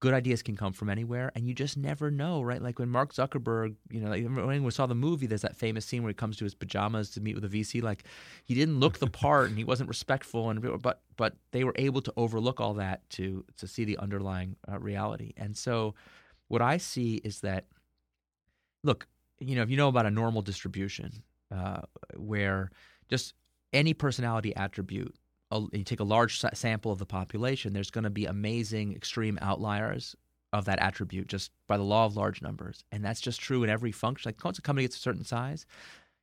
good 0.00 0.14
ideas 0.14 0.42
can 0.42 0.56
come 0.56 0.72
from 0.72 0.88
anywhere, 0.88 1.30
and 1.34 1.46
you 1.46 1.52
just 1.52 1.76
never 1.76 2.10
know, 2.10 2.40
right? 2.40 2.62
Like 2.62 2.78
when 2.78 2.88
Mark 2.88 3.12
Zuckerberg, 3.12 3.76
you 3.90 4.00
know, 4.00 4.08
like 4.08 4.24
when 4.24 4.64
we 4.64 4.70
saw 4.70 4.86
the 4.86 4.94
movie, 4.94 5.26
there's 5.26 5.42
that 5.42 5.54
famous 5.54 5.84
scene 5.84 6.02
where 6.02 6.08
he 6.08 6.14
comes 6.14 6.38
to 6.38 6.44
his 6.44 6.54
pajamas 6.54 7.10
to 7.10 7.20
meet 7.20 7.34
with 7.34 7.44
a 7.44 7.48
VC. 7.48 7.82
Like 7.82 8.04
he 8.44 8.54
didn't 8.54 8.80
look 8.80 8.98
the 8.98 9.06
part, 9.10 9.48
and 9.48 9.58
he 9.58 9.64
wasn't 9.64 9.88
respectful, 9.88 10.48
and 10.48 10.82
but 10.82 11.02
but 11.18 11.34
they 11.52 11.62
were 11.62 11.74
able 11.76 12.00
to 12.00 12.12
overlook 12.16 12.58
all 12.58 12.74
that 12.74 13.08
to 13.10 13.44
to 13.58 13.66
see 13.66 13.84
the 13.84 13.98
underlying 13.98 14.56
uh, 14.66 14.78
reality. 14.78 15.34
And 15.36 15.54
so, 15.54 15.94
what 16.48 16.62
I 16.62 16.78
see 16.78 17.16
is 17.16 17.40
that, 17.40 17.66
look, 18.82 19.06
you 19.40 19.56
know, 19.56 19.62
if 19.62 19.70
you 19.70 19.76
know 19.76 19.88
about 19.88 20.06
a 20.06 20.10
normal 20.10 20.42
distribution 20.42 21.22
uh, 21.54 21.80
where 22.16 22.70
just 23.08 23.34
any 23.72 23.94
personality 23.94 24.54
attribute, 24.54 25.14
you 25.72 25.84
take 25.84 26.00
a 26.00 26.04
large 26.04 26.40
sample 26.54 26.92
of 26.92 26.98
the 26.98 27.06
population, 27.06 27.72
there's 27.72 27.90
going 27.90 28.04
to 28.04 28.10
be 28.10 28.26
amazing 28.26 28.94
extreme 28.94 29.38
outliers 29.42 30.14
of 30.52 30.64
that 30.64 30.80
attribute 30.80 31.28
just 31.28 31.50
by 31.66 31.76
the 31.76 31.82
law 31.82 32.04
of 32.04 32.16
large 32.16 32.42
numbers. 32.42 32.84
And 32.92 33.04
that's 33.04 33.20
just 33.20 33.40
true 33.40 33.62
in 33.64 33.70
every 33.70 33.92
function. 33.92 34.28
Like 34.28 34.44
once 34.44 34.58
a 34.58 34.62
company 34.62 34.84
gets 34.84 34.96
a 34.96 35.00
certain 35.00 35.24
size, 35.24 35.66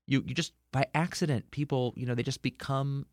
you, 0.06 0.24
you 0.26 0.34
just 0.34 0.54
by 0.72 0.86
accident, 0.94 1.50
people, 1.52 1.94
you 1.98 2.06
know, 2.06 2.16
they 2.16 2.24
just 2.24 2.42
become 2.42 3.06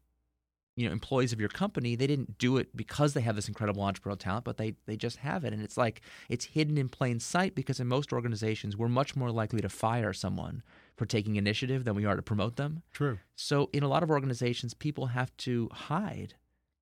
you 0.77 0.87
know 0.87 0.93
employees 0.93 1.33
of 1.33 1.41
your 1.41 1.49
company 1.49 1.95
they 1.95 2.07
didn't 2.07 2.39
do 2.39 2.57
it 2.57 2.77
because 2.77 3.15
they 3.15 3.21
have 3.21 3.37
this 3.37 3.49
incredible 3.49 3.83
entrepreneurial 3.83 4.19
talent 4.19 4.45
but 4.45 4.57
they 4.57 4.75
they 4.87 4.97
just 4.97 5.19
have 5.19 5.45
it. 5.45 5.53
And 5.53 5.63
it's 5.63 5.77
like 5.77 6.01
it's 6.29 6.45
hidden 6.45 6.79
in 6.79 6.89
plain 6.89 7.21
sight 7.21 7.55
because 7.55 7.81
in 7.81 7.87
most 7.87 8.13
organizations 8.13 8.77
we're 8.77 8.89
much 8.89 9.17
more 9.17 9.31
likely 9.31 9.61
to 9.61 9.69
fire 9.69 10.13
someone 10.13 10.63
for 10.97 11.07
taking 11.07 11.37
initiative 11.37 11.85
than 11.85 11.95
we 11.95 12.05
are 12.05 12.17
to 12.17 12.23
promote 12.23 12.57
them. 12.57 12.83
True. 12.93 13.19
So 13.37 13.71
in 13.73 13.83
a 13.83 13.89
lot 13.89 14.03
of 14.03 14.11
organizations 14.11 14.75
people 14.75 15.07
have 15.07 15.37
to 15.39 15.69
hide 15.73 16.35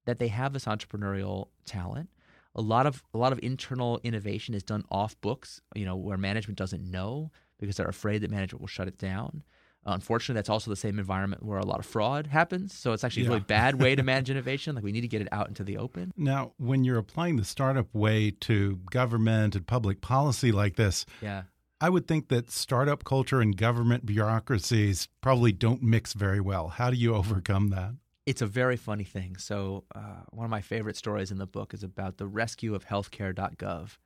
that 0.05 0.19
they 0.19 0.29
have 0.29 0.53
this 0.53 0.65
entrepreneurial 0.65 1.49
talent. 1.65 2.11
A 2.55 2.61
lot 2.61 2.87
of 2.87 3.03
a 3.15 3.19
lot 3.19 3.33
of 3.33 3.41
internal 3.43 4.01
innovation 4.03 4.55
is 4.55 4.63
done 4.63 4.85
off 4.91 5.19
books 5.21 5.61
you 5.75 5.85
know 5.85 5.97
where 5.97 6.19
management 6.19 6.59
doesn't 6.59 6.91
know 6.91 7.31
because 7.59 7.77
they're 7.77 7.87
afraid 7.87 8.23
that 8.23 8.31
management 8.31 8.61
will 8.61 8.69
shut 8.69 8.89
it 8.89 8.99
down. 8.99 9.43
Unfortunately, 9.85 10.39
that's 10.39 10.49
also 10.49 10.71
the 10.71 10.77
same 10.77 10.99
environment 10.99 11.43
where 11.43 11.59
a 11.59 11.67
lot 11.67 11.79
of 11.79 11.87
fraud 11.87 12.29
happens. 12.29 12.75
So 12.75 12.93
it's 12.93 13.05
actually 13.05 13.27
a 13.27 13.29
really 13.29 13.41
bad 13.41 13.81
way 13.81 13.95
to 13.95 14.03
manage 14.13 14.31
innovation. 14.31 14.75
Like 14.75 14.85
we 14.85 14.93
need 14.93 15.01
to 15.01 15.09
get 15.09 15.21
it 15.21 15.29
out 15.33 15.49
into 15.49 15.65
the 15.65 15.79
open. 15.79 16.13
Now, 16.17 16.53
when 16.59 16.85
you're 16.85 16.99
applying 16.99 17.37
the 17.37 17.45
startup 17.45 17.93
way 17.95 18.31
to 18.41 18.81
government 18.91 19.57
and 19.57 19.67
public 19.67 20.01
policy 20.01 20.53
like 20.53 20.77
this, 20.77 21.05
Yeah. 21.21 21.43
I 21.81 21.89
would 21.89 22.07
think 22.07 22.29
that 22.29 22.49
startup 22.49 23.03
culture 23.03 23.41
and 23.41 23.57
government 23.57 24.07
bureaucracies 24.07 25.09
probably 25.21 25.51
don't 25.51 25.83
mix 25.83 26.13
very 26.13 26.41
well. 26.41 26.69
How 26.69 26.91
do 26.91 26.97
you 26.97 27.13
overcome 27.17 27.71
that? 27.71 27.95
It's 28.25 28.41
a 28.41 28.47
very 28.47 28.77
funny 28.77 29.03
thing. 29.03 29.37
So, 29.37 29.83
uh, 29.93 30.23
one 30.31 30.45
of 30.45 30.51
my 30.51 30.61
favorite 30.61 30.97
stories 30.97 31.33
in 31.33 31.39
the 31.39 31.47
book 31.47 31.75
is 31.75 31.83
about 31.83 32.19
the 32.19 32.27
rescue 32.29 32.77
of 32.77 32.87
healthcare.gov, 32.87 33.99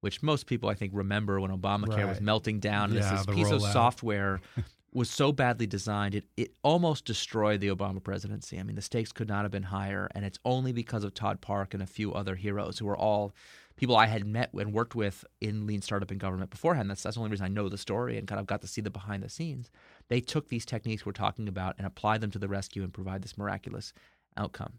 which 0.00 0.22
most 0.22 0.44
people, 0.44 0.68
I 0.68 0.74
think, 0.74 0.92
remember 0.94 1.40
when 1.40 1.50
Obamacare 1.50 2.06
was 2.06 2.20
melting 2.20 2.60
down. 2.60 2.92
Yeah, 2.92 3.10
this, 3.10 3.20
is 3.20 3.26
piece 3.34 3.50
of 3.50 3.62
software 3.62 4.42
was 4.94 5.10
so 5.10 5.32
badly 5.32 5.66
designed, 5.66 6.14
it, 6.14 6.24
it 6.36 6.54
almost 6.62 7.04
destroyed 7.04 7.60
the 7.60 7.68
Obama 7.68 8.02
presidency. 8.02 8.58
I 8.58 8.62
mean, 8.62 8.76
the 8.76 8.82
stakes 8.82 9.10
could 9.10 9.28
not 9.28 9.42
have 9.42 9.50
been 9.50 9.64
higher. 9.64 10.08
And 10.14 10.24
it's 10.24 10.38
only 10.44 10.72
because 10.72 11.02
of 11.02 11.12
Todd 11.12 11.40
Park 11.40 11.74
and 11.74 11.82
a 11.82 11.86
few 11.86 12.14
other 12.14 12.36
heroes 12.36 12.78
who 12.78 12.86
were 12.86 12.96
all 12.96 13.34
people 13.76 13.96
I 13.96 14.06
had 14.06 14.24
met 14.24 14.50
and 14.54 14.72
worked 14.72 14.94
with 14.94 15.24
in 15.40 15.66
lean 15.66 15.82
startup 15.82 16.12
and 16.12 16.20
government 16.20 16.50
beforehand. 16.50 16.88
That's, 16.88 17.02
that's 17.02 17.16
the 17.16 17.20
only 17.20 17.32
reason 17.32 17.44
I 17.44 17.48
know 17.48 17.68
the 17.68 17.76
story 17.76 18.16
and 18.16 18.28
kind 18.28 18.40
of 18.40 18.46
got 18.46 18.60
to 18.60 18.68
see 18.68 18.80
the 18.80 18.88
behind 18.88 19.24
the 19.24 19.28
scenes. 19.28 19.68
They 20.08 20.20
took 20.20 20.48
these 20.48 20.64
techniques 20.64 21.04
we're 21.04 21.12
talking 21.12 21.48
about 21.48 21.74
and 21.76 21.86
applied 21.86 22.20
them 22.20 22.30
to 22.30 22.38
the 22.38 22.48
rescue 22.48 22.84
and 22.84 22.94
provide 22.94 23.22
this 23.22 23.36
miraculous 23.36 23.92
outcome. 24.36 24.74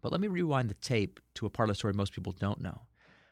But 0.00 0.12
let 0.12 0.20
me 0.20 0.28
rewind 0.28 0.70
the 0.70 0.74
tape 0.74 1.18
to 1.34 1.46
a 1.46 1.50
part 1.50 1.68
of 1.68 1.74
the 1.74 1.78
story 1.78 1.92
most 1.92 2.12
people 2.12 2.34
don't 2.38 2.60
know. 2.60 2.82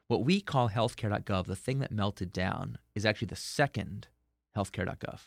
What 0.09 0.25
we 0.25 0.41
call 0.41 0.69
healthcare.gov, 0.69 1.47
the 1.47 1.55
thing 1.55 1.79
that 1.79 1.93
melted 1.93 2.33
down, 2.33 2.79
is 2.95 3.07
actually 3.07 3.29
the 3.29 3.37
second 3.37 4.09
healthcare.gov. 4.57 5.21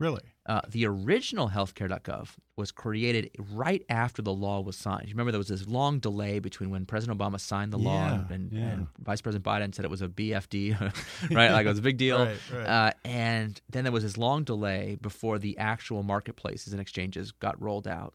Really? 0.00 0.22
Uh, 0.46 0.60
the 0.68 0.86
original 0.86 1.48
healthcare.gov 1.48 2.28
was 2.56 2.70
created 2.70 3.30
right 3.52 3.84
after 3.88 4.22
the 4.22 4.32
law 4.32 4.60
was 4.60 4.76
signed. 4.76 5.08
You 5.08 5.14
remember 5.14 5.32
there 5.32 5.38
was 5.38 5.48
this 5.48 5.66
long 5.66 5.98
delay 5.98 6.38
between 6.38 6.70
when 6.70 6.86
President 6.86 7.18
Obama 7.18 7.40
signed 7.40 7.72
the 7.72 7.78
law 7.78 8.24
and, 8.30 8.52
yeah. 8.52 8.60
and 8.60 8.86
Vice 9.00 9.20
President 9.20 9.44
Biden 9.44 9.74
said 9.74 9.84
it 9.84 9.90
was 9.90 10.00
a 10.00 10.08
BFD, 10.08 10.80
right? 11.30 11.50
Like 11.50 11.66
it 11.66 11.68
was 11.68 11.80
a 11.80 11.82
big 11.82 11.96
deal. 11.98 12.24
Right, 12.24 12.38
right. 12.52 12.66
Uh, 12.66 12.92
and 13.04 13.60
then 13.70 13.84
there 13.84 13.92
was 13.92 14.04
this 14.04 14.16
long 14.16 14.44
delay 14.44 14.96
before 15.00 15.38
the 15.38 15.58
actual 15.58 16.04
marketplaces 16.04 16.72
and 16.72 16.80
exchanges 16.80 17.32
got 17.32 17.60
rolled 17.60 17.88
out. 17.88 18.14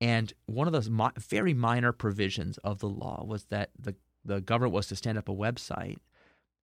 And 0.00 0.32
one 0.44 0.66
of 0.66 0.74
those 0.74 0.90
mi- 0.90 1.08
very 1.18 1.54
minor 1.54 1.92
provisions 1.92 2.58
of 2.58 2.80
the 2.80 2.88
law 2.88 3.24
was 3.26 3.44
that 3.46 3.70
the, 3.78 3.94
the 4.24 4.42
government 4.42 4.74
was 4.74 4.88
to 4.88 4.96
stand 4.96 5.16
up 5.16 5.30
a 5.30 5.34
website 5.34 5.96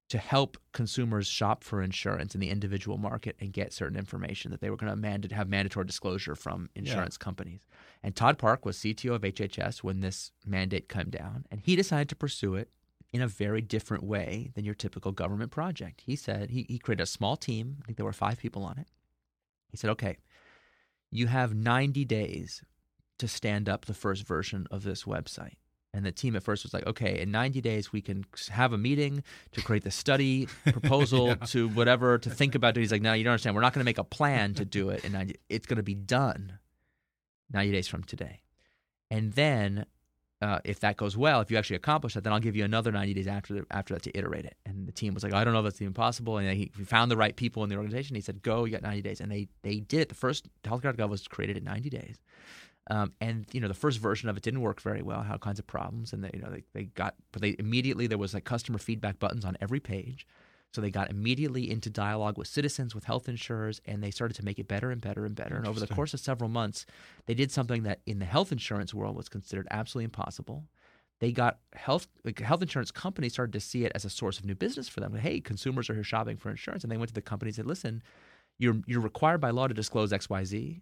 to 0.10 0.18
help 0.18 0.58
consumers 0.74 1.28
shop 1.28 1.64
for 1.64 1.82
insurance 1.82 2.36
in 2.36 2.42
the 2.42 2.50
individual 2.50 2.98
market 2.98 3.36
and 3.40 3.54
get 3.54 3.74
certain 3.74 3.98
information 3.98 4.52
that 4.52 4.62
they 4.62 4.70
were 4.70 4.76
going 4.76 4.92
to 4.92 4.96
manda- 4.96 5.34
have 5.34 5.50
mandatory 5.50 5.86
disclosure 5.86 6.36
from 6.36 6.70
insurance 6.76 7.18
companies. 7.18 7.66
And 8.04 8.16
Todd 8.16 8.38
Park 8.38 8.66
was 8.66 8.78
CTO 8.78 9.16
of 9.16 9.22
HHS 9.22 9.78
when 9.78 10.02
this 10.02 10.32
mandate 10.46 10.90
came 10.90 11.10
down, 11.10 11.46
and 11.50 11.62
he 11.62 11.76
decided 11.76 12.10
to 12.10 12.16
pursue 12.16 12.56
it 12.56 12.70
in 13.12 13.22
a 13.22 13.28
very 13.28 13.62
different 13.62 14.04
way 14.04 14.52
than 14.56 14.66
your 14.66 14.74
typical 14.74 15.12
government 15.12 15.52
project. 15.52 16.02
He 16.06 16.16
said 16.16 16.50
he, 16.50 16.66
he 16.68 16.80
created 16.80 17.04
a 17.04 17.08
small 17.08 17.38
team. 17.38 17.78
I 17.82 17.86
think 17.86 17.98
there 17.98 18.06
were 18.06 18.12
five 18.12 18.40
people 18.40 18.64
on 18.64 18.78
it. 18.78 18.88
He 19.70 19.78
said, 19.78 19.92
okay, 19.92 20.18
you 21.12 21.28
have 21.28 21.54
90 21.54 22.06
days 22.06 22.64
to 23.20 23.28
stand 23.28 23.70
up 23.70 23.86
the 23.86 23.94
first 23.94 24.28
version 24.28 24.68
of 24.72 24.84
this 24.84 25.04
website. 25.04 25.56
And 25.94 26.04
the 26.06 26.12
team 26.12 26.36
at 26.36 26.42
first 26.42 26.64
was 26.64 26.74
like, 26.74 26.88
okay, 26.88 27.20
in 27.20 27.30
90 27.30 27.62
days, 27.62 27.94
we 27.94 28.02
can 28.02 28.26
have 28.50 28.74
a 28.74 28.78
meeting 28.78 29.24
to 29.52 29.62
create 29.62 29.84
the 29.84 29.92
study 29.92 30.48
proposal 30.66 31.36
to 31.36 31.70
whatever 31.70 32.18
to 32.18 32.30
think 32.32 32.56
about 32.56 32.76
it. 32.76 32.80
He's 32.80 32.92
like, 32.92 33.04
no, 33.04 33.14
you 33.14 33.24
don't 33.24 33.34
understand. 33.34 33.56
We're 33.56 33.62
not 33.62 33.74
going 33.74 33.82
to 33.82 33.86
make 33.86 34.00
a 34.00 34.04
plan 34.04 34.56
to 34.56 34.66
do 34.66 34.90
it 34.90 35.04
And 35.04 35.38
It's 35.50 35.68
going 35.68 35.78
to 35.78 35.84
be 35.84 35.94
done 35.94 36.58
90 37.52 37.72
days 37.72 37.88
from 37.88 38.04
today. 38.04 38.42
And 39.12 39.34
then 39.34 39.86
uh, 40.44 40.60
if 40.66 40.82
that 40.82 40.98
goes 40.98 41.16
well, 41.16 41.40
if 41.40 41.50
you 41.50 41.58
actually 41.58 41.78
accomplish 41.78 42.16
that, 42.16 42.24
then 42.26 42.34
I'll 42.34 42.40
give 42.40 42.56
you 42.56 42.66
another 42.66 42.92
90 42.92 43.14
days 43.14 43.28
after 43.28 43.54
the, 43.54 43.66
after 43.72 43.94
that 43.94 44.04
to 44.04 44.18
iterate 44.18 44.44
it. 44.44 44.58
And 44.66 44.88
the 44.88 44.92
team 44.92 45.14
was 45.14 45.24
like, 45.24 45.34
I 45.34 45.44
don't 45.44 45.54
know 45.54 45.60
if 45.60 45.66
that's 45.66 45.82
even 45.82 45.94
possible. 45.94 46.38
And 46.38 46.50
he 46.50 46.70
he 46.76 46.84
found 46.84 47.10
the 47.10 47.16
right 47.16 47.34
people 47.36 47.64
in 47.64 47.70
the 47.70 47.78
organization. 47.78 48.16
He 48.16 48.22
said, 48.22 48.42
go, 48.42 48.66
you 48.66 48.72
got 48.74 48.82
90 48.82 49.02
days. 49.04 49.22
And 49.22 49.32
they, 49.32 49.48
they 49.62 49.80
did 49.80 50.02
it. 50.02 50.10
The 50.10 50.16
first 50.16 50.50
healthcare.gov 50.64 51.08
was 51.08 51.28
created 51.30 51.56
in 51.56 51.64
90 51.64 51.90
days. 51.90 52.18
Um, 52.90 53.14
and 53.22 53.46
you 53.54 53.62
know 53.62 53.70
the 53.70 53.74
first 53.74 54.00
version 54.00 54.28
of 54.28 54.36
it 54.36 54.44
didn't 54.44 54.62
work 54.62 54.82
very 54.82 55.02
well, 55.02 55.22
had 55.22 55.32
all 55.32 55.38
kinds 55.40 55.60
of 55.60 55.68
problems, 55.68 56.12
and 56.12 56.24
they 56.24 56.32
you 56.34 56.42
know 56.42 56.50
they, 56.50 56.64
they 56.74 56.84
got 56.84 57.16
but 57.32 57.42
they 57.42 57.56
immediately 57.58 58.08
there 58.08 58.18
was 58.18 58.34
like 58.34 58.44
customer 58.44 58.78
feedback 58.78 59.20
buttons 59.20 59.46
on 59.46 59.56
every 59.62 59.80
page, 59.80 60.28
so 60.74 60.82
they 60.82 60.90
got 60.90 61.10
immediately 61.10 61.70
into 61.70 61.90
dialogue 61.90 62.38
with 62.38 62.48
citizens, 62.48 62.94
with 62.94 63.06
health 63.06 63.30
insurers, 63.30 63.80
and 63.86 64.04
they 64.04 64.12
started 64.12 64.34
to 64.36 64.44
make 64.44 64.60
it 64.60 64.68
better 64.68 64.92
and 64.92 65.00
better 65.00 65.26
and 65.26 65.36
better. 65.36 65.56
And 65.56 65.68
over 65.68 65.80
the 65.80 65.88
course 65.88 66.14
of 66.14 66.20
several 66.20 66.50
months, 66.50 66.86
they 67.26 67.34
did 67.36 67.52
something 67.52 67.84
that 67.84 68.02
in 68.06 68.20
the 68.20 68.26
health 68.26 68.52
insurance 68.52 68.94
world 68.94 69.16
was 69.16 69.30
considered 69.30 69.68
absolutely 69.72 70.06
impossible. 70.06 70.66
They 71.20 71.32
got 71.32 71.60
health 71.74 72.08
like 72.26 72.40
health 72.40 72.64
insurance 72.64 72.92
companies 72.92 73.32
started 73.32 73.54
to 73.54 73.60
see 73.62 73.86
it 73.86 73.94
as 73.96 74.04
a 74.04 74.10
source 74.10 74.40
of 74.40 74.46
new 74.46 74.56
business 74.56 74.90
for 74.90 75.00
them. 75.00 75.16
Hey, 75.16 75.40
consumers 75.40 75.90
are 75.90 75.94
here 75.94 76.04
shopping 76.04 76.36
for 76.36 76.50
insurance, 76.50 76.84
and 76.84 76.92
they 76.92 76.98
went 76.98 77.10
to 77.10 77.14
the 77.14 77.22
companies 77.22 77.58
and 77.58 77.64
said, 77.64 77.70
"Listen, 77.70 78.04
you're 78.58 78.82
you're 78.88 79.00
required 79.00 79.40
by 79.40 79.52
law 79.52 79.68
to 79.68 79.74
disclose 79.74 80.12
X 80.12 80.30
Y 80.30 80.44
Z." 80.44 80.82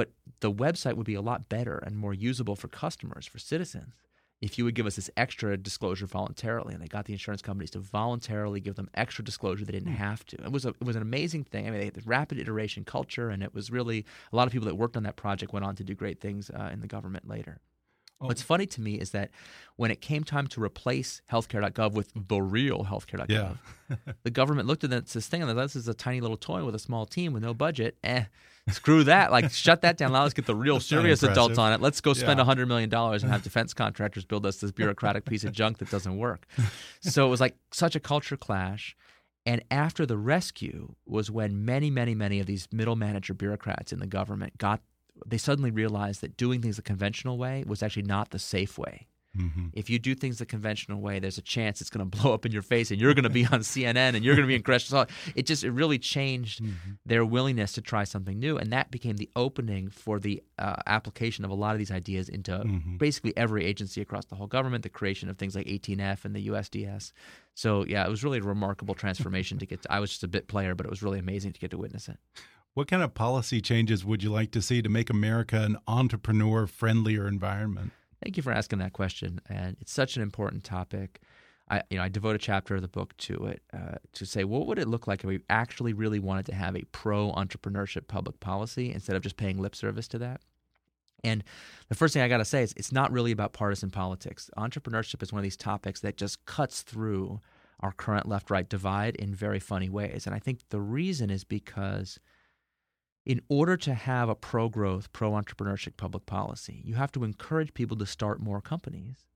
But 0.00 0.12
the 0.40 0.50
website 0.50 0.94
would 0.96 1.04
be 1.04 1.14
a 1.14 1.20
lot 1.20 1.50
better 1.50 1.76
and 1.76 1.94
more 1.94 2.14
usable 2.14 2.56
for 2.56 2.68
customers, 2.68 3.26
for 3.26 3.38
citizens, 3.38 3.92
if 4.40 4.56
you 4.56 4.64
would 4.64 4.74
give 4.74 4.86
us 4.86 4.96
this 4.96 5.10
extra 5.14 5.58
disclosure 5.58 6.06
voluntarily. 6.06 6.72
And 6.72 6.82
they 6.82 6.86
got 6.88 7.04
the 7.04 7.12
insurance 7.12 7.42
companies 7.42 7.70
to 7.72 7.80
voluntarily 7.80 8.60
give 8.60 8.76
them 8.76 8.88
extra 8.94 9.22
disclosure 9.22 9.66
they 9.66 9.72
didn't 9.72 9.92
have 9.92 10.24
to. 10.28 10.36
It 10.42 10.52
was 10.52 10.64
a, 10.64 10.70
it 10.70 10.84
was 10.84 10.96
an 10.96 11.02
amazing 11.02 11.44
thing. 11.44 11.66
I 11.66 11.70
mean, 11.70 11.80
they 11.80 11.84
had 11.84 11.92
this 11.92 12.06
rapid 12.06 12.38
iteration 12.38 12.82
culture, 12.84 13.28
and 13.28 13.42
it 13.42 13.52
was 13.52 13.70
really 13.70 14.06
a 14.32 14.36
lot 14.36 14.46
of 14.46 14.52
people 14.54 14.68
that 14.68 14.76
worked 14.76 14.96
on 14.96 15.02
that 15.02 15.16
project 15.16 15.52
went 15.52 15.66
on 15.66 15.76
to 15.76 15.84
do 15.84 15.94
great 15.94 16.18
things 16.18 16.48
uh, 16.48 16.70
in 16.72 16.80
the 16.80 16.88
government 16.88 17.28
later. 17.28 17.60
Oh. 18.22 18.26
What's 18.26 18.42
funny 18.42 18.66
to 18.66 18.80
me 18.80 18.94
is 18.94 19.10
that 19.10 19.30
when 19.76 19.90
it 19.90 20.00
came 20.00 20.24
time 20.24 20.46
to 20.48 20.62
replace 20.62 21.22
healthcare.gov 21.32 21.92
with 21.92 22.10
the 22.14 22.40
real 22.40 22.84
healthcare.gov, 22.84 23.28
Yeah. 23.28 23.96
the 24.22 24.30
government 24.30 24.66
looked 24.68 24.84
at 24.84 24.90
this 24.90 25.26
thing 25.26 25.42
and 25.42 25.48
they're 25.50 25.56
this 25.66 25.76
is 25.76 25.88
a 25.88 25.94
tiny 25.94 26.20
little 26.20 26.36
toy 26.36 26.64
with 26.64 26.74
a 26.74 26.78
small 26.78 27.06
team 27.06 27.32
with 27.32 27.42
no 27.42 27.54
budget. 27.54 27.96
Eh, 28.04 28.24
screw 28.74 29.04
that. 29.04 29.30
Like, 29.30 29.50
shut 29.50 29.82
that 29.82 29.96
down. 29.96 30.12
Now 30.12 30.22
let's 30.22 30.34
get 30.34 30.46
the 30.46 30.54
real 30.54 30.76
That's 30.76 30.86
serious 30.86 31.22
adults 31.22 31.58
on 31.58 31.72
it. 31.72 31.80
Let's 31.80 32.00
go 32.00 32.12
spend 32.12 32.38
Yeah. 32.38 32.44
a 32.50 32.54
$100 32.56 32.68
million 32.68 32.92
and 32.92 33.22
have 33.24 33.42
defense 33.42 33.74
contractors 33.74 34.24
build 34.24 34.46
us 34.46 34.56
this 34.56 34.70
bureaucratic 34.72 35.24
piece 35.24 35.44
of 35.44 35.52
junk 35.52 35.78
that 35.78 35.90
doesn't 35.90 36.16
work. 36.16 36.46
So 37.02 37.26
it 37.26 37.30
was 37.30 37.40
like 37.40 37.56
such 37.72 37.96
a 37.96 38.00
culture 38.00 38.36
clash. 38.36 38.94
And 39.46 39.62
after 39.70 40.04
the 40.04 40.18
rescue 40.18 40.94
was 41.06 41.30
when 41.30 41.64
many, 41.64 41.90
many, 41.90 42.14
many 42.14 42.40
of 42.40 42.46
these 42.46 42.68
middle 42.70 42.94
manager 42.96 43.32
bureaucrats 43.32 43.90
in 43.92 43.98
the 43.98 44.06
government 44.06 44.58
got, 44.58 44.82
they 45.26 45.38
suddenly 45.38 45.70
realized 45.70 46.20
that 46.20 46.36
doing 46.36 46.60
things 46.60 46.76
the 46.76 46.82
conventional 46.82 47.38
way 47.38 47.64
was 47.66 47.82
actually 47.82 48.02
not 48.02 48.30
the 48.30 48.38
safe 48.38 48.76
way. 48.76 49.06
Hmm 49.36 49.68
If 49.72 49.88
you 49.88 49.98
do 49.98 50.14
things 50.14 50.38
the 50.38 50.46
conventional 50.46 51.00
way, 51.00 51.18
there's 51.20 51.38
a 51.38 51.42
chance 51.42 51.80
it's 51.80 51.90
going 51.90 52.04
to 52.10 52.18
blow 52.18 52.34
up 52.34 52.44
in 52.44 52.52
your 52.52 52.62
face, 52.62 52.90
and 52.90 53.00
you're 53.00 53.14
going 53.14 53.24
to 53.24 53.30
be 53.30 53.44
on 53.46 53.60
CNN, 53.60 54.14
and 54.14 54.24
you're 54.24 54.34
going 54.34 54.46
to 54.46 54.48
be 54.48 54.56
in 54.56 54.62
Crash. 54.62 54.90
It 55.36 55.46
just 55.46 55.62
it 55.64 55.70
really 55.70 55.98
changed 55.98 56.62
their 57.06 57.24
willingness 57.24 57.72
to 57.74 57.80
try 57.80 58.04
something 58.04 58.38
new, 58.38 58.56
and 58.58 58.72
that 58.72 58.90
became 58.90 59.16
the 59.16 59.30
opening 59.36 59.88
for 59.90 60.18
the 60.18 60.42
uh, 60.58 60.76
application 60.86 61.44
of 61.44 61.50
a 61.50 61.54
lot 61.54 61.72
of 61.72 61.78
these 61.78 61.90
ideas 61.90 62.28
into 62.28 62.52
Mhm. 62.52 62.98
basically 62.98 63.36
every 63.36 63.64
agency 63.64 64.00
across 64.00 64.24
the 64.26 64.34
whole 64.36 64.46
government. 64.48 64.82
The 64.82 64.88
creation 64.88 65.28
of 65.28 65.38
things 65.38 65.54
like 65.54 65.66
18F 65.68 66.24
and 66.24 66.34
the 66.34 66.46
USDS. 66.48 67.12
So 67.54 67.84
yeah, 67.86 68.04
it 68.04 68.10
was 68.10 68.24
really 68.24 68.38
a 68.38 68.42
remarkable 68.42 68.94
transformation 68.94 69.58
to 69.58 69.66
get. 69.66 69.82
To, 69.82 69.92
I 69.92 70.00
was 70.00 70.10
just 70.10 70.24
a 70.24 70.28
bit 70.28 70.48
player, 70.48 70.74
but 70.74 70.86
it 70.86 70.90
was 70.90 71.02
really 71.02 71.18
amazing 71.18 71.52
to 71.52 71.60
get 71.60 71.70
to 71.70 71.78
witness 71.78 72.08
it. 72.08 72.18
What 72.74 72.86
kind 72.88 73.02
of 73.02 73.14
policy 73.14 73.60
changes 73.60 74.04
would 74.04 74.22
you 74.22 74.30
like 74.30 74.50
to 74.52 74.62
see 74.62 74.80
to 74.82 74.88
make 74.88 75.10
America 75.10 75.60
an 75.62 75.76
entrepreneur 75.88 76.66
friendlier 76.66 77.26
environment? 77.26 77.92
Thank 78.22 78.36
you 78.36 78.42
for 78.42 78.52
asking 78.52 78.80
that 78.80 78.92
question, 78.92 79.40
and 79.48 79.76
it's 79.80 79.92
such 79.92 80.16
an 80.16 80.22
important 80.22 80.64
topic. 80.64 81.20
I, 81.70 81.82
you 81.88 81.96
know, 81.96 82.02
I 82.02 82.08
devote 82.08 82.34
a 82.34 82.38
chapter 82.38 82.74
of 82.74 82.82
the 82.82 82.88
book 82.88 83.16
to 83.18 83.46
it 83.46 83.62
uh, 83.72 83.96
to 84.14 84.26
say 84.26 84.44
what 84.44 84.66
would 84.66 84.78
it 84.78 84.88
look 84.88 85.06
like 85.06 85.20
if 85.20 85.26
we 85.26 85.40
actually 85.48 85.92
really 85.92 86.18
wanted 86.18 86.46
to 86.46 86.54
have 86.54 86.76
a 86.76 86.82
pro 86.92 87.32
entrepreneurship 87.32 88.08
public 88.08 88.40
policy 88.40 88.92
instead 88.92 89.16
of 89.16 89.22
just 89.22 89.36
paying 89.36 89.58
lip 89.58 89.76
service 89.76 90.08
to 90.08 90.18
that. 90.18 90.40
And 91.22 91.44
the 91.88 91.94
first 91.94 92.12
thing 92.12 92.22
I 92.22 92.28
got 92.28 92.38
to 92.38 92.44
say 92.44 92.62
is 92.62 92.74
it's 92.76 92.92
not 92.92 93.12
really 93.12 93.30
about 93.30 93.52
partisan 93.52 93.90
politics. 93.90 94.50
Entrepreneurship 94.56 95.22
is 95.22 95.32
one 95.32 95.38
of 95.38 95.44
these 95.44 95.56
topics 95.56 96.00
that 96.00 96.16
just 96.16 96.44
cuts 96.46 96.82
through 96.82 97.40
our 97.80 97.92
current 97.92 98.28
left-right 98.28 98.68
divide 98.68 99.16
in 99.16 99.34
very 99.34 99.60
funny 99.60 99.88
ways, 99.88 100.26
and 100.26 100.34
I 100.34 100.38
think 100.38 100.60
the 100.68 100.80
reason 100.80 101.30
is 101.30 101.44
because 101.44 102.18
in 103.26 103.40
order 103.48 103.76
to 103.76 103.94
have 103.94 104.28
a 104.28 104.34
pro 104.34 104.68
growth, 104.68 105.12
pro 105.12 105.32
entrepreneurship 105.32 105.96
public 105.96 106.26
policy, 106.26 106.82
you 106.84 106.94
have 106.94 107.12
to 107.12 107.24
encourage 107.24 107.74
people 107.74 107.96
to 107.98 108.06
start 108.06 108.40
more 108.40 108.60
companies 108.60 109.26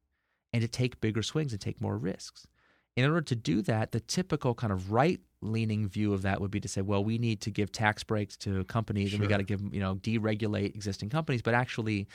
and 0.52 0.62
to 0.62 0.68
take 0.68 1.00
bigger 1.00 1.22
swings 1.22 1.52
and 1.52 1.60
take 1.60 1.80
more 1.80 1.98
risks. 1.98 2.46
In 2.96 3.04
order 3.04 3.22
to 3.22 3.34
do 3.34 3.60
that, 3.62 3.90
the 3.92 4.00
typical 4.00 4.54
kind 4.54 4.72
of 4.72 4.92
right 4.92 5.20
leaning 5.40 5.88
view 5.88 6.14
of 6.14 6.22
that 6.22 6.40
would 6.40 6.50
be 6.52 6.60
to 6.60 6.68
say, 6.68 6.80
well, 6.80 7.04
we 7.04 7.18
need 7.18 7.40
to 7.42 7.50
give 7.50 7.72
tax 7.72 8.04
breaks 8.04 8.36
to 8.38 8.64
companies 8.64 9.12
and 9.12 9.20
we 9.20 9.24
Sure. 9.26 9.30
got 9.30 9.36
to 9.38 9.42
give, 9.42 9.60
you 9.74 9.80
know, 9.80 9.96
deregulate 9.96 10.74
existing 10.74 11.10
companies. 11.10 11.42
But 11.42 11.54
actually, 11.54 12.06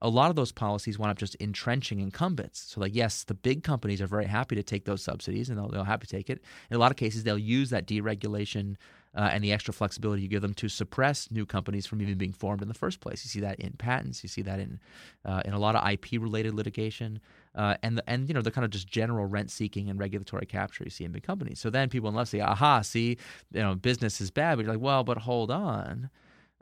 a 0.00 0.08
lot 0.08 0.30
of 0.30 0.36
those 0.36 0.52
policies 0.52 0.96
wind 0.96 1.10
up 1.10 1.18
just 1.18 1.36
entrenching 1.40 1.98
incumbents. 1.98 2.60
So, 2.60 2.80
like, 2.80 2.94
yes, 2.94 3.24
the 3.24 3.34
big 3.34 3.64
companies 3.64 4.00
are 4.00 4.06
very 4.06 4.26
happy 4.26 4.54
to 4.54 4.62
take 4.62 4.84
those 4.84 5.02
subsidies 5.02 5.50
and 5.50 5.58
they'll, 5.58 5.68
they'll 5.68 5.84
happy 5.84 6.06
to 6.06 6.16
take 6.16 6.30
it. 6.30 6.40
In 6.70 6.76
a 6.76 6.78
lot 6.78 6.92
of 6.92 6.96
cases, 6.96 7.24
they'll 7.24 7.36
use 7.36 7.70
that 7.70 7.86
deregulation 7.86 8.76
uh, 9.18 9.30
and 9.32 9.42
the 9.42 9.52
extra 9.52 9.74
flexibility 9.74 10.22
you 10.22 10.28
give 10.28 10.42
them 10.42 10.54
to 10.54 10.68
suppress 10.68 11.28
new 11.32 11.44
companies 11.44 11.86
from 11.86 12.00
even 12.00 12.16
being 12.16 12.32
formed 12.32 12.62
in 12.62 12.68
the 12.68 12.74
first 12.74 13.00
place. 13.00 13.24
You 13.24 13.28
see 13.28 13.40
that 13.40 13.58
in 13.58 13.72
patents. 13.72 14.22
You 14.22 14.28
see 14.28 14.42
that 14.42 14.60
in 14.60 14.78
uh, 15.24 15.42
in 15.44 15.54
a 15.54 15.58
lot 15.58 15.74
of 15.74 15.86
IP 15.90 16.22
related 16.22 16.54
litigation, 16.54 17.18
uh, 17.56 17.74
and 17.82 17.98
the, 17.98 18.08
and 18.08 18.28
you 18.28 18.34
know 18.34 18.42
the 18.42 18.52
kind 18.52 18.64
of 18.64 18.70
just 18.70 18.86
general 18.86 19.26
rent 19.26 19.50
seeking 19.50 19.90
and 19.90 19.98
regulatory 19.98 20.46
capture 20.46 20.84
you 20.84 20.90
see 20.90 21.04
in 21.04 21.10
big 21.10 21.24
companies. 21.24 21.58
So 21.58 21.68
then 21.68 21.88
people 21.88 22.08
in 22.08 22.14
left 22.14 22.30
say, 22.30 22.38
"Aha, 22.38 22.82
see, 22.82 23.18
you 23.50 23.60
know, 23.60 23.74
business 23.74 24.20
is 24.20 24.30
bad." 24.30 24.54
But 24.54 24.66
you're 24.66 24.74
like, 24.74 24.82
"Well, 24.82 25.02
but 25.02 25.18
hold 25.18 25.50
on." 25.50 26.10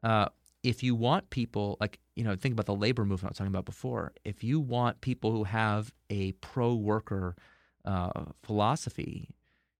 Uh, 0.02 0.28
if 0.62 0.82
you 0.82 0.94
want 0.94 1.28
people 1.28 1.76
like 1.78 1.98
you 2.14 2.24
know 2.24 2.36
think 2.36 2.54
about 2.54 2.64
the 2.64 2.74
labor 2.74 3.04
movement 3.04 3.24
I 3.24 3.32
was 3.32 3.36
talking 3.36 3.52
about 3.52 3.66
before. 3.66 4.14
If 4.24 4.42
you 4.42 4.60
want 4.60 5.02
people 5.02 5.30
who 5.30 5.44
have 5.44 5.92
a 6.08 6.32
pro 6.32 6.74
worker 6.74 7.36
uh, 7.84 8.24
philosophy 8.42 9.28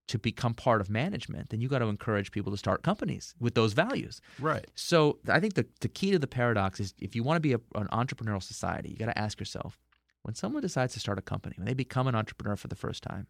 to 0.09 0.19
become 0.19 0.55
part 0.55 0.81
of 0.81 0.89
management, 0.89 1.51
then 1.51 1.61
you 1.61 1.69
got 1.69 1.81
to 1.81 1.87
encourage 1.87 2.31
people 2.31 2.53
to 2.53 2.59
start 2.59 2.83
companies 2.83 3.35
with 3.41 3.55
those 3.55 3.73
values. 3.73 4.21
Right. 4.39 4.67
So 4.75 5.19
I 5.29 5.41
think 5.41 5.55
the, 5.55 5.67
the 5.81 5.89
key 5.89 6.13
to 6.13 6.19
the 6.19 6.27
paradox 6.27 6.79
is 6.81 6.95
if 7.01 7.17
you 7.17 7.23
want 7.23 7.37
to 7.37 7.41
be 7.41 7.53
a, 7.53 7.61
an 7.75 7.89
entrepreneurial 7.89 8.43
society, 8.43 8.91
you 8.91 8.97
got 8.97 9.07
to 9.07 9.19
ask 9.19 9.41
yourself 9.41 9.79
when 10.23 10.35
someone 10.35 10.63
decides 10.63 10.95
to 10.95 11.01
start 11.01 11.19
a 11.19 11.23
company, 11.23 11.55
when 11.57 11.67
they 11.67 11.75
become 11.75 12.07
an 12.07 12.15
entrepreneur 12.15 12.57
for 12.57 12.69
the 12.69 12.77
first 12.77 13.03
time, 13.03 13.27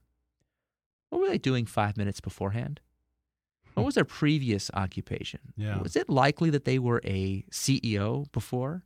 what 1.11 1.20
were 1.20 1.29
they 1.29 1.39
doing 1.39 1.66
five 1.66 1.97
minutes 1.97 2.20
beforehand? 2.20 2.81
What 3.74 3.83
hmm. 3.83 3.87
was 3.87 3.95
their 3.95 4.05
previous 4.05 4.70
occupation? 4.74 5.41
Yeah. 5.57 5.81
Was 5.81 5.97
it 5.97 6.09
likely 6.09 6.51
that 6.51 6.64
they 6.64 6.79
were 6.79 7.01
a 7.05 7.45
CEO 7.51 8.31
before? 8.33 8.83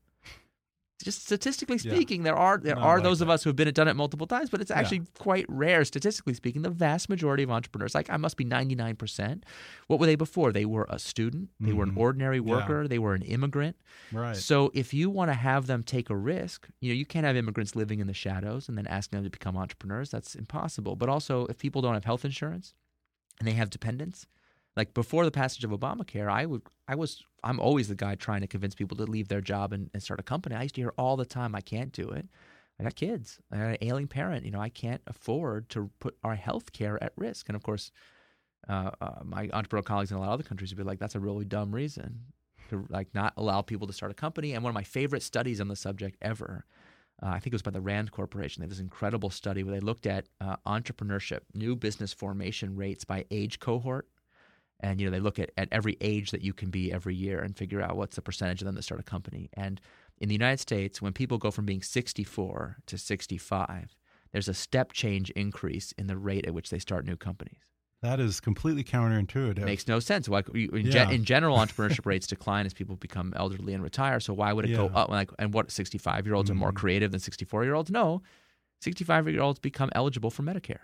Just 1.03 1.25
statistically 1.25 1.79
Yeah. 1.83 1.93
speaking, 1.95 2.23
there 2.23 2.37
are 2.37 2.59
there 2.59 2.75
Not 2.75 2.85
are 2.85 2.97
like 2.97 3.05
those 3.05 3.21
of 3.21 3.29
us 3.31 3.43
who 3.45 3.51
have 3.51 3.57
been 3.57 3.69
it 3.69 3.75
done 3.75 3.89
it 3.89 3.95
multiple 3.97 4.27
times, 4.27 4.51
but 4.51 4.61
it's 4.61 4.71
Yeah. 4.71 4.79
actually 4.79 5.03
quite 5.19 5.47
rare 5.49 5.85
statistically 5.85 6.35
speaking. 6.35 6.63
The 6.63 6.71
vast 6.71 7.09
majority 7.09 7.43
of 7.43 7.51
entrepreneurs, 7.51 7.95
like 7.95 8.11
I 8.11 8.17
must 8.17 8.37
be 8.37 8.45
ninety 8.45 8.75
nine 8.75 8.97
percent. 8.97 9.45
What 9.87 10.01
were 10.01 10.07
they 10.07 10.15
before? 10.17 10.53
They 10.53 10.65
were 10.65 10.87
a 10.91 10.99
student. 10.99 11.51
They 11.61 11.73
were 11.73 11.85
an 11.85 11.93
Mhm. 11.93 11.99
ordinary 11.99 12.37
Yeah. 12.37 12.43
worker. 12.43 12.87
They 12.89 12.99
were 12.99 13.15
an 13.15 13.23
immigrant. 13.23 13.77
Right. 14.13 14.37
So 14.37 14.71
if 14.75 14.93
you 14.95 15.11
want 15.11 15.31
to 15.31 15.35
have 15.35 15.67
them 15.67 15.83
take 15.83 16.11
a 16.11 16.17
risk, 16.17 16.69
you 16.81 16.91
know, 16.93 16.97
you 16.97 17.07
can't 17.07 17.25
have 17.27 17.37
immigrants 17.37 17.75
living 17.77 18.01
in 18.01 18.07
the 18.07 18.15
shadows 18.15 18.69
and 18.69 18.77
then 18.79 18.87
asking 18.87 19.19
them 19.19 19.25
to 19.25 19.31
become 19.31 19.57
entrepreneurs. 19.57 20.11
That's 20.11 20.35
impossible. 20.35 20.97
But 20.97 21.09
also, 21.09 21.47
if 21.47 21.59
people 21.59 21.83
don't 21.83 21.95
have 21.95 22.05
health 22.05 22.25
insurance 22.25 22.75
and 23.39 23.47
they 23.49 23.53
have 23.53 23.71
dependents, 23.71 24.27
like 24.77 24.95
before 24.95 25.25
the 25.25 25.31
passage 25.31 25.65
of 25.65 25.71
Obamacare, 25.71 26.31
I 26.31 26.47
would, 26.47 26.63
I 26.87 26.95
was, 26.95 27.23
I'm 27.43 27.61
always 27.61 27.89
the 27.89 27.95
guy 27.95 28.15
trying 28.15 28.41
to 28.43 28.47
convince 28.47 28.75
people 28.75 28.97
to 28.99 29.05
leave 29.05 29.29
their 29.29 29.41
job 29.41 29.73
and, 29.73 29.91
and 29.93 30.03
start 30.03 30.21
a 30.21 30.23
company. 30.23 30.55
I 30.55 30.63
used 30.63 30.75
to 30.77 30.83
hear 30.83 30.95
all 30.97 31.17
the 31.17 31.25
time, 31.25 31.55
I 31.55 31.61
can't 31.61 31.93
do 31.93 32.09
it. 32.11 32.27
I 32.79 32.83
got 32.83 32.95
kids. 32.95 33.39
I 33.53 33.57
got 33.57 33.67
an 33.67 33.77
ailing 33.83 34.09
parent. 34.09 34.45
You 34.45 34.53
know, 34.53 34.61
I 34.61 34.71
can't 34.71 35.03
afford 35.07 35.69
to 35.71 35.91
put 35.99 36.17
our 36.25 36.35
health 36.35 36.73
care 36.73 37.03
at 37.03 37.13
risk. 37.17 37.49
And 37.49 37.57
of 37.57 37.63
course, 37.63 37.93
uh, 38.69 38.91
uh, 39.01 39.21
my 39.23 39.49
entrepreneurial 39.49 39.85
colleagues 39.85 40.11
in 40.11 40.17
a 40.17 40.21
lot 40.21 40.29
of 40.29 40.35
other 40.35 40.45
countries 40.45 40.71
would 40.71 40.79
be 40.79 40.85
like, 40.85 40.99
that's 40.99 41.15
a 41.15 41.21
really 41.21 41.45
dumb 41.45 41.75
reason 41.75 42.21
to 42.71 42.87
like 42.89 43.09
not 43.15 43.35
allow 43.37 43.61
people 43.61 43.87
to 43.87 43.93
start 43.93 44.13
a 44.13 44.15
company. 44.15 44.53
And 44.53 44.65
one 44.65 44.71
of 44.71 44.75
my 44.75 44.85
favorite 44.85 45.23
studies 45.23 45.61
on 45.61 45.69
the 45.69 45.77
subject 45.77 46.17
ever, 46.23 46.65
uh, 47.23 47.27
I 47.27 47.39
think 47.39 47.49
it 47.49 47.55
was 47.55 47.63
by 47.63 47.73
the 47.73 47.81
Rand 47.83 48.13
Corporation. 48.13 48.61
They 48.61 48.65
have 48.65 48.71
this 48.71 48.81
incredible 48.81 49.29
study 49.29 49.63
where 49.63 49.75
they 49.75 49.81
looked 49.81 50.07
at 50.07 50.27
uh, 50.41 50.57
entrepreneurship, 50.67 51.41
new 51.53 51.77
business 51.77 52.15
formation 52.15 52.77
rates 52.77 53.05
by 53.05 53.27
age 53.31 53.61
cohort. 53.61 54.09
And 54.83 55.01
you 55.01 55.07
know 55.07 55.11
they 55.13 55.21
look 55.21 55.39
at, 55.39 55.51
at 55.57 55.69
every 55.71 55.97
age 56.01 56.31
that 56.31 56.43
you 56.43 56.53
can 56.53 56.71
be 56.71 56.93
every 56.93 57.15
year 57.15 57.41
and 57.41 57.57
figure 57.57 57.83
out 57.83 57.97
what's 57.97 58.17
the 58.17 58.23
percentage 58.23 58.63
of 58.63 58.67
them 58.67 58.75
that 58.77 58.83
start 58.83 59.01
a 59.01 59.05
company. 59.05 59.51
And 59.55 59.81
in 60.19 60.29
the 60.29 60.35
United 60.35 60.61
States, 60.61 61.01
when 61.03 61.13
people 61.13 61.39
go 61.39 61.51
from 61.51 61.67
being 61.67 61.83
64 61.83 62.79
to 62.87 62.99
65, 62.99 63.97
there's 64.33 64.49
a 64.49 64.55
step 64.55 64.93
change 64.93 65.31
increase 65.31 65.93
in 65.93 66.07
the 66.07 66.17
rate 66.17 66.47
at 66.47 66.55
which 66.55 66.71
they 66.71 66.79
start 66.79 67.05
new 67.05 67.17
companies. 67.17 67.59
That 68.03 68.19
is 68.21 68.41
completely 68.41 68.83
counterintuitive. 68.83 69.63
Makes 69.63 69.87
no 69.87 70.01
sense. 70.01 70.27
Why 70.29 70.43
in, 70.55 70.71
Yeah. 70.87 70.91
gen- 70.91 71.11
in 71.13 71.25
general, 71.25 71.57
entrepreneurship 71.65 72.07
rates 72.07 72.27
decline 72.27 72.65
as 72.65 72.73
people 72.73 72.97
become 72.97 73.35
elderly 73.37 73.75
and 73.75 73.83
retire. 73.83 74.21
So 74.21 74.33
why 74.33 74.55
would 74.55 74.65
it 74.65 74.75
go 74.75 74.87
up? 74.87 75.11
Like, 75.11 75.31
and 75.39 75.53
what 75.53 75.71
sixty 75.71 75.99
five 75.99 76.25
year 76.27 76.35
olds 76.35 76.51
are 76.51 76.55
more 76.55 76.73
Mhm. 76.73 76.77
creative 76.77 77.11
than 77.11 77.21
sixty 77.21 77.45
four 77.45 77.65
year 77.65 77.75
olds? 77.75 77.91
No, 77.91 78.23
sixty 78.81 79.05
five 79.05 79.29
year 79.29 79.43
olds 79.43 79.59
become 79.59 79.91
eligible 79.95 80.31
for 80.31 80.43
Medicare. 80.43 80.79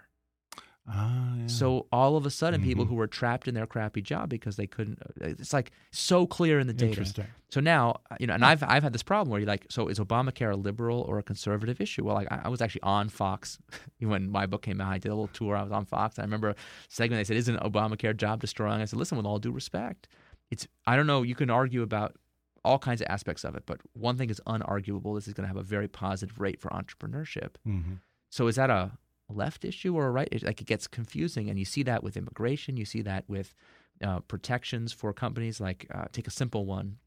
Ah, 0.89 1.35
yeah. 1.37 1.47
So 1.49 1.87
all 1.91 2.17
of 2.17 2.27
a 2.27 2.31
sudden, 2.31 2.63
people 2.63 2.85
Mhm. 2.85 2.89
who 2.89 2.95
were 2.95 3.07
trapped 3.09 3.49
in 3.49 3.55
their 3.55 3.67
crappy 3.67 4.01
job 4.03 4.29
because 4.29 4.57
they 4.57 4.67
couldn't, 4.67 5.01
uh, 5.03 5.27
it's 5.27 5.53
like 5.53 5.73
so 5.91 6.27
clear 6.27 6.61
in 6.61 6.67
the 6.69 6.73
data. 6.73 6.91
interesting. 6.91 7.27
So 7.51 7.61
now, 7.61 8.01
uh, 8.11 8.17
you 8.21 8.27
know, 8.27 8.35
and 8.35 8.45
I've 8.45 8.63
I've 8.63 8.83
had 8.83 8.93
this 8.93 9.03
problem 9.03 9.31
where 9.31 9.41
you're 9.41 9.49
like, 9.49 9.67
so 9.69 9.89
is 9.89 9.99
Obamacare 9.99 10.53
a 10.53 10.57
liberal 10.57 11.01
or 11.03 11.19
a 11.19 11.23
conservative 11.23 11.81
issue? 11.81 12.05
Well, 12.05 12.15
like 12.15 12.31
I, 12.31 12.43
I 12.45 12.49
was 12.49 12.61
actually 12.63 12.83
on 12.83 13.09
Fox 13.09 13.59
when 13.99 14.31
my 14.31 14.47
book 14.47 14.63
came 14.63 14.81
out. 14.81 14.93
I 14.93 14.99
did 14.99 15.09
a 15.09 15.15
little 15.15 15.29
tour. 15.29 15.57
I 15.57 15.63
was 15.63 15.73
on 15.73 15.85
Fox. 15.87 16.19
I 16.19 16.23
remember 16.23 16.51
a 16.51 16.57
segment 16.89 17.19
they 17.21 17.25
said, 17.25 17.37
"Isn't 17.37 17.59
Obamacare 17.61 18.17
job 18.17 18.41
destroying?" 18.41 18.81
I 18.81 18.85
said, 18.85 18.99
"Listen, 18.99 19.17
with 19.17 19.27
all 19.27 19.39
due 19.39 19.53
respect, 19.53 20.09
it's 20.51 20.69
I 20.87 20.95
don't 20.97 21.07
know. 21.09 21.23
You 21.23 21.35
can 21.35 21.51
argue 21.51 21.83
about 21.83 22.17
all 22.65 22.79
kinds 22.81 23.01
of 23.01 23.07
aspects 23.09 23.45
of 23.45 23.55
it, 23.55 23.63
but 23.67 23.81
one 23.93 24.17
thing 24.17 24.29
is 24.31 24.41
unarguable. 24.47 25.15
This 25.17 25.29
is 25.29 25.35
going 25.35 25.45
to 25.45 25.49
have 25.49 25.57
a 25.57 25.63
very 25.63 25.87
positive 25.89 26.41
rate 26.41 26.61
for 26.61 26.69
entrepreneurship. 26.71 27.57
hmm 27.65 27.95
So 28.29 28.49
is 28.49 28.57
that 28.57 28.71
a 28.71 28.93
left 29.29 29.65
issue 29.65 29.95
or 29.97 30.07
a 30.07 30.11
right? 30.11 30.29
issue? 30.31 30.47
Like 30.47 30.61
it 30.61 30.67
gets 30.67 30.87
confusing, 30.87 31.49
and 31.49 31.59
you 31.59 31.65
see 31.65 31.83
that 31.85 32.03
with 32.03 32.17
immigration. 32.17 32.77
You 32.77 32.85
see 32.85 33.03
that 33.03 33.25
with 33.29 33.55
uh, 34.03 34.21
protections 34.21 34.93
for 34.93 35.13
companies. 35.13 35.61
Like 35.61 35.87
uh, 35.95 36.07
take 36.13 36.27
a 36.27 36.31
simple 36.31 36.67
one: 36.67 36.99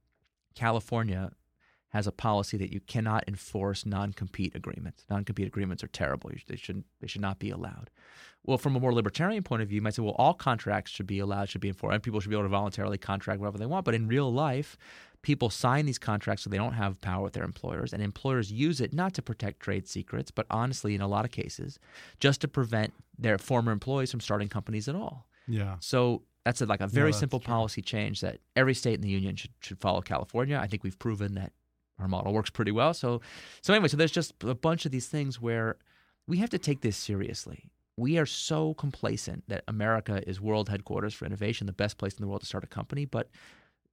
California 0.56 1.32
has 1.90 2.06
a 2.08 2.12
policy 2.12 2.56
that 2.58 2.72
you 2.72 2.80
cannot 2.80 3.24
enforce 3.28 3.86
non-compete 3.86 4.56
agreements. 4.56 5.06
Non-compete 5.10 5.48
agreements 5.48 5.84
are 5.84 5.88
terrible. 5.88 6.32
You- 6.32 6.40
They 6.48 6.56
should 6.56 6.84
they 7.02 7.08
should 7.08 7.22
not 7.22 7.40
be 7.40 7.50
allowed. 7.50 7.90
Well, 8.46 8.58
from 8.58 8.76
a 8.76 8.80
more 8.80 8.94
libertarian 8.94 9.44
point 9.44 9.62
of 9.62 9.68
view, 9.68 9.76
you 9.78 9.82
might 9.82 9.96
say, 9.96 10.02
well, 10.02 10.16
all 10.18 10.34
contracts 10.34 10.92
should 10.92 11.08
be 11.08 11.20
allowed, 11.20 11.50
should 11.50 11.60
be 11.62 11.68
enforced, 11.68 11.94
and 11.96 12.04
people 12.04 12.20
should 12.22 12.30
be 12.30 12.36
able 12.36 12.46
to 12.46 12.50
voluntarily 12.50 12.98
contract 12.98 13.40
whatever 13.42 13.58
they 13.58 13.66
want. 13.66 13.84
But 13.86 13.96
in 13.96 14.08
real 14.08 14.32
life, 14.32 14.78
people 15.24 15.50
sign 15.50 15.86
these 15.86 16.00
contracts 16.00 16.44
so 16.44 16.50
they 16.50 16.56
don't 16.58 16.74
have 16.74 17.02
power 17.02 17.22
with 17.24 17.34
their 17.34 17.44
employers, 17.44 17.92
and 17.92 18.02
employers 18.02 18.50
use 18.50 18.80
it 18.80 18.94
not 18.94 19.14
to 19.16 19.22
protect 19.22 19.60
trade 19.60 19.90
secrets, 19.90 20.32
but 20.32 20.46
honestly, 20.50 20.96
in 20.96 21.02
a 21.02 21.08
lot 21.08 21.26
of 21.26 21.32
cases, 21.32 21.80
just 22.22 22.40
to 22.42 22.48
prevent 22.48 22.94
their 23.18 23.38
former 23.38 23.74
employees 23.74 24.10
from 24.12 24.22
starting 24.22 24.48
companies 24.48 24.88
at 24.88 24.96
all. 24.96 25.28
Yeah. 25.46 25.76
So 25.82 26.22
that's 26.46 26.62
a, 26.62 26.66
like 26.66 26.80
a 26.80 26.88
very 26.88 27.12
simple 27.12 27.40
true. 27.42 27.52
policy 27.54 27.82
change 27.82 28.22
that 28.22 28.40
every 28.56 28.74
state 28.74 28.94
in 28.94 29.02
the 29.02 29.10
union 29.10 29.36
should, 29.36 29.52
should 29.60 29.80
follow 29.82 30.00
California. 30.02 30.58
I 30.58 30.68
think 30.68 30.84
we've 30.86 30.98
proven 30.98 31.34
that 31.36 31.52
our 32.00 32.08
model 32.08 32.34
works 32.34 32.50
pretty 32.50 32.72
well. 32.72 32.94
So, 32.94 33.22
so 33.62 33.74
anyway, 33.74 33.88
so 33.90 33.98
there's 33.98 34.12
just 34.12 34.34
a 34.44 34.56
bunch 34.56 34.86
of 34.86 34.92
these 34.92 35.08
things 35.08 35.42
where 35.42 35.78
we 36.28 36.38
have 36.38 36.50
to 36.52 36.58
take 36.58 36.82
this 36.82 36.98
seriously. 36.98 37.72
We 37.98 38.18
are 38.18 38.26
so 38.26 38.74
complacent 38.76 39.44
that 39.50 39.64
America 39.68 40.24
is 40.28 40.40
world 40.40 40.70
headquarters 40.70 41.14
for 41.14 41.26
innovation, 41.26 41.68
the 41.68 41.74
best 41.74 41.98
place 41.98 42.14
in 42.14 42.22
the 42.22 42.28
world 42.28 42.42
to 42.42 42.48
start 42.48 42.64
a 42.64 42.68
company, 42.68 43.06
but 43.06 43.30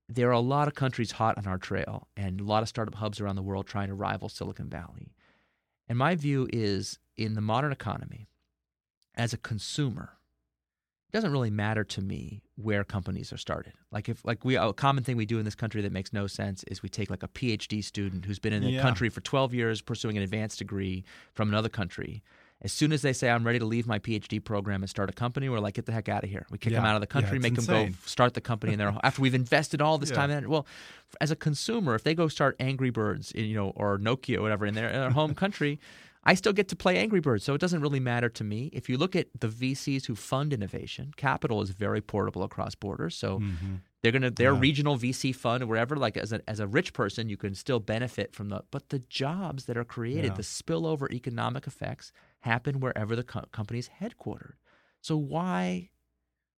there 0.08 0.28
are 0.28 0.32
a 0.32 0.40
lot 0.40 0.68
of 0.68 0.74
countries 0.74 1.12
hot 1.12 1.36
on 1.36 1.46
our 1.46 1.58
trail 1.58 2.06
and 2.16 2.40
a 2.40 2.44
lot 2.44 2.62
of 2.62 2.68
startup 2.68 2.94
hubs 2.94 3.20
around 3.20 3.36
the 3.36 3.42
world 3.42 3.66
trying 3.66 3.88
to 3.88 3.94
rival 3.94 4.28
Silicon 4.28 4.68
Valley. 4.68 5.12
And 5.88 5.98
my 5.98 6.14
view 6.14 6.48
is 6.52 6.98
in 7.16 7.34
the 7.34 7.40
modern 7.40 7.72
economy, 7.72 8.28
as 9.14 9.32
a 9.32 9.38
consumer, 9.38 10.18
doesn't 11.16 11.32
really 11.32 11.50
matter 11.50 11.82
to 11.82 12.00
me 12.02 12.42
where 12.56 12.84
companies 12.84 13.32
are 13.32 13.36
started. 13.36 13.72
Like 13.90 14.08
if 14.08 14.24
like 14.24 14.44
we 14.44 14.56
a 14.56 14.72
common 14.72 15.02
thing 15.02 15.16
we 15.16 15.26
do 15.26 15.38
in 15.38 15.44
this 15.44 15.54
country 15.54 15.80
that 15.82 15.92
makes 15.92 16.12
no 16.12 16.26
sense 16.26 16.62
is 16.64 16.82
we 16.82 16.88
take 16.88 17.10
like 17.10 17.22
a 17.22 17.28
PhD 17.28 17.82
student 17.82 18.24
who's 18.26 18.38
been 18.38 18.52
in 18.52 18.62
the 18.62 18.70
Yeah. 18.70 18.82
country 18.82 19.08
for 19.08 19.20
12 19.22 19.54
years 19.54 19.80
pursuing 19.80 20.16
an 20.16 20.22
advanced 20.22 20.58
degree 20.58 21.04
from 21.34 21.48
another 21.48 21.68
country. 21.68 22.22
As 22.62 22.72
soon 22.72 22.90
as 22.92 23.02
they 23.02 23.12
say 23.12 23.28
I'm 23.30 23.44
ready 23.44 23.58
to 23.58 23.66
leave 23.66 23.86
my 23.86 23.98
PhD 23.98 24.42
program 24.42 24.82
and 24.82 24.88
start 24.88 25.10
a 25.10 25.12
company, 25.12 25.48
we're 25.50 25.58
like 25.58 25.74
get 25.74 25.84
the 25.86 25.92
heck 25.92 26.08
out 26.08 26.24
of 26.24 26.30
here. 26.30 26.46
We 26.50 26.56
kick 26.58 26.72
them 26.72 26.84
out 26.86 26.94
of 26.94 27.00
the 27.02 27.06
country, 27.06 27.36
it's 27.36 27.42
make 27.42 27.54
them 27.54 27.66
go 27.66 27.88
start 28.06 28.32
the 28.34 28.40
company 28.40 28.72
in 28.72 28.78
their 28.78 28.94
after 29.02 29.20
we've 29.22 29.34
invested 29.34 29.82
all 29.82 29.98
this 29.98 30.10
Yeah. 30.10 30.16
time 30.16 30.30
in 30.30 30.44
it. 30.44 30.48
Well, 30.48 30.66
as 31.20 31.30
a 31.30 31.36
consumer, 31.36 31.94
if 31.94 32.02
they 32.02 32.14
go 32.14 32.28
start 32.28 32.56
Angry 32.58 32.90
Birds, 32.90 33.30
in, 33.32 33.44
you 33.44 33.54
know, 33.54 33.70
or 33.76 33.98
Nokia 33.98 34.38
or 34.38 34.42
whatever 34.42 34.64
in 34.66 34.74
their, 34.74 34.88
in 34.88 35.00
their 35.00 35.10
home 35.10 35.34
country, 35.34 35.78
I 36.28 36.34
still 36.34 36.52
get 36.52 36.68
to 36.68 36.76
play 36.76 36.98
Angry 36.98 37.20
Birds. 37.20 37.44
So 37.44 37.54
it 37.54 37.60
doesn't 37.60 37.80
really 37.80 38.00
matter 38.00 38.28
to 38.28 38.44
me. 38.44 38.68
If 38.72 38.88
you 38.90 38.98
look 38.98 39.14
at 39.16 39.28
the 39.38 39.48
VCs 39.48 40.06
who 40.06 40.14
fund 40.16 40.52
innovation, 40.52 41.12
capital 41.16 41.62
is 41.62 41.70
very 41.70 42.00
portable 42.00 42.42
across 42.42 42.74
borders. 42.74 43.16
So 43.16 43.38
Mhm. 43.38 43.80
they're 44.02 44.10
gonna 44.12 44.30
their 44.32 44.52
Yeah. 44.52 44.60
regional 44.60 44.96
VC 44.96 45.32
fund 45.32 45.62
or 45.62 45.66
wherever, 45.66 45.96
like 45.96 46.16
as 46.16 46.32
a 46.32 46.40
as 46.50 46.58
a 46.60 46.66
rich 46.66 46.92
person, 46.92 47.28
you 47.28 47.36
can 47.36 47.54
still 47.54 47.78
benefit 47.80 48.34
from 48.34 48.48
the 48.48 48.62
but 48.72 48.88
the 48.88 48.98
jobs 48.98 49.64
that 49.66 49.76
are 49.76 49.84
created, 49.84 50.32
Yeah. 50.32 50.34
the 50.34 50.42
spillover 50.42 51.10
economic 51.12 51.66
effects 51.66 52.12
happen 52.40 52.80
wherever 52.80 53.14
the 53.16 53.24
co- 53.24 53.46
company 53.52 53.78
is 53.78 53.90
headquartered. 54.00 54.54
So 55.00 55.16
why 55.16 55.90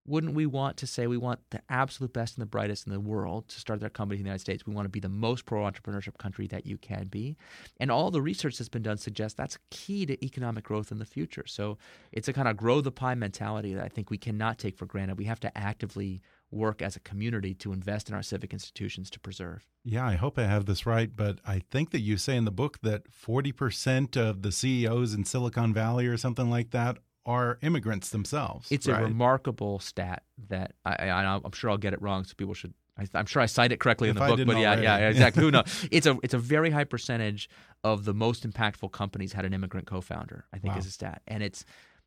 wouldn't 0.09 0.35
we 0.35 0.47
want 0.47 0.77
to 0.79 0.87
say 0.87 1.07
we 1.07 1.17
want 1.17 1.41
the 1.51 1.61
absolute 1.69 2.13
best 2.13 2.37
and 2.37 2.43
the 2.43 2.47
brightest 2.47 2.87
in 2.87 2.93
the 2.93 3.01
world 3.01 3.49
to 3.49 3.61
start 3.61 3.81
their 3.81 3.91
company 3.91 4.19
in 4.19 4.25
the 4.25 4.29
United 4.29 4.41
States? 4.41 4.67
We 4.67 4.75
want 4.75 4.87
to 4.87 4.91
be 4.91 5.01
the 5.01 5.09
most 5.09 5.45
pro 5.45 5.63
entrepreneurship 5.63 6.17
country 6.19 6.47
that 6.49 6.67
you 6.67 6.79
can 6.79 7.07
be. 7.09 7.37
And 7.79 7.91
all 7.91 8.11
the 8.11 8.23
research 8.23 8.59
that's 8.59 8.69
been 8.69 8.83
done 8.83 8.97
suggests 8.97 9.37
that's 9.37 9.59
key 9.71 10.07
to 10.07 10.25
economic 10.25 10.65
growth 10.65 10.91
in 10.91 10.99
the 10.99 11.05
future. 11.05 11.45
So 11.47 11.79
it's 12.13 12.29
a 12.29 12.33
kind 12.33 12.49
of 12.49 12.57
grow 12.57 12.81
the 12.81 12.91
pie 12.91 13.15
mentality 13.15 13.75
that 13.75 13.85
I 13.85 13.89
think 13.89 14.11
we 14.11 14.19
cannot 14.19 14.59
take 14.59 14.77
for 14.77 14.87
granted. 14.87 15.19
We 15.19 15.27
have 15.27 15.41
to 15.41 15.59
actively 15.59 16.23
work 16.51 16.81
as 16.81 16.97
a 16.97 17.01
community 17.01 17.53
to 17.53 17.73
invest 17.73 18.09
in 18.09 18.15
our 18.15 18.23
civic 18.23 18.53
institutions 18.53 19.11
to 19.11 19.21
preserve. 19.21 19.67
Yeah, 19.85 20.07
I 20.07 20.15
hope 20.15 20.39
I 20.39 20.45
have 20.45 20.67
this 20.67 20.87
right, 20.87 21.11
but 21.15 21.39
I 21.47 21.63
think 21.71 21.91
that 21.91 22.01
you 22.01 22.17
say 22.17 22.37
in 22.37 22.47
the 22.47 22.51
book 22.51 22.79
that 22.83 23.11
40% 23.11 24.17
of 24.17 24.43
the 24.43 24.53
CEOs 24.53 25.15
in 25.15 25.25
Silicon 25.25 25.75
Valley 25.75 26.07
or 26.07 26.17
something 26.17 26.51
like 26.51 26.71
that 26.71 26.99
are 27.29 27.59
immigrants 27.61 28.09
themselves. 28.09 28.67
It's 28.73 28.89
right? 28.89 29.01
a 29.01 29.05
remarkable 29.05 29.79
stat 29.81 30.23
that 30.49 30.73
I, 30.87 31.11
I, 31.11 31.25
I'm 31.45 31.53
sure 31.53 31.69
I'll 31.71 31.77
get 31.77 31.93
it 31.93 32.01
wrong, 32.01 32.25
so 32.25 32.33
people 32.37 32.55
should. 32.55 32.73
I, 32.99 33.07
I'm 33.15 33.27
sure 33.27 33.43
I 33.43 33.47
cite 33.47 33.71
it 33.71 33.79
correctly 33.79 34.09
in 34.09 34.15
the 34.15 34.21
book, 34.21 34.41
but 34.47 34.57
yeah, 34.57 34.69
already. 34.69 34.83
yeah, 34.83 34.99
yeah, 34.99 35.09
exactly. 35.11 35.43
Who 35.43 35.51
knows? 35.53 35.87
It's 35.93 36.07
a 36.07 36.19
it's 36.23 36.33
a 36.35 36.39
very 36.39 36.71
high 36.71 36.85
percentage 36.85 37.51
of 37.85 38.07
the 38.07 38.15
most 38.15 38.49
impactful 38.51 38.93
companies 38.93 39.35
had 39.35 39.45
an 39.45 39.53
immigrant 39.53 39.87
co-founder. 39.87 40.47
I 40.55 40.59
think 40.59 40.73
Wow. 40.73 40.81
is 40.81 40.87
a 40.87 40.91
stat, 40.91 41.21
and 41.29 41.43
it's 41.43 41.65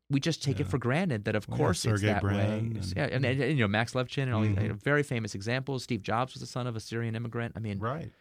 we 0.09 0.19
just 0.19 0.43
take 0.43 0.59
it 0.59 0.67
for 0.67 0.78
granted 0.80 1.26
that 1.26 1.36
of 1.36 1.47
Well, 1.47 1.57
course 1.57 1.86
it's 1.86 2.01
Sergey 2.01 2.07
that 2.07 2.24
way. 2.24 2.57
And- 2.57 2.93
yeah, 2.97 3.03
and, 3.05 3.24
and, 3.24 3.39
and, 3.41 3.57
you 3.57 3.63
know 3.63 3.67
Max 3.67 3.93
Levchin 3.93 4.24
and 4.24 4.34
all 4.34 4.41
these 4.41 4.55
Mhm. 4.57 4.63
you 4.63 4.69
know, 4.69 4.74
very 4.76 5.03
famous 5.03 5.36
examples. 5.36 5.84
Steve 5.84 6.01
Jobs 6.01 6.34
was 6.34 6.41
the 6.41 6.47
son 6.47 6.65
of 6.67 6.76
a 6.76 6.80
Syrian 6.82 7.15
immigrant. 7.15 7.53
I 7.55 7.59
mean, 7.59 7.80
right. 7.80 8.11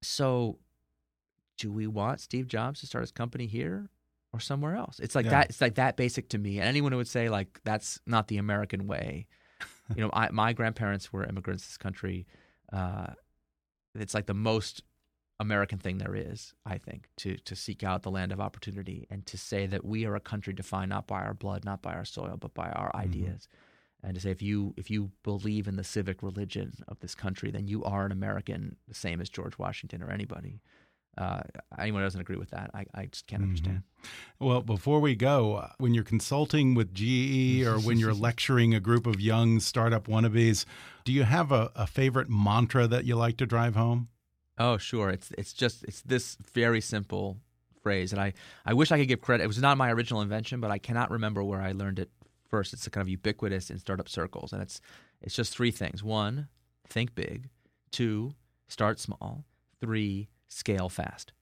so 0.00 0.58
do 1.58 1.72
we 1.72 1.86
want 1.88 2.20
Steve 2.20 2.46
Jobs 2.46 2.80
to 2.80 2.86
start 2.86 3.02
his 3.02 3.10
company 3.10 3.46
here 3.46 3.90
or 4.32 4.40
somewhere 4.40 4.76
else? 4.76 4.98
It's 5.00 5.14
like 5.14 5.24
Yeah. 5.26 5.30
that. 5.32 5.50
It's 5.50 5.60
like 5.60 5.76
that 5.76 5.96
basic 5.96 6.28
to 6.30 6.38
me. 6.38 6.58
And 6.58 6.68
anyone 6.68 6.92
who 6.92 6.98
would 6.98 7.08
say 7.08 7.28
like 7.28 7.60
that's 7.64 8.00
not 8.06 8.28
the 8.28 8.38
American 8.38 8.86
way, 8.86 9.26
you 9.96 10.02
know, 10.02 10.10
I, 10.12 10.30
my 10.30 10.52
grandparents 10.52 11.12
were 11.12 11.24
immigrants 11.24 11.64
to 11.64 11.68
this 11.70 11.76
country. 11.78 12.26
Uh, 12.72 13.08
it's 13.94 14.14
like 14.14 14.26
the 14.26 14.34
most 14.34 14.82
American 15.40 15.78
thing 15.78 15.98
there 15.98 16.14
is, 16.14 16.52
I 16.66 16.78
think, 16.78 17.08
to 17.18 17.36
to 17.38 17.54
seek 17.56 17.82
out 17.84 18.02
the 18.02 18.10
land 18.10 18.32
of 18.32 18.40
opportunity 18.40 19.06
and 19.10 19.24
to 19.26 19.38
say 19.38 19.66
that 19.66 19.84
we 19.84 20.04
are 20.04 20.14
a 20.16 20.20
country 20.20 20.52
defined 20.52 20.90
not 20.90 21.06
by 21.06 21.22
our 21.22 21.34
blood, 21.34 21.64
not 21.64 21.80
by 21.82 21.94
our 21.94 22.04
soil, 22.04 22.36
but 22.38 22.54
by 22.54 22.68
our 22.70 22.90
Mhm. 22.92 23.00
ideas. 23.00 23.48
And 24.02 24.14
to 24.14 24.20
say 24.20 24.30
if 24.30 24.42
you 24.42 24.74
if 24.76 24.90
you 24.90 25.10
believe 25.22 25.66
in 25.66 25.76
the 25.76 25.84
civic 25.84 26.22
religion 26.22 26.74
of 26.86 27.00
this 27.00 27.14
country, 27.14 27.50
then 27.50 27.66
you 27.66 27.82
are 27.84 28.04
an 28.06 28.12
American, 28.12 28.76
the 28.86 28.94
same 28.94 29.20
as 29.20 29.28
George 29.28 29.58
Washington 29.58 30.02
or 30.02 30.10
anybody. 30.10 30.60
Uh, 31.18 31.40
anyone 31.78 32.00
who 32.02 32.06
doesn't 32.06 32.20
agree 32.20 32.36
with 32.36 32.50
that, 32.50 32.70
I, 32.72 32.86
I 32.94 33.06
just 33.06 33.26
can't 33.26 33.42
Mhm. 33.42 33.46
understand. 33.46 33.82
Well, 34.38 34.62
before 34.62 35.00
we 35.00 35.16
go, 35.16 35.54
uh, 35.56 35.72
when 35.78 35.92
you're 35.92 36.04
consulting 36.04 36.74
with 36.74 36.94
GE 36.94 37.64
or 37.66 37.80
when 37.80 37.98
you're 37.98 38.14
lecturing 38.28 38.72
a 38.72 38.78
group 38.78 39.04
of 39.04 39.20
young 39.20 39.58
startup 39.58 40.06
wannabes, 40.06 40.64
do 41.04 41.12
you 41.12 41.24
have 41.24 41.50
a, 41.50 41.72
a 41.74 41.88
favorite 41.88 42.28
mantra 42.30 42.86
that 42.86 43.04
you 43.04 43.16
like 43.16 43.36
to 43.38 43.46
drive 43.46 43.74
home? 43.74 44.08
Oh, 44.58 44.78
sure. 44.78 45.10
It's 45.10 45.32
it's 45.36 45.52
just 45.52 45.82
it's 45.84 46.02
this 46.02 46.36
very 46.54 46.80
simple 46.80 47.38
phrase, 47.82 48.12
and 48.12 48.20
I 48.20 48.32
I 48.64 48.72
wish 48.74 48.92
I 48.92 48.98
could 48.98 49.08
give 49.08 49.20
credit. 49.20 49.42
It 49.44 49.48
was 49.48 49.60
not 49.60 49.76
my 49.76 49.90
original 49.90 50.22
invention, 50.22 50.60
but 50.60 50.70
I 50.70 50.78
cannot 50.78 51.10
remember 51.10 51.42
where 51.42 51.60
I 51.62 51.72
learned 51.72 51.98
it 51.98 52.10
first. 52.48 52.72
It's 52.72 52.86
kind 52.88 53.02
of 53.02 53.08
ubiquitous 53.08 53.70
in 53.70 53.78
startup 53.78 54.08
circles, 54.08 54.52
and 54.52 54.62
it's 54.62 54.80
it's 55.20 55.34
just 55.34 55.52
three 55.52 55.72
things: 55.72 56.02
one, 56.04 56.46
think 56.88 57.14
big; 57.14 57.48
two, 57.90 58.34
start 58.68 59.00
small; 59.00 59.44
three, 59.80 60.28
scale 60.48 60.88
fast. 60.88 61.32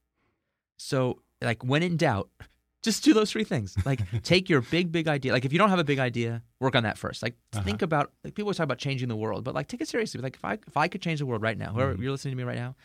So, 0.76 1.20
like 1.42 1.64
when 1.64 1.82
in 1.82 1.96
doubt, 1.96 2.28
just 2.82 3.02
do 3.04 3.12
those 3.14 3.30
three 3.30 3.44
things. 3.44 3.76
Like 3.84 4.00
take 4.22 4.48
your 4.48 4.60
big 4.60 4.92
big 4.92 5.08
idea. 5.08 5.32
Like 5.32 5.44
if 5.44 5.52
you 5.52 5.58
don't 5.58 5.70
have 5.70 5.78
a 5.78 5.84
big 5.84 5.98
idea, 5.98 6.42
work 6.60 6.74
on 6.76 6.82
that 6.84 6.98
first. 6.98 7.22
Like 7.22 7.34
Uh-huh. 7.52 7.62
think 7.64 7.82
about 7.82 8.12
like 8.24 8.34
people 8.34 8.46
always 8.48 8.56
talk 8.58 8.64
about 8.64 8.78
changing 8.78 9.08
the 9.08 9.16
world, 9.16 9.44
but 9.44 9.54
like 9.54 9.68
take 9.68 9.80
it 9.80 9.88
seriously. 9.88 10.20
Like 10.20 10.36
if 10.36 10.44
I 10.44 10.54
if 10.66 10.76
I 10.76 10.88
could 10.88 11.02
change 11.02 11.18
the 11.20 11.26
world 11.26 11.42
right 11.42 11.58
now, 11.58 11.72
whoever 11.72 11.94
Mhm. 11.94 12.02
you're 12.02 12.12
listening 12.12 12.32
to 12.32 12.36
me 12.36 12.44
right 12.44 12.56
now, 12.58 12.76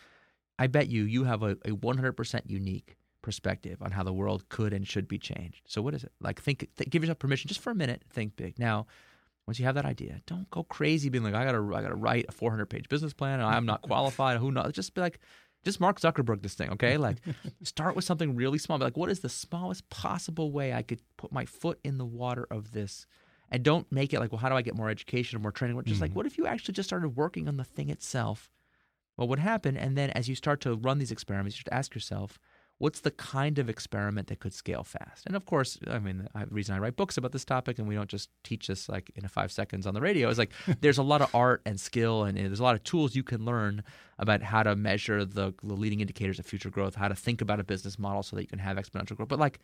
I 0.57 0.67
bet 0.67 0.87
you 0.89 1.03
you 1.03 1.23
have 1.25 1.43
a, 1.43 1.51
a 1.65 1.71
100% 1.71 2.41
unique 2.45 2.97
perspective 3.21 3.81
on 3.83 3.91
how 3.91 4.01
the 4.03 4.13
world 4.13 4.49
could 4.49 4.73
and 4.73 4.87
should 4.87 5.07
be 5.07 5.19
changed. 5.19 5.61
So 5.67 5.81
what 5.81 5.93
is 5.93 6.03
it? 6.03 6.11
Like 6.19 6.41
think, 6.41 6.67
th- 6.77 6.89
give 6.89 7.03
yourself 7.03 7.19
permission 7.19 7.47
just 7.47 7.59
for 7.59 7.69
a 7.69 7.75
minute, 7.75 8.01
think 8.09 8.35
big. 8.35 8.57
Now, 8.57 8.87
once 9.45 9.59
you 9.59 9.65
have 9.65 9.75
that 9.75 9.85
idea, 9.85 10.21
don't 10.25 10.49
go 10.49 10.63
crazy 10.63 11.09
being 11.09 11.23
like 11.23 11.35
I 11.35 11.45
got 11.45 11.51
to 11.51 11.75
I 11.75 11.81
got 11.83 11.89
to 11.89 11.95
write 11.95 12.25
a 12.29 12.31
400 12.31 12.65
page 12.67 12.89
business 12.89 13.13
plan 13.13 13.39
and 13.39 13.47
I'm 13.49 13.65
not 13.67 13.81
qualified. 13.83 14.37
Who 14.39 14.51
knows? 14.51 14.71
Just 14.73 14.93
be 14.95 15.01
like 15.01 15.19
just 15.63 15.79
Mark 15.79 15.99
Zuckerberg 15.99 16.41
this 16.41 16.55
thing, 16.55 16.69
okay? 16.71 16.97
Like 16.97 17.17
start 17.63 17.95
with 17.95 18.05
something 18.05 18.35
really 18.35 18.57
small. 18.57 18.77
Be 18.77 18.83
like 18.85 18.97
what 18.97 19.09
is 19.11 19.19
the 19.19 19.29
smallest 19.29 19.89
possible 19.89 20.51
way 20.51 20.73
I 20.73 20.81
could 20.81 21.01
put 21.17 21.31
my 21.31 21.45
foot 21.45 21.79
in 21.83 21.97
the 21.97 22.05
water 22.05 22.47
of 22.51 22.71
this? 22.71 23.05
And 23.53 23.63
don't 23.63 23.91
make 23.91 24.13
it 24.13 24.19
like, 24.19 24.31
well, 24.31 24.39
how 24.39 24.47
do 24.49 24.55
I 24.55 24.61
get 24.61 24.75
more 24.75 24.89
education 24.89 25.37
or 25.37 25.41
more 25.41 25.51
training? 25.51 25.81
Just 25.83 25.99
like, 25.99 26.11
Mhm. 26.11 26.15
what 26.15 26.25
if 26.25 26.37
you 26.37 26.47
actually 26.47 26.73
just 26.73 26.87
started 26.87 27.09
working 27.09 27.47
on 27.47 27.57
the 27.57 27.63
thing 27.63 27.89
itself? 27.89 28.49
what 29.17 29.27
would 29.29 29.39
happen 29.39 29.77
and 29.77 29.95
then 29.97 30.09
as 30.11 30.27
you 30.29 30.33
start 30.33 30.61
to 30.61 30.73
run 30.73 30.97
these 30.97 31.11
experiments 31.11 31.55
you 31.55 31.59
should 31.59 31.69
ask 31.73 31.93
yourself 31.93 32.39
what's 32.81 33.01
the 33.01 33.11
kind 33.11 33.59
of 33.59 33.69
experiment 33.69 34.27
that 34.27 34.39
could 34.39 34.53
scale 34.53 34.83
fast? 34.83 35.25
And 35.27 35.35
of 35.35 35.45
course 35.45 35.77
i 35.87 35.99
mean 35.99 36.27
the 36.33 36.45
reason 36.49 36.73
i 36.75 36.79
write 36.79 36.95
books 36.95 37.15
about 37.17 37.31
this 37.31 37.45
topic 37.45 37.77
and 37.79 37.87
we 37.87 37.95
don't 37.95 38.09
just 38.09 38.29
teach 38.43 38.65
this 38.67 38.89
like 38.89 39.11
in 39.15 39.23
a 39.23 39.29
five 39.29 39.51
seconds 39.51 39.85
on 39.85 39.93
the 39.93 40.01
radio 40.01 40.29
is 40.29 40.37
like 40.39 40.51
there's 40.81 40.97
a 40.97 41.03
lot 41.03 41.21
of 41.21 41.29
art 41.35 41.61
and 41.65 41.79
skill 41.79 42.23
and 42.23 42.37
there's 42.37 42.59
a 42.59 42.63
lot 42.63 42.75
of 42.75 42.83
tools 42.83 43.15
you 43.15 43.23
can 43.23 43.45
learn 43.45 43.83
about 44.17 44.41
how 44.41 44.63
to 44.63 44.75
measure 44.75 45.23
the, 45.25 45.53
the 45.63 45.73
leading 45.73 45.99
indicators 46.01 46.39
of 46.39 46.45
future 46.45 46.69
growth 46.71 46.95
how 46.95 47.07
to 47.07 47.15
think 47.15 47.39
about 47.41 47.59
a 47.59 47.63
business 47.63 47.99
model 47.99 48.23
so 48.23 48.35
that 48.35 48.41
you 48.41 48.47
can 48.47 48.59
have 48.59 48.77
exponential 48.77 49.15
growth. 49.15 49.29
But 49.29 49.39
like 49.39 49.59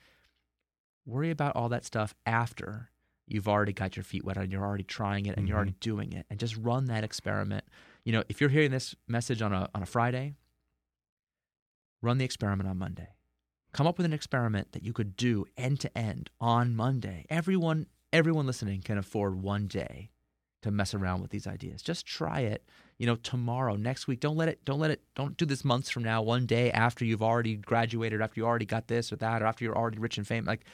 worry 1.06 1.32
about 1.32 1.56
all 1.56 1.70
that 1.70 1.86
stuff 1.86 2.14
after 2.26 2.90
you've 3.28 3.48
already 3.48 3.74
got 3.74 3.96
your 3.96 4.04
feet 4.04 4.24
wet 4.24 4.38
and 4.38 4.52
you're 4.52 4.64
already 4.66 4.84
trying 4.84 5.26
it 5.26 5.38
and 5.38 5.48
you're 5.48 5.56
Mhm. 5.56 5.60
already 5.60 5.76
doing 5.80 6.14
it 6.14 6.26
and 6.30 6.40
just 6.40 6.56
run 6.58 6.86
that 6.86 7.04
experiment. 7.04 7.66
You 8.04 8.14
know 8.14 8.24
if 8.30 8.40
you're 8.40 8.50
hearing 8.50 8.72
this 8.72 8.96
message 9.08 9.42
on 9.42 9.54
a 9.54 9.70
on 9.76 9.82
a 9.84 9.86
friday 9.86 10.36
run 12.02 12.18
the 12.18 12.26
experiment 12.26 12.70
on 12.70 12.78
monday. 12.78 13.10
Come 13.74 13.88
up 13.88 13.98
with 13.98 14.06
an 14.06 14.14
experiment 14.14 14.72
that 14.72 14.84
you 14.84 14.94
could 14.94 15.16
do 15.16 15.46
end 15.58 15.80
to 15.82 15.98
end 15.98 16.30
on 16.40 16.76
monday. 16.76 17.26
Everyone 17.30 17.88
everyone 18.14 18.48
listening 18.48 18.82
can 18.82 18.98
afford 18.98 19.42
one 19.42 19.68
day 19.68 20.12
to 20.64 20.72
mess 20.72 20.94
around 20.94 21.22
with 21.22 21.30
these 21.30 21.48
ideas. 21.48 21.82
Just 21.82 22.06
try 22.06 22.42
it 22.42 22.64
you 22.98 23.06
know 23.06 23.16
tomorrow 23.16 23.76
next 23.76 24.08
week. 24.08 24.20
Don't 24.20 24.38
let 24.38 24.50
it 24.50 24.64
don't 24.66 24.80
let 24.80 24.92
it 24.92 25.02
don't 25.16 25.38
do 25.38 25.46
this 25.46 25.64
months 25.64 25.90
from 25.90 26.04
now 26.04 26.22
one 26.22 26.46
day 26.46 26.72
after 26.72 27.06
you've 27.06 27.24
already 27.24 27.56
graduated 27.56 28.22
after 28.22 28.40
you 28.40 28.46
already 28.46 28.66
got 28.66 28.88
this 28.88 29.12
or 29.12 29.16
that 29.18 29.42
or 29.42 29.46
after 29.46 29.64
you're 29.64 29.78
already 29.78 30.00
rich 30.00 30.18
and 30.18 30.28
famous. 30.28 30.48
Like 30.48 30.66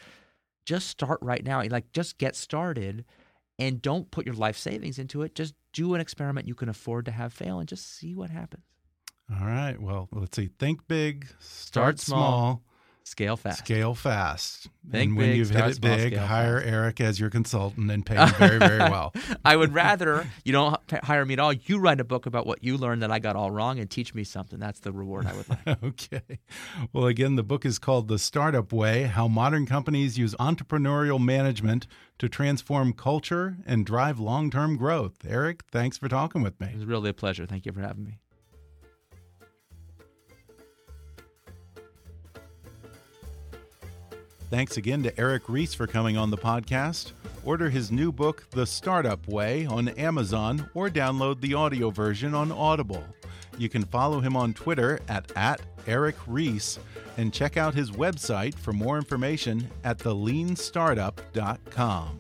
just 0.66 0.88
start 0.88 1.20
right 1.22 1.44
now. 1.44 1.62
Like 1.64 1.92
just 1.92 2.18
get 2.18 2.36
started 2.36 3.06
and 3.60 3.82
don't 3.82 4.10
put 4.12 4.26
your 4.26 4.36
life 4.36 4.58
savings 4.58 4.98
into 4.98 5.22
it. 5.22 5.36
Just 5.36 5.54
do 5.74 5.94
an 5.94 6.02
experiment 6.02 6.48
you 6.48 6.56
can 6.56 6.70
afford 6.70 7.06
to 7.06 7.12
have 7.12 7.34
fail 7.34 7.60
and 7.60 7.68
just 7.68 7.98
see 7.98 8.16
what 8.16 8.30
happens 8.30 8.64
All 9.40 9.48
right. 9.48 9.80
Well, 9.80 10.10
let's 10.12 10.36
see. 10.36 10.50
Think 10.60 10.88
big, 10.88 11.28
Start 11.40 12.00
start, 12.00 12.00
small, 12.00 12.20
small, 12.20 12.62
scale 13.04 13.36
fast 13.38 13.60
scale 13.60 13.96
fast. 13.96 14.70
Think 14.90 15.10
and 15.10 15.18
when 15.18 15.30
big, 15.30 15.38
you've 15.38 15.50
hit 15.50 15.66
it 15.66 15.76
small, 15.76 15.98
big, 15.98 16.16
hire 16.16 16.60
fast. 16.60 16.72
Eric 16.72 17.02
as 17.02 17.20
your 17.20 17.30
consultant 17.30 17.92
and 17.92 18.06
pay 18.06 18.16
him 18.18 18.30
very, 18.36 18.60
very 18.60 18.80
well. 18.80 19.14
I 19.46 19.56
would 19.56 19.74
rather 19.74 20.28
you 20.44 20.52
don't 20.52 20.78
hire 21.04 21.26
me 21.26 21.34
at 21.34 21.40
all. 21.40 21.54
You 21.54 21.80
write 21.80 22.00
a 22.00 22.04
book 22.04 22.26
about 22.26 22.46
what 22.46 22.64
you 22.64 22.78
learned 22.78 23.02
that 23.02 23.12
I 23.12 23.20
got 23.20 23.36
all 23.36 23.52
wrong 23.52 23.80
and 23.80 23.90
teach 23.90 24.14
me 24.14 24.24
something. 24.24 24.60
That's 24.60 24.80
the 24.80 24.92
reward 24.92 25.26
I 25.26 25.34
would 25.34 25.50
like. 25.50 25.84
okay. 25.84 26.40
Well, 26.92 27.08
again, 27.08 27.36
the 27.36 27.44
book 27.44 27.66
is 27.66 27.80
called 27.80 28.08
The 28.08 28.20
Startup 28.20 28.72
Way 28.72 29.04
How 29.04 29.28
Modern 29.28 29.66
Companies 29.66 30.18
Use 30.18 30.36
Entrepreneurial 30.36 31.24
Management 31.24 31.88
to 32.20 32.30
Transform 32.30 32.94
Culture 32.94 33.58
and 33.66 33.86
Drive 33.86 34.20
Long 34.20 34.50
Term 34.50 34.78
Growth. 34.78 35.18
Eric, 35.28 35.64
thanks 35.72 35.98
for 35.98 36.08
talking 36.08 36.42
with 36.42 36.60
me. 36.60 36.68
It 36.68 36.76
was 36.76 36.86
really 36.86 37.10
a 37.10 37.14
pleasure. 37.14 37.46
Thank 37.46 37.66
you 37.66 37.72
for 37.74 37.82
having 37.82 38.04
me. 38.04 38.20
Thanks 44.54 44.78
again 44.78 45.02
to 45.02 45.20
Eric 45.20 45.46
Ries 45.48 45.74
for 45.74 45.88
coming 45.88 46.16
on 46.16 46.30
the 46.30 46.38
podcast. 46.38 47.14
Order 47.44 47.72
his 47.72 47.92
new 47.92 48.12
book, 48.12 48.46
The 48.52 48.68
Startup 48.68 49.28
Way, 49.28 49.66
on 49.66 49.88
Amazon 49.88 50.70
or 50.76 50.92
download 50.92 51.42
the 51.42 51.56
audio 51.56 51.90
version 51.90 52.36
on 52.36 52.52
Audible. 52.52 53.04
You 53.58 53.68
can 53.68 53.84
follow 53.84 54.20
him 54.20 54.36
on 54.36 54.54
Twitter 54.54 55.00
at, 55.10 55.32
at 55.36 55.62
Eric 55.88 56.18
Ries 56.28 56.78
and 57.18 57.34
check 57.34 57.58
out 57.58 57.74
his 57.74 57.90
website 57.90 58.54
for 58.54 58.74
more 58.74 59.00
information 59.00 59.68
at 59.84 59.98
theleanstartup.com. 59.98 62.20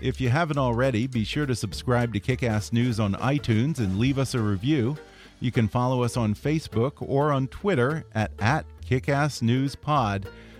If 0.00 0.22
you 0.22 0.30
haven't 0.30 0.56
already, 0.56 1.06
be 1.06 1.24
sure 1.24 1.44
to 1.44 1.54
subscribe 1.54 2.14
to 2.14 2.20
Kickass 2.20 2.72
News 2.72 2.98
on 2.98 3.12
iTunes 3.16 3.78
and 3.78 3.98
leave 3.98 4.18
us 4.18 4.32
a 4.32 4.40
review. 4.40 4.96
You 5.38 5.52
can 5.52 5.68
follow 5.68 6.02
us 6.02 6.16
on 6.16 6.34
Facebook 6.34 6.92
or 7.00 7.30
on 7.30 7.46
Twitter 7.48 8.06
at, 8.14 8.32
at 8.38 8.64
KickassNewsPod. 8.88 10.24